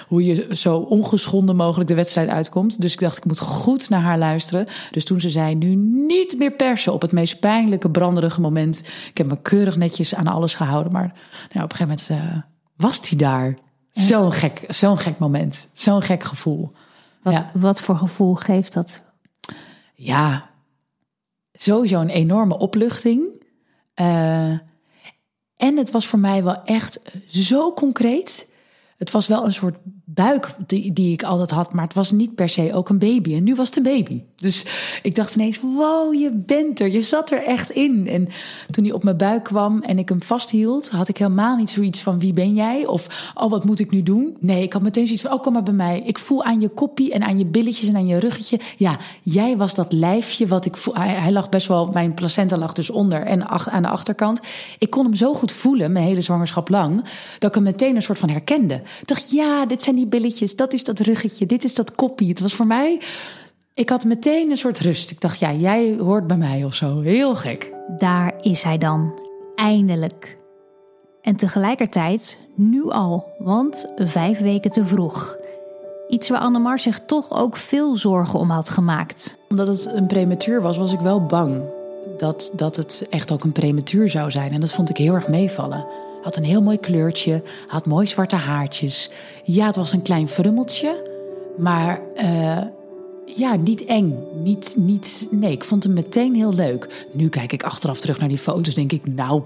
hoe 0.09 0.25
je 0.25 0.47
zo 0.51 0.77
ongeschonden 0.77 1.57
mogelijk 1.57 1.89
de 1.89 1.95
wedstrijd 1.95 2.29
uitkomt. 2.29 2.81
Dus 2.81 2.93
ik 2.93 3.01
dacht, 3.01 3.17
ik 3.17 3.25
moet 3.25 3.39
goed 3.39 3.89
naar 3.89 4.01
haar 4.01 4.19
luisteren. 4.19 4.67
Dus 4.91 5.05
toen 5.05 5.21
ze 5.21 5.31
zei, 5.31 5.55
nu 5.55 5.75
niet 6.07 6.39
meer 6.39 6.53
persen 6.53 6.93
op 6.93 7.03
het 7.03 7.13
meest 7.13 7.41
pijnlijke, 7.41 7.91
branderige 7.91 8.41
moment. 8.41 8.83
Ik 9.11 9.19
heb 9.19 9.27
me 9.27 9.43
keurig 9.43 9.77
netjes 9.77 10.15
aan 10.15 10.27
alles 10.27 10.55
gehouden. 10.55 10.93
Maar 10.93 11.13
nou, 11.53 11.65
op 11.65 11.73
een 11.73 11.77
gegeven 11.77 12.17
moment 12.17 12.35
uh, 12.35 12.43
was 12.77 13.09
die 13.09 13.19
daar. 13.19 13.59
Zo'n 13.91 14.33
gek, 14.33 14.65
zo'n 14.69 14.99
gek 14.99 15.19
moment. 15.19 15.69
Zo'n 15.73 16.03
gek 16.03 16.25
gevoel. 16.25 16.73
Wat, 17.23 17.33
ja. 17.33 17.51
wat 17.55 17.81
voor 17.81 17.97
gevoel 17.97 18.35
geeft 18.35 18.73
dat? 18.73 19.01
Ja, 19.95 20.53
sowieso 21.55 22.01
een 22.01 22.09
enorme 22.09 22.59
opluchting. 22.59 23.43
Uh, 24.01 24.59
en 25.57 25.77
het 25.77 25.91
was 25.91 26.07
voor 26.07 26.19
mij 26.19 26.45
wel 26.45 26.63
echt 26.65 27.01
zo 27.29 27.73
concreet. 27.73 28.53
Het 28.97 29.11
was 29.11 29.27
wel 29.27 29.45
een 29.45 29.53
soort 29.53 29.77
buik 30.05 30.55
die, 30.67 30.93
die 30.93 31.13
ik 31.13 31.23
altijd 31.23 31.51
had. 31.51 31.73
Maar 31.73 31.85
het 31.85 31.95
was 31.95 32.11
niet 32.11 32.35
per 32.35 32.49
se 32.49 32.75
ook 32.75 32.89
een 32.89 32.99
baby. 32.99 33.35
En 33.35 33.45
nu 33.45 33.55
was 33.55 33.71
het 33.75 33.83
baby. 33.83 34.23
Dus 34.37 34.67
ik 35.03 35.15
dacht 35.15 35.35
ineens, 35.35 35.61
wow, 35.61 36.15
je 36.15 36.31
bent 36.47 36.81
er. 36.81 36.91
Je 36.91 37.03
zat 37.03 37.31
er 37.31 37.43
echt 37.43 37.71
in. 37.71 38.07
En 38.07 38.29
toen 38.71 38.85
hij 38.85 38.93
op 38.93 39.05
mijn 39.05 39.17
buik 39.17 39.45
kwam 39.45 39.83
en 39.83 39.99
ik 39.99 40.09
hem 40.09 40.23
vasthield... 40.23 40.91
had 40.91 41.09
ik 41.09 41.17
helemaal 41.17 41.57
niet 41.57 41.71
zoiets 41.71 42.01
van, 42.01 42.19
wie 42.19 42.33
ben 42.33 42.55
jij? 42.55 42.87
Of, 42.87 43.33
oh, 43.35 43.51
wat 43.51 43.65
moet 43.65 43.79
ik 43.79 43.91
nu 43.91 44.03
doen? 44.03 44.37
Nee, 44.41 44.63
ik 44.63 44.73
had 44.73 44.83
meteen 44.83 45.07
zoiets 45.07 45.23
van, 45.23 45.33
oh, 45.33 45.43
kom 45.43 45.53
maar 45.53 45.63
bij 45.63 45.75
mij. 45.75 46.03
Ik 46.05 46.19
voel 46.19 46.45
aan 46.45 46.61
je 46.61 46.69
koppie 46.69 47.13
en 47.13 47.23
aan 47.23 47.39
je 47.39 47.47
billetjes 47.47 47.89
en 47.89 47.97
aan 47.97 48.07
je 48.07 48.19
ruggetje. 48.19 48.61
Ja, 48.77 48.97
jij 49.23 49.57
was 49.57 49.75
dat 49.75 49.93
lijfje 49.93 50.47
wat 50.47 50.65
ik 50.65 50.77
voel. 50.77 50.95
Hij, 50.95 51.09
hij 51.09 51.33
lag 51.33 51.49
best 51.49 51.67
wel, 51.67 51.87
mijn 51.87 52.15
placenta 52.15 52.57
lag 52.57 52.73
dus 52.73 52.91
onder 52.91 53.23
en 53.23 53.49
aan 53.49 53.83
de 53.83 53.89
achterkant. 53.89 54.41
Ik 54.79 54.91
kon 54.91 55.05
hem 55.05 55.15
zo 55.15 55.35
goed 55.35 55.53
voelen, 55.53 55.93
mijn 55.93 56.07
hele 56.07 56.21
zwangerschap 56.21 56.69
lang... 56.69 57.05
dat 57.39 57.49
ik 57.49 57.55
hem 57.55 57.65
meteen 57.65 57.97
een 57.97 58.03
soort 58.03 58.19
van 58.19 58.29
herkende. 58.29 58.75
Ik 58.75 59.09
dacht, 59.09 59.31
ja, 59.31 59.67
dit 59.67 59.83
zijn 59.83 59.94
die 59.95 60.07
billetjes, 60.07 60.57
dat 60.57 60.73
is 60.73 60.85
dat 60.85 60.99
ruggetje, 60.99 61.47
dit 61.47 61.65
is 61.65 61.75
dat 61.75 61.95
koppie. 61.95 62.29
Het 62.29 62.41
was 62.41 62.55
voor 62.55 62.67
mij, 62.67 63.01
ik 63.75 63.89
had 63.89 64.05
meteen 64.05 64.51
een 64.51 64.57
soort 64.57 64.81
rust. 64.81 65.11
Ik 65.11 65.21
dacht, 65.21 65.39
ja, 65.39 65.53
jij 65.53 65.97
hoort 65.99 66.27
bij 66.27 66.37
mij 66.37 66.65
of 66.65 66.75
zo. 66.75 67.01
Heel 67.01 67.35
gek. 67.35 67.73
Daar 67.99 68.35
is 68.41 68.63
hij 68.63 68.79
dan, 68.79 69.19
eindelijk. 69.55 70.37
En 71.23 71.37
tegelijkertijd 71.37 72.39
nu 72.55 72.91
al, 72.91 73.25
want 73.39 73.93
vijf 73.97 74.39
weken 74.39 74.71
te 74.71 74.85
vroeg. 74.85 75.37
Iets 76.09 76.29
waar 76.29 76.41
Annemar 76.41 76.79
zich 76.79 77.01
toch 77.07 77.41
ook 77.41 77.57
veel 77.57 77.97
zorgen 77.97 78.39
om 78.39 78.51
had 78.51 78.69
gemaakt. 78.69 79.37
Omdat 79.49 79.67
het 79.67 79.91
een 79.95 80.07
prematuur 80.07 80.63
was, 80.63 80.77
was 80.77 80.93
ik 80.93 81.01
wel 81.01 81.27
bang 81.27 81.63
dat, 82.17 82.51
dat 82.57 82.77
het 82.77 83.07
echt 83.11 83.33
ook 83.33 83.45
een 83.45 83.53
prematuur 83.53 84.09
zou 84.09 84.31
zijn. 84.31 84.53
En 84.53 84.61
dat 84.61 84.73
vond 84.73 84.91
ik 84.91 84.97
heel 84.97 85.15
erg 85.15 85.29
meevallen. 85.29 85.87
Had 86.25 86.37
een 86.37 86.45
heel 86.45 86.63
mooi 86.63 86.79
kleurtje, 86.79 87.43
had 87.67 87.87
mooi 87.87 88.07
zwarte 88.07 88.37
haartjes. 88.37 89.11
Ja, 89.43 89.67
het 89.67 89.77
was 89.77 89.93
een 89.93 90.03
klein 90.03 90.29
frummeltje, 90.29 91.11
maar 91.57 92.01
uh, 92.17 92.63
ja, 93.25 93.57
niet 93.57 93.85
eng. 93.85 94.19
Niet, 94.43 94.75
niet, 94.79 95.27
nee, 95.31 95.53
ik 95.53 95.65
vond 95.65 95.83
hem 95.83 95.93
meteen 95.93 96.35
heel 96.35 96.55
leuk. 96.55 97.07
Nu 97.13 97.29
kijk 97.29 97.53
ik 97.53 97.63
achteraf 97.63 98.01
terug 98.01 98.19
naar 98.19 98.29
die 98.29 98.39
foto's, 98.39 98.75
denk 98.75 98.93
ik, 98.93 99.15
nou, 99.15 99.43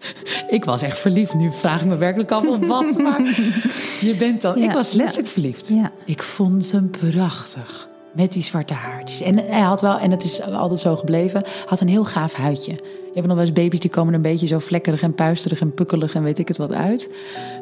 ik 0.56 0.64
was 0.64 0.82
echt 0.82 0.98
verliefd. 0.98 1.34
Nu 1.34 1.52
vraag 1.52 1.80
ik 1.80 1.86
me 1.86 1.96
werkelijk 1.96 2.30
af 2.30 2.46
op 2.46 2.64
wat, 2.64 2.98
maar 2.98 3.20
je 4.08 4.14
bent 4.18 4.40
dan. 4.40 4.56
ik 4.56 4.72
was 4.72 4.92
letterlijk 4.92 5.28
verliefd. 5.28 5.68
Ja. 5.68 5.92
Ik 6.04 6.22
vond 6.22 6.72
hem 6.72 6.90
prachtig. 6.90 7.88
Met 8.18 8.32
die 8.32 8.42
zwarte 8.42 8.74
haartjes. 8.74 9.20
En 9.20 9.36
hij 9.36 9.60
had 9.60 9.80
wel, 9.80 9.98
en 9.98 10.10
het 10.10 10.24
is 10.24 10.42
altijd 10.42 10.80
zo 10.80 10.96
gebleven, 10.96 11.42
had 11.66 11.80
een 11.80 11.88
heel 11.88 12.04
gaaf 12.04 12.32
huidje. 12.32 12.72
Je 12.72 13.14
hebt 13.14 13.26
nog 13.26 13.36
wel 13.36 13.44
eens 13.44 13.52
baby's 13.52 13.80
die 13.80 13.90
komen 13.90 14.14
een 14.14 14.22
beetje 14.22 14.46
zo 14.46 14.58
vlekkerig 14.58 15.02
en 15.02 15.14
puisterig 15.14 15.60
en 15.60 15.74
pukkelig 15.74 16.14
en 16.14 16.22
weet 16.22 16.38
ik 16.38 16.48
het 16.48 16.56
wat 16.56 16.72
uit. 16.72 17.14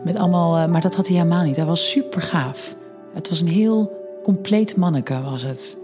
Met 0.04 0.16
allemaal, 0.16 0.56
eh, 0.56 0.66
maar 0.66 0.80
dat 0.80 0.94
had 0.94 1.06
hij 1.06 1.16
helemaal 1.16 1.44
niet. 1.44 1.56
Hij 1.56 1.64
was 1.64 1.90
super 1.90 2.22
gaaf. 2.22 2.76
Het 3.14 3.28
was 3.28 3.40
een 3.40 3.48
heel 3.48 3.92
compleet 4.22 4.76
manneke, 4.76 5.20
was 5.22 5.42
het. 5.42 5.76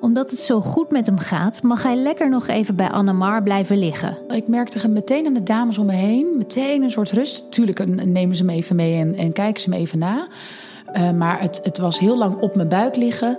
Omdat 0.00 0.30
het 0.30 0.38
zo 0.38 0.60
goed 0.60 0.90
met 0.90 1.06
hem 1.06 1.18
gaat, 1.18 1.62
mag 1.62 1.82
hij 1.82 1.96
lekker 1.96 2.28
nog 2.28 2.46
even 2.46 2.76
bij 2.76 2.90
Annemar 2.90 3.42
blijven 3.42 3.78
liggen. 3.78 4.18
Ik 4.28 4.48
merkte 4.48 4.88
meteen 4.88 5.26
aan 5.26 5.34
de 5.34 5.42
dames 5.42 5.78
om 5.78 5.86
me 5.86 5.92
heen, 5.92 6.26
meteen 6.36 6.82
een 6.82 6.90
soort 6.90 7.12
rust. 7.12 7.52
Tuurlijk 7.52 7.86
nemen 8.04 8.36
ze 8.36 8.44
me 8.44 8.52
even 8.52 8.76
mee 8.76 8.98
en, 8.98 9.14
en 9.14 9.32
kijken 9.32 9.62
ze 9.62 9.68
me 9.68 9.76
even 9.76 9.98
na. 9.98 10.28
Uh, 10.94 11.10
maar 11.10 11.40
het, 11.40 11.60
het 11.62 11.78
was 11.78 11.98
heel 11.98 12.18
lang 12.18 12.40
op 12.40 12.54
mijn 12.54 12.68
buik 12.68 12.96
liggen. 12.96 13.38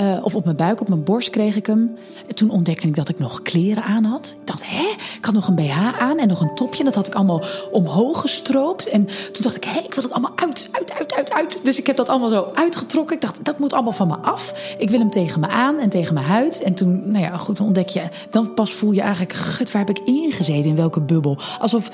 Uh, 0.00 0.18
of 0.22 0.34
op 0.34 0.44
mijn 0.44 0.56
buik, 0.56 0.80
op 0.80 0.88
mijn 0.88 1.04
borst 1.04 1.30
kreeg 1.30 1.56
ik 1.56 1.66
hem. 1.66 1.96
En 2.26 2.34
toen 2.34 2.50
ontdekte 2.50 2.86
ik 2.86 2.94
dat 2.94 3.08
ik 3.08 3.18
nog 3.18 3.42
kleren 3.42 3.82
aan 3.82 4.04
had. 4.04 4.36
Ik 4.40 4.46
dacht, 4.46 4.66
hè? 4.66 4.94
Ik 5.16 5.24
had 5.24 5.34
nog 5.34 5.48
een 5.48 5.54
BH 5.54 6.00
aan 6.00 6.18
en 6.18 6.28
nog 6.28 6.40
een 6.40 6.54
topje. 6.54 6.84
Dat 6.84 6.94
had 6.94 7.06
ik 7.06 7.14
allemaal 7.14 7.42
omhoog 7.70 8.20
gestroopt. 8.20 8.88
En 8.88 9.04
toen 9.04 9.42
dacht 9.42 9.56
ik, 9.56 9.64
hé, 9.64 9.78
ik 9.78 9.94
wil 9.94 10.02
dat 10.02 10.12
allemaal 10.12 10.32
uit, 10.36 10.68
uit, 10.72 10.94
uit, 10.94 11.14
uit, 11.14 11.32
uit. 11.32 11.64
Dus 11.64 11.78
ik 11.78 11.86
heb 11.86 11.96
dat 11.96 12.08
allemaal 12.08 12.28
zo 12.28 12.50
uitgetrokken. 12.54 13.14
Ik 13.14 13.22
dacht, 13.22 13.44
dat 13.44 13.58
moet 13.58 13.72
allemaal 13.72 13.92
van 13.92 14.08
me 14.08 14.16
af. 14.16 14.74
Ik 14.78 14.90
wil 14.90 14.98
hem 14.98 15.10
tegen 15.10 15.40
me 15.40 15.48
aan 15.48 15.78
en 15.78 15.88
tegen 15.88 16.14
mijn 16.14 16.26
huid. 16.26 16.62
En 16.62 16.74
toen, 16.74 17.10
nou 17.10 17.24
ja, 17.24 17.36
goed, 17.36 17.56
dan 17.56 17.66
ontdek 17.66 17.88
je... 17.88 18.02
Dan 18.30 18.54
pas 18.54 18.72
voel 18.72 18.92
je 18.92 19.00
eigenlijk, 19.00 19.32
gut, 19.32 19.70
waar 19.70 19.84
heb 19.86 19.96
ik 19.96 20.04
ingezeten? 20.04 20.70
In 20.70 20.76
welke 20.76 21.00
bubbel? 21.00 21.38
Alsof 21.58 21.90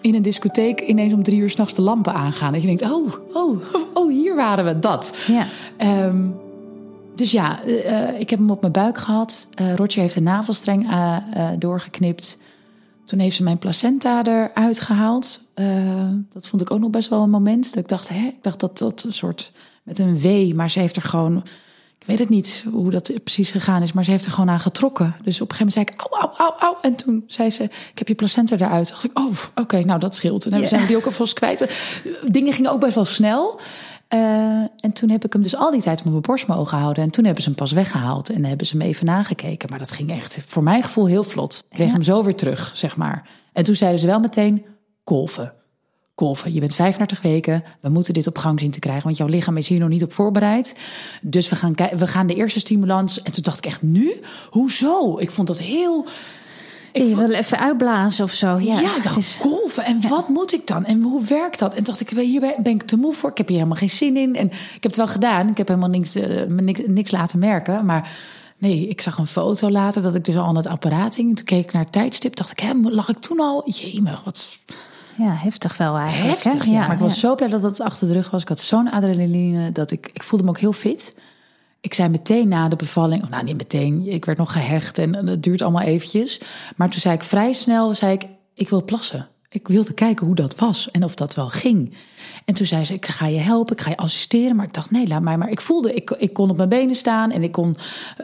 in 0.00 0.14
een 0.14 0.22
discotheek 0.22 0.80
ineens 0.80 1.12
om 1.12 1.22
drie 1.22 1.40
uur 1.40 1.50
s'nachts 1.50 1.74
de 1.74 1.82
lampen 1.82 2.14
aangaan. 2.14 2.52
Dat 2.52 2.60
je 2.60 2.66
denkt, 2.66 2.82
oh, 2.82 3.12
oh, 3.32 3.62
oh, 3.94 4.12
hier 4.12 4.34
waren 4.34 4.64
we, 4.64 4.78
dat. 4.78 5.16
Ja. 5.26 5.46
Um, 6.06 6.40
dus 7.14 7.30
ja, 7.30 7.60
uh, 7.66 8.20
ik 8.20 8.30
heb 8.30 8.38
hem 8.38 8.50
op 8.50 8.60
mijn 8.60 8.72
buik 8.72 8.98
gehad. 8.98 9.48
Uh, 9.60 9.74
Roger 9.74 10.00
heeft 10.00 10.14
de 10.14 10.20
navelstreng 10.20 10.86
doorgeknipt. 11.58 12.38
Toen 13.04 13.18
heeft 13.18 13.36
ze 13.36 13.42
mijn 13.42 13.58
placenta 13.58 14.24
eruit 14.24 14.80
gehaald. 14.80 15.40
dat 16.32 16.46
vond 16.46 16.62
ik 16.62 16.70
ook 16.70 16.80
nog 16.80 16.90
best 16.90 17.08
wel 17.08 17.22
een 17.22 17.30
moment. 17.30 17.74
Dat 17.74 17.82
ik 17.82 17.88
dacht, 17.88 18.08
hè, 18.08 18.26
ik 18.26 18.42
dacht 18.42 18.60
dat 18.60 18.78
dat 18.78 19.02
een 19.02 19.12
soort 19.12 19.52
met 19.82 19.98
een 19.98 20.20
W, 20.20 20.52
maar 20.54 20.70
ze 20.70 20.78
heeft 20.78 20.96
er 20.96 21.02
gewoon. 21.02 21.42
Ik 21.98 22.08
weet 22.08 22.18
het 22.18 22.28
niet 22.28 22.64
hoe 22.72 22.90
dat 22.90 23.12
precies 23.22 23.50
gegaan 23.50 23.82
is, 23.82 23.92
maar 23.92 24.04
ze 24.04 24.10
heeft 24.10 24.24
er 24.24 24.30
gewoon 24.30 24.50
aan 24.50 24.60
getrokken. 24.60 25.14
Dus 25.22 25.40
op 25.40 25.50
een 25.50 25.56
gegeven 25.56 25.80
moment 25.80 25.96
zei 25.98 26.10
ik, 26.10 26.12
au, 26.12 26.32
au, 26.36 26.50
au, 26.50 26.60
au. 26.60 26.76
En 26.82 26.96
toen 26.96 27.24
zei 27.26 27.50
ze, 27.50 27.62
ik 27.62 27.98
heb 27.98 28.08
je 28.08 28.14
placenta 28.14 28.56
eruit. 28.56 28.86
Toen 28.86 28.94
dacht 28.94 29.04
ik, 29.04 29.18
oh, 29.18 29.62
oké, 29.64 29.84
nou 29.84 30.00
dat 30.00 30.14
scheelt. 30.14 30.44
En 30.44 30.50
dan 30.50 30.68
zijn 30.68 30.80
we 30.80 30.86
die 30.86 30.96
ook 30.96 31.04
alvast 31.04 31.34
kwijt. 31.34 31.70
Dingen 32.26 32.52
gingen 32.52 32.70
ook 32.70 32.80
best 32.80 32.94
wel 32.94 33.04
snel. 33.04 33.60
Uh, 34.14 34.18
en 34.80 34.92
toen 34.92 35.10
heb 35.10 35.24
ik 35.24 35.32
hem 35.32 35.42
dus 35.42 35.56
al 35.56 35.70
die 35.70 35.80
tijd 35.80 35.98
op 35.98 36.04
mijn 36.04 36.20
borst 36.20 36.46
mogen 36.46 36.78
houden. 36.78 37.02
En 37.02 37.10
toen 37.10 37.24
hebben 37.24 37.42
ze 37.42 37.48
hem 37.48 37.58
pas 37.58 37.72
weggehaald 37.72 38.30
en 38.30 38.44
hebben 38.44 38.66
ze 38.66 38.76
hem 38.76 38.86
even 38.86 39.06
nagekeken. 39.06 39.70
Maar 39.70 39.78
dat 39.78 39.92
ging 39.92 40.10
echt 40.10 40.42
voor 40.46 40.62
mijn 40.62 40.82
gevoel 40.82 41.06
heel 41.06 41.24
vlot. 41.24 41.64
Ik 41.68 41.76
kreeg 41.76 41.92
hem 41.92 42.02
zo 42.02 42.24
weer 42.24 42.34
terug, 42.34 42.70
zeg 42.74 42.96
maar. 42.96 43.28
En 43.52 43.64
toen 43.64 43.74
zeiden 43.74 44.00
ze 44.00 44.06
wel 44.06 44.20
meteen, 44.20 44.64
kolven. 45.04 45.54
Kolven, 46.14 46.52
je 46.52 46.60
bent 46.60 46.74
35 46.74 47.22
weken, 47.22 47.62
we 47.80 47.88
moeten 47.88 48.14
dit 48.14 48.26
op 48.26 48.38
gang 48.38 48.60
zien 48.60 48.70
te 48.70 48.78
krijgen. 48.78 49.04
Want 49.04 49.16
jouw 49.16 49.26
lichaam 49.26 49.56
is 49.56 49.68
hier 49.68 49.78
nog 49.78 49.88
niet 49.88 50.02
op 50.02 50.12
voorbereid. 50.12 50.78
Dus 51.22 51.48
we 51.48 51.56
gaan, 51.56 51.74
we 51.96 52.06
gaan 52.06 52.26
de 52.26 52.34
eerste 52.34 52.58
stimulans. 52.58 53.22
En 53.22 53.32
toen 53.32 53.42
dacht 53.42 53.58
ik 53.58 53.66
echt, 53.66 53.82
nu? 53.82 54.20
Hoezo? 54.50 55.18
Ik 55.18 55.30
vond 55.30 55.46
dat 55.46 55.58
heel 55.58 56.06
ik 56.92 57.02
je 57.08 57.16
wil 57.16 57.30
even 57.30 57.58
uitblazen 57.58 58.24
of 58.24 58.32
zo. 58.32 58.58
Ja, 58.58 58.80
ja 58.80 58.98
dat 59.02 59.16
is 59.16 59.36
golven. 59.40 59.84
En 59.84 60.08
wat 60.08 60.28
moet 60.28 60.52
ik 60.52 60.66
dan? 60.66 60.84
En 60.84 61.02
hoe 61.02 61.24
werkt 61.24 61.58
dat? 61.58 61.74
En 61.74 61.84
dacht 61.84 62.00
ik, 62.00 62.10
hier 62.10 62.40
ben 62.40 62.72
ik 62.72 62.82
te 62.82 62.96
moe 62.96 63.12
voor. 63.12 63.30
Ik 63.30 63.38
heb 63.38 63.48
hier 63.48 63.56
helemaal 63.56 63.78
geen 63.78 63.90
zin 63.90 64.16
in. 64.16 64.36
En 64.36 64.46
ik 64.46 64.72
heb 64.72 64.82
het 64.82 64.96
wel 64.96 65.06
gedaan. 65.06 65.48
Ik 65.48 65.56
heb 65.56 65.68
helemaal 65.68 65.88
niks, 65.88 66.16
uh, 66.16 66.46
niks, 66.46 66.80
niks, 66.86 67.10
laten 67.10 67.38
merken. 67.38 67.84
Maar 67.84 68.10
nee, 68.58 68.88
ik 68.88 69.00
zag 69.00 69.18
een 69.18 69.26
foto 69.26 69.70
later 69.70 70.02
dat 70.02 70.14
ik 70.14 70.24
dus 70.24 70.36
al 70.36 70.44
aan 70.44 70.56
het 70.56 70.66
apparaat 70.66 71.14
hing. 71.14 71.36
Toen 71.36 71.44
keek 71.44 71.64
ik 71.64 71.72
naar 71.72 71.82
het 71.82 71.92
tijdstip. 71.92 72.36
Dacht 72.36 72.50
ik, 72.50 72.60
hè, 72.60 72.72
lag 72.74 73.08
ik 73.08 73.18
toen 73.18 73.40
al? 73.40 73.62
Jemig, 73.70 74.24
wat... 74.24 74.58
Ja, 75.16 75.34
heftig 75.34 75.76
wel 75.76 75.96
eigenlijk. 75.96 76.42
Heftig, 76.42 76.64
ja. 76.64 76.78
Maar 76.86 76.92
ik 76.92 76.98
was 76.98 77.20
zo 77.20 77.34
blij 77.34 77.48
dat 77.48 77.62
het 77.62 77.80
achter 77.80 78.08
de 78.08 78.12
rug 78.12 78.30
was. 78.30 78.42
Ik 78.42 78.48
had 78.48 78.60
zo'n 78.60 78.90
adrenaline 78.90 79.72
dat 79.72 79.90
ik... 79.90 80.10
Ik 80.12 80.22
voelde 80.22 80.44
me 80.44 80.50
ook 80.50 80.58
heel 80.58 80.72
fit 80.72 81.14
ik 81.82 81.94
zei 81.94 82.08
meteen 82.08 82.48
na 82.48 82.68
de 82.68 82.76
bevalling, 82.76 83.28
nou 83.28 83.44
niet 83.44 83.56
meteen, 83.56 84.06
ik 84.06 84.24
werd 84.24 84.38
nog 84.38 84.52
gehecht 84.52 84.98
en 84.98 85.26
het 85.26 85.42
duurt 85.42 85.62
allemaal 85.62 85.82
eventjes. 85.82 86.40
Maar 86.76 86.90
toen 86.90 87.00
zei 87.00 87.14
ik 87.14 87.22
vrij 87.22 87.52
snel, 87.52 87.94
zei 87.94 88.12
ik, 88.12 88.26
ik 88.54 88.68
wil 88.68 88.84
plassen. 88.84 89.28
Ik 89.52 89.68
wilde 89.68 89.92
kijken 89.92 90.26
hoe 90.26 90.34
dat 90.34 90.54
was 90.54 90.90
en 90.90 91.04
of 91.04 91.14
dat 91.14 91.34
wel 91.34 91.48
ging. 91.48 91.94
En 92.44 92.54
toen 92.54 92.66
zei 92.66 92.84
ze, 92.84 92.94
ik 92.94 93.06
ga 93.06 93.26
je 93.26 93.38
helpen, 93.38 93.76
ik 93.76 93.82
ga 93.82 93.90
je 93.90 93.96
assisteren. 93.96 94.56
Maar 94.56 94.64
ik 94.64 94.74
dacht, 94.74 94.90
nee, 94.90 95.06
laat 95.06 95.22
mij 95.22 95.38
maar. 95.38 95.50
Ik 95.50 95.60
voelde, 95.60 95.94
ik, 95.94 96.10
ik 96.10 96.32
kon 96.32 96.50
op 96.50 96.56
mijn 96.56 96.68
benen 96.68 96.94
staan 96.94 97.30
en 97.30 97.42
ik 97.42 97.52
kon 97.52 97.76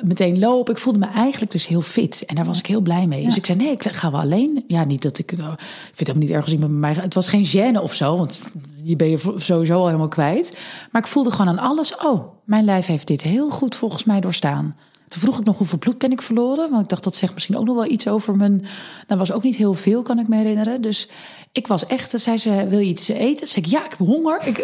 meteen 0.02 0.38
lopen. 0.38 0.74
Ik 0.74 0.80
voelde 0.80 0.98
me 0.98 1.06
eigenlijk 1.06 1.52
dus 1.52 1.66
heel 1.66 1.82
fit. 1.82 2.24
En 2.26 2.34
daar 2.34 2.44
was 2.44 2.58
ik 2.58 2.66
heel 2.66 2.80
blij 2.80 3.06
mee. 3.06 3.24
Dus 3.24 3.36
ik 3.36 3.46
zei, 3.46 3.58
nee, 3.58 3.70
ik 3.70 3.84
ga 3.92 4.10
wel 4.10 4.20
alleen. 4.20 4.64
Ja, 4.66 4.84
niet 4.84 5.02
dat 5.02 5.18
ik, 5.18 5.36
nou, 5.36 5.52
ik 5.52 5.58
vind 5.58 5.98
het 5.98 5.98
helemaal 5.98 6.26
niet 6.26 6.36
ergens 6.36 6.52
iemand 6.52 6.70
bij 6.70 6.80
mij. 6.80 7.02
Het 7.02 7.14
was 7.14 7.28
geen 7.28 7.46
gêne 7.46 7.82
of 7.82 7.94
zo, 7.94 8.16
want 8.16 8.40
die 8.82 8.96
ben 8.96 9.10
je 9.10 9.34
sowieso 9.36 9.78
al 9.78 9.86
helemaal 9.86 10.08
kwijt. 10.08 10.58
Maar 10.90 11.02
ik 11.02 11.08
voelde 11.08 11.30
gewoon 11.30 11.58
aan 11.58 11.68
alles, 11.68 11.96
oh, 11.96 12.28
mijn 12.44 12.64
lijf 12.64 12.86
heeft 12.86 13.06
dit 13.06 13.22
heel 13.22 13.50
goed 13.50 13.76
volgens 13.76 14.04
mij 14.04 14.20
doorstaan. 14.20 14.76
Toen 15.08 15.20
vroeg 15.20 15.38
ik 15.38 15.44
nog 15.44 15.58
hoeveel 15.58 15.78
bloed 15.78 15.98
ben 15.98 16.12
ik 16.12 16.22
verloren. 16.22 16.70
Want 16.70 16.82
ik 16.82 16.88
dacht, 16.88 17.04
dat 17.04 17.16
zegt 17.16 17.34
misschien 17.34 17.56
ook 17.56 17.64
nog 17.64 17.74
wel 17.74 17.90
iets 17.90 18.08
over 18.08 18.36
mijn... 18.36 18.64
Dat 19.06 19.18
was 19.18 19.32
ook 19.32 19.42
niet 19.42 19.56
heel 19.56 19.74
veel, 19.74 20.02
kan 20.02 20.18
ik 20.18 20.28
me 20.28 20.36
herinneren. 20.36 20.80
Dus 20.80 21.08
ik 21.52 21.66
was 21.66 21.86
echt, 21.86 22.20
zei 22.20 22.36
ze, 22.36 22.66
wil 22.68 22.78
je 22.78 22.86
iets 22.86 23.08
eten? 23.08 23.46
Zei 23.46 23.64
ik, 23.64 23.70
ja, 23.70 23.84
ik 23.84 23.90
heb 23.90 24.06
honger. 24.06 24.46
Ik, 24.46 24.58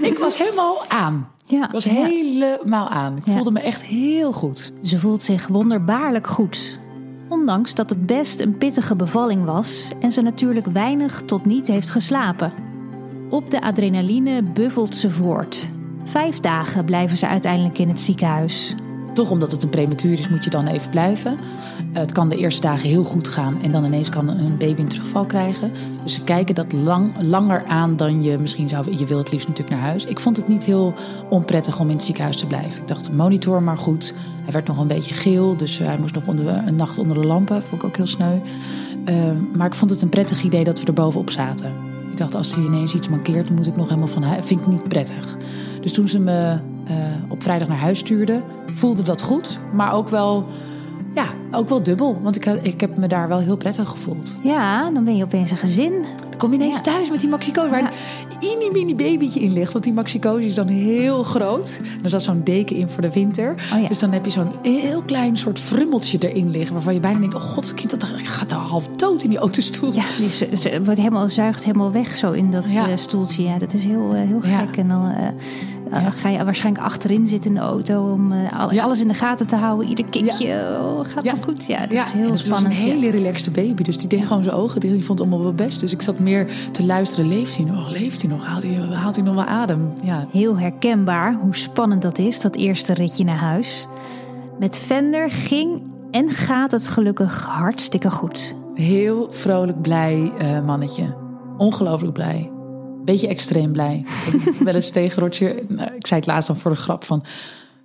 ik, 0.00 0.18
was 0.28 0.38
helemaal 0.38 0.84
aan. 0.88 1.28
Ja, 1.46 1.64
ik 1.64 1.70
was 1.70 1.84
helemaal 1.84 2.88
aan. 2.88 3.16
Ik 3.16 3.32
voelde 3.32 3.50
me 3.50 3.60
echt 3.60 3.84
heel 3.84 4.32
goed. 4.32 4.72
Ze 4.82 4.98
voelt 4.98 5.22
zich 5.22 5.46
wonderbaarlijk 5.46 6.26
goed. 6.26 6.78
Ondanks 7.28 7.74
dat 7.74 7.90
het 7.90 8.06
best 8.06 8.40
een 8.40 8.58
pittige 8.58 8.96
bevalling 8.96 9.44
was 9.44 9.90
en 10.00 10.12
ze 10.12 10.20
natuurlijk 10.20 10.66
weinig 10.66 11.22
tot 11.22 11.46
niet 11.46 11.66
heeft 11.66 11.90
geslapen. 11.90 12.52
Op 13.30 13.50
de 13.50 13.60
adrenaline 13.60 14.42
buffelt 14.42 14.94
ze 14.94 15.10
voort. 15.10 15.70
Vijf 16.04 16.40
dagen 16.40 16.84
blijven 16.84 17.16
ze 17.16 17.26
uiteindelijk 17.26 17.78
in 17.78 17.88
het 17.88 18.00
ziekenhuis. 18.00 18.74
Toch 19.14 19.30
omdat 19.30 19.52
het 19.52 19.62
een 19.62 19.68
prematuur 19.68 20.12
is, 20.12 20.28
moet 20.28 20.44
je 20.44 20.50
dan 20.50 20.66
even 20.66 20.90
blijven. 20.90 21.38
Het 21.92 22.12
kan 22.12 22.28
de 22.28 22.36
eerste 22.36 22.60
dagen 22.60 22.88
heel 22.88 23.04
goed 23.04 23.28
gaan 23.28 23.62
en 23.62 23.72
dan 23.72 23.84
ineens 23.84 24.08
kan 24.08 24.28
een 24.28 24.56
baby 24.58 24.80
een 24.80 24.88
terugval 24.88 25.24
krijgen. 25.24 25.72
Dus 26.02 26.14
ze 26.14 26.24
kijken 26.24 26.54
dat 26.54 26.72
lang, 26.72 27.12
langer 27.20 27.64
aan 27.64 27.96
dan 27.96 28.22
je 28.22 28.38
misschien 28.38 28.68
zou. 28.68 28.96
Je 28.96 29.04
wil 29.04 29.18
het 29.18 29.32
liefst 29.32 29.48
natuurlijk 29.48 29.76
naar 29.76 29.86
huis. 29.86 30.04
Ik 30.04 30.20
vond 30.20 30.36
het 30.36 30.48
niet 30.48 30.64
heel 30.64 30.94
onprettig 31.28 31.80
om 31.80 31.88
in 31.88 31.94
het 31.94 32.04
ziekenhuis 32.04 32.36
te 32.36 32.46
blijven. 32.46 32.80
Ik 32.80 32.88
dacht, 32.88 33.12
monitor 33.12 33.62
maar 33.62 33.78
goed. 33.78 34.14
Hij 34.42 34.52
werd 34.52 34.66
nog 34.66 34.78
een 34.78 34.86
beetje 34.86 35.14
geel, 35.14 35.56
dus 35.56 35.78
hij 35.78 35.98
moest 35.98 36.14
nog 36.14 36.26
onder, 36.26 36.46
een 36.46 36.76
nacht 36.76 36.98
onder 36.98 37.20
de 37.20 37.26
lampen. 37.26 37.62
Vond 37.62 37.82
ik 37.82 37.88
ook 37.88 37.96
heel 37.96 38.06
sneu. 38.06 38.38
Uh, 39.08 39.30
maar 39.56 39.66
ik 39.66 39.74
vond 39.74 39.90
het 39.90 40.02
een 40.02 40.08
prettig 40.08 40.42
idee 40.42 40.64
dat 40.64 40.80
we 40.80 40.86
er 40.86 40.92
bovenop 40.92 41.30
zaten. 41.30 41.72
Ik 42.10 42.16
dacht, 42.16 42.34
als 42.34 42.54
hij 42.54 42.64
ineens 42.64 42.94
iets 42.94 43.08
mankeert, 43.08 43.50
moet 43.50 43.66
ik 43.66 43.76
nog 43.76 43.88
helemaal 43.88 44.08
van 44.08 44.22
huis. 44.22 44.46
Vind 44.46 44.60
ik 44.60 44.66
niet 44.66 44.88
prettig. 44.88 45.36
Dus 45.80 45.92
toen 45.92 46.08
ze 46.08 46.18
me 46.20 46.58
uh, 46.90 46.96
op 47.28 47.42
vrijdag 47.42 47.68
naar 47.68 47.78
huis 47.78 47.98
stuurde, 47.98 48.42
voelde 48.66 49.02
dat 49.02 49.22
goed. 49.22 49.58
Maar 49.72 49.92
ook 49.92 50.08
wel 50.08 50.46
ja, 51.14 51.26
ook 51.50 51.68
wel 51.68 51.82
dubbel. 51.82 52.18
Want 52.22 52.36
ik, 52.36 52.44
ik 52.44 52.80
heb 52.80 52.96
me 52.96 53.06
daar 53.06 53.28
wel 53.28 53.38
heel 53.38 53.56
prettig 53.56 53.88
gevoeld. 53.88 54.38
Ja, 54.42 54.90
dan 54.90 55.04
ben 55.04 55.16
je 55.16 55.24
opeens 55.24 55.50
een 55.50 55.56
gezin. 55.56 55.92
Dan 56.30 56.38
kom 56.38 56.50
je 56.50 56.56
ineens 56.56 56.82
thuis 56.82 57.10
met 57.10 57.20
die 57.20 57.28
maxicosi. 57.28 57.70
Waar 57.70 57.92
een 58.40 58.58
mini 58.58 58.70
mini 58.72 58.94
babytje 58.94 59.40
in 59.40 59.52
ligt. 59.52 59.72
Want 59.72 59.84
die 59.84 59.92
maxicosi 59.92 60.46
is 60.46 60.54
dan 60.54 60.68
heel 60.68 61.22
groot. 61.22 61.80
Er 62.02 62.10
zat 62.10 62.22
zo'n 62.22 62.40
deken 62.44 62.76
in 62.76 62.88
voor 62.88 63.02
de 63.02 63.12
winter. 63.12 63.54
Oh, 63.74 63.88
dus 63.88 63.98
dan 63.98 64.12
heb 64.12 64.24
je 64.24 64.30
zo'n 64.30 64.52
heel 64.62 65.02
klein 65.02 65.36
soort 65.36 65.60
frummeltje 65.60 66.18
erin 66.18 66.50
liggen. 66.50 66.74
Waarvan 66.74 66.94
je 66.94 67.00
bijna 67.00 67.18
denkt, 67.18 67.34
oh 67.34 67.42
god, 67.42 67.74
kind 67.74 67.90
dat 67.90 68.04
gaat 68.04 68.50
er 68.50 68.56
half 68.56 68.88
dood 68.88 69.22
in 69.22 69.30
die 69.30 69.38
autostoel. 69.38 69.92
Ja, 69.92 70.04
die 70.16 70.28
ze, 70.28 70.80
wordt 70.84 71.00
helemaal, 71.00 71.28
zuigt 71.28 71.64
helemaal 71.64 71.92
weg 71.92 72.14
zo 72.14 72.32
in 72.32 72.50
dat. 72.50 72.64
Eh, 72.64 72.82
stoeltje. 72.94 73.42
Ja, 73.42 73.58
dat 73.58 73.74
is 73.74 73.84
heel, 73.84 74.14
eh, 74.14 74.20
heel 74.20 74.40
gek. 74.40 74.76
En 74.76 74.88
dan... 74.88 75.10
Uh, 75.10 75.28
dan 75.90 76.12
ga 76.12 76.28
je 76.28 76.44
waarschijnlijk 76.44 76.84
achterin 76.84 77.26
zitten 77.26 77.50
in 77.50 77.56
de 77.56 77.62
auto 77.62 78.12
om 78.12 78.32
uh, 78.32 78.84
alles 78.84 79.00
in 79.00 79.08
de 79.08 79.14
gaten 79.14 79.46
te 79.46 79.56
houden. 79.56 79.88
Ieder 79.88 80.04
kindje 80.04 80.78
oh, 80.80 81.04
gaat 81.04 81.24
ja. 81.24 81.34
goed. 81.40 81.66
Ja, 81.66 81.80
dat 81.86 81.92
is 81.92 82.12
heel 82.12 82.36
spannend. 82.36 82.42
Het 82.42 82.48
was 82.48 82.62
een 82.62 82.70
hele 82.70 83.10
relaxte 83.10 83.50
baby, 83.50 83.82
dus 83.82 83.98
die 83.98 84.08
deed 84.08 84.26
gewoon 84.26 84.42
zijn 84.42 84.56
ogen 84.56 84.80
dicht. 84.80 84.94
Die 84.94 85.04
vond 85.04 85.18
het 85.18 85.28
allemaal 85.28 85.44
wel 85.44 85.54
best. 85.54 85.80
Dus 85.80 85.92
ik 85.92 86.02
zat 86.02 86.18
meer 86.18 86.48
te 86.70 86.84
luisteren. 86.84 87.28
Leeft 87.28 87.56
hij 87.56 87.64
nog? 87.64 87.90
Leeft 87.90 88.22
hij 88.22 88.30
nog? 88.30 88.44
Haalt 88.44 88.62
hij, 88.62 88.74
haalt 88.74 89.16
hij 89.16 89.24
nog 89.24 89.34
wel 89.34 89.44
adem? 89.44 89.92
Ja. 90.02 90.26
Heel 90.30 90.58
herkenbaar 90.58 91.34
hoe 91.34 91.56
spannend 91.56 92.02
dat 92.02 92.18
is, 92.18 92.40
dat 92.40 92.56
eerste 92.56 92.94
ritje 92.94 93.24
naar 93.24 93.36
huis. 93.36 93.86
Met 94.58 94.78
Vender 94.78 95.30
ging 95.30 95.82
en 96.10 96.30
gaat 96.30 96.70
het 96.70 96.88
gelukkig 96.88 97.44
hartstikke 97.44 98.10
goed. 98.10 98.56
Heel 98.74 99.28
vrolijk, 99.30 99.82
blij 99.82 100.32
uh, 100.42 100.64
mannetje. 100.64 101.14
Ongelooflijk 101.58 102.12
blij 102.12 102.50
beetje 103.04 103.28
extreem 103.28 103.72
blij. 103.72 104.04
wel 104.64 104.74
eens 104.74 104.90
tegen 104.90 105.22
Roger, 105.22 105.62
nou, 105.68 105.94
ik 105.94 106.06
zei 106.06 106.20
het 106.20 106.28
laatst 106.28 106.48
dan 106.48 106.56
voor 106.56 106.70
de 106.70 106.76
grap 106.76 107.04
van... 107.04 107.24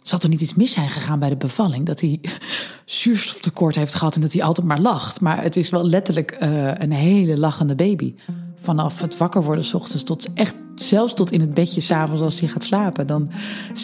Zal 0.02 0.20
er 0.20 0.30
niet 0.30 0.42
iets 0.42 0.54
mis 0.54 0.72
zijn 0.72 0.90
gegaan 0.90 1.20
bij 1.20 1.30
de 1.30 1.36
bevalling? 1.36 1.86
Dat 1.86 2.02
hij 2.02 2.20
zuurstoftekort 2.86 3.76
heeft 3.76 3.94
gehad 3.94 4.16
en 4.16 4.22
dat 4.22 4.34
hij 4.34 4.44
altijd 4.44 4.68
maar 4.68 4.80
lacht. 4.80 5.22
Maar 5.22 5.44
het 5.44 5.56
is 5.56 5.70
wel 5.70 5.84
letterlijk 5.86 6.38
uh, 6.44 6.72
een 6.74 6.92
hele 6.92 7.38
lachende 7.38 7.76
baby. 7.76 8.14
Vanaf 8.56 9.02
het 9.02 9.18
wakker 9.18 9.44
worden 9.44 9.64
s 9.64 9.74
ochtends 9.74 10.04
tot 10.04 10.34
echt, 10.34 10.56
zelfs 10.76 11.14
tot 11.14 11.32
in 11.32 11.42
het 11.42 11.54
bedje 11.54 11.82
s'avonds 11.82 12.22
als 12.22 12.40
hij 12.40 12.50
gaat 12.50 12.64
slapen. 12.64 13.08
Dan 13.08 13.30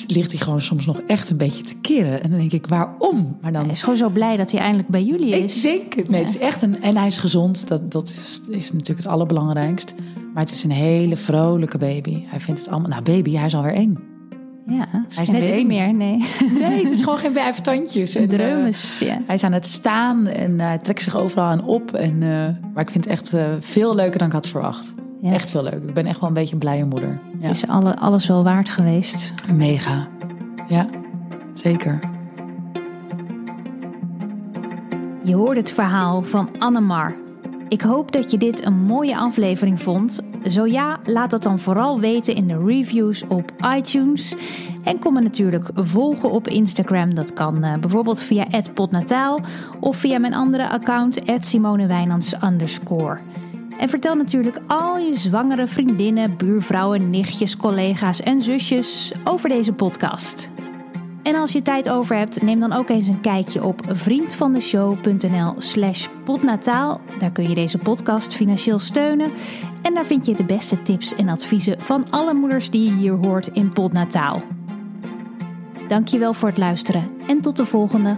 ligt 0.08 0.32
hij 0.32 0.41
gewoon 0.41 0.62
soms 0.62 0.86
nog 0.86 1.02
echt 1.08 1.30
een 1.30 1.38
beetje 1.38 1.63
te 1.63 1.80
keren. 1.82 2.24
En 2.24 2.30
dan 2.30 2.39
denk 2.39 2.52
ik, 2.52 2.67
waarom? 2.67 3.38
Maar 3.41 3.52
dan... 3.52 3.63
Hij 3.63 3.71
is 3.71 3.82
gewoon 3.82 3.98
zo 3.98 4.10
blij 4.10 4.38
dat 4.38 4.52
hij 4.52 4.60
eindelijk 4.60 4.89
bij 4.89 5.04
jullie 5.04 5.43
is. 5.43 5.65
Ik 5.65 5.71
denk 5.71 5.93
het. 5.93 6.10
Nee, 6.10 6.19
het 6.19 6.30
is 6.30 6.38
echt 6.38 6.62
een, 6.62 6.82
en 6.82 6.98
hij 6.98 7.08
is 7.08 7.17
gezond. 7.17 7.67
Dat, 7.67 7.91
dat 7.91 8.10
is, 8.10 8.41
is 8.50 8.71
natuurlijk 8.71 9.00
het 9.00 9.08
allerbelangrijkst. 9.08 9.93
Maar 10.36 10.43
het 10.43 10.54
is 10.54 10.63
een 10.63 10.71
hele 10.71 11.17
vrolijke 11.17 11.78
baby. 11.78 12.24
Hij 12.26 12.39
vindt 12.39 12.60
het 12.60 12.69
allemaal. 12.69 12.89
Nou, 12.89 13.02
baby, 13.02 13.36
hij 13.36 13.45
is 13.45 13.56
alweer 13.56 13.74
één. 13.74 13.98
Ja, 14.67 14.88
hij 14.91 15.24
is 15.24 15.30
net 15.30 15.41
één 15.41 15.67
meer. 15.67 15.93
Nee. 15.93 16.26
nee, 16.60 16.84
het 16.84 16.91
is 16.91 17.02
gewoon 17.04 17.17
geen 17.17 17.34
vijftandjes. 17.34 18.15
En 18.15 18.28
dreumes, 18.28 19.00
ja. 19.00 19.21
Hij 19.26 19.36
is 19.36 19.43
aan 19.43 19.52
het 19.52 19.65
staan 19.65 20.28
en 20.28 20.60
hij 20.60 20.78
trekt 20.78 21.02
zich 21.02 21.15
overal 21.15 21.45
aan 21.45 21.65
op. 21.65 21.93
En, 21.93 22.13
uh, 22.13 22.48
maar 22.74 22.84
ik 22.84 22.89
vind 22.89 23.04
het 23.04 23.13
echt 23.13 23.34
uh, 23.34 23.45
veel 23.60 23.95
leuker 23.95 24.17
dan 24.17 24.28
ik 24.28 24.34
had 24.34 24.48
verwacht. 24.48 24.93
Ja. 25.21 25.32
Echt 25.32 25.52
veel 25.52 25.63
leuk. 25.63 25.84
Ik 25.84 25.93
ben 25.93 26.06
echt 26.06 26.19
wel 26.19 26.30
een 26.30 26.36
beetje 26.36 26.54
een 26.54 26.60
blije 26.60 26.86
moeder. 26.86 27.19
Ja. 27.39 27.50
Is 27.50 27.67
alle, 27.67 27.98
alles 27.98 28.28
wel 28.28 28.43
waard 28.43 28.69
geweest? 28.69 29.34
Mega. 29.54 30.08
Ja, 30.67 30.88
zeker. 31.54 32.00
Je 35.24 35.36
hoort 35.36 35.58
het 35.58 35.71
verhaal 35.71 36.24
van 36.24 36.50
Annemar. 36.60 37.15
Ik 37.76 37.82
hoop 37.82 38.12
dat 38.12 38.32
je 38.32 38.38
dit 38.38 38.66
een 38.66 38.80
mooie 38.80 39.18
aflevering 39.18 39.82
vond. 39.82 40.20
Zo 40.48 40.66
ja, 40.66 41.00
laat 41.04 41.30
dat 41.30 41.44
dan 41.44 41.60
vooral 41.60 42.00
weten 42.00 42.36
in 42.36 42.48
de 42.48 42.64
reviews 42.66 43.24
op 43.28 43.52
iTunes. 43.76 44.36
En 44.84 45.00
kom 45.00 45.14
me 45.14 45.22
natuurlijk 45.22 45.70
volgen 45.76 46.32
op 46.32 46.48
Instagram. 46.48 47.14
Dat 47.14 47.34
kan 47.34 47.66
uh, 47.66 47.78
bijvoorbeeld 47.78 48.22
via 48.22 48.46
@potnataal 48.74 49.40
of 49.80 49.98
via 49.98 50.20
mijn 50.20 50.34
andere 50.34 50.70
account 50.70 51.22
@simonewijnands 51.40 52.34
En 53.78 53.90
vertel 53.90 54.16
natuurlijk 54.16 54.60
al 54.68 54.98
je 54.98 55.16
zwangere 55.16 55.68
vriendinnen, 55.68 56.38
buurvrouwen, 56.38 57.10
nichtjes, 57.10 57.58
collega's 57.58 58.22
en 58.22 58.42
zusjes 58.42 59.14
over 59.24 59.50
deze 59.50 59.74
podcast. 59.74 60.54
En 61.26 61.36
als 61.36 61.52
je 61.52 61.62
tijd 61.62 61.90
over 61.90 62.18
hebt, 62.18 62.42
neem 62.42 62.60
dan 62.60 62.74
ook 62.74 62.90
eens 62.90 63.08
een 63.08 63.22
kijkje 63.22 63.64
op 63.64 63.82
vriendvandeshow.nl/slash 63.88 66.08
podnataal. 66.24 67.02
Daar 67.20 67.32
kun 67.32 67.50
je 67.50 67.56
deze 67.56 67.78
podcast 67.78 68.34
financieel 68.34 68.80
steunen. 68.80 69.32
En 69.82 69.94
daar 69.94 70.06
vind 70.06 70.26
je 70.26 70.36
de 70.36 70.44
beste 70.44 70.82
tips 70.82 71.16
en 71.16 71.30
adviezen 71.30 71.82
van 71.82 72.06
alle 72.10 72.34
moeders 72.34 72.70
die 72.70 72.90
je 72.90 72.96
hier 72.96 73.14
hoort 73.14 73.48
in 73.48 73.74
Podnataal. 73.74 74.42
Dankjewel 75.88 76.34
voor 76.34 76.50
het 76.50 76.58
luisteren 76.58 77.10
en 77.28 77.42
tot 77.42 77.58
de 77.58 77.66
volgende 77.66 78.18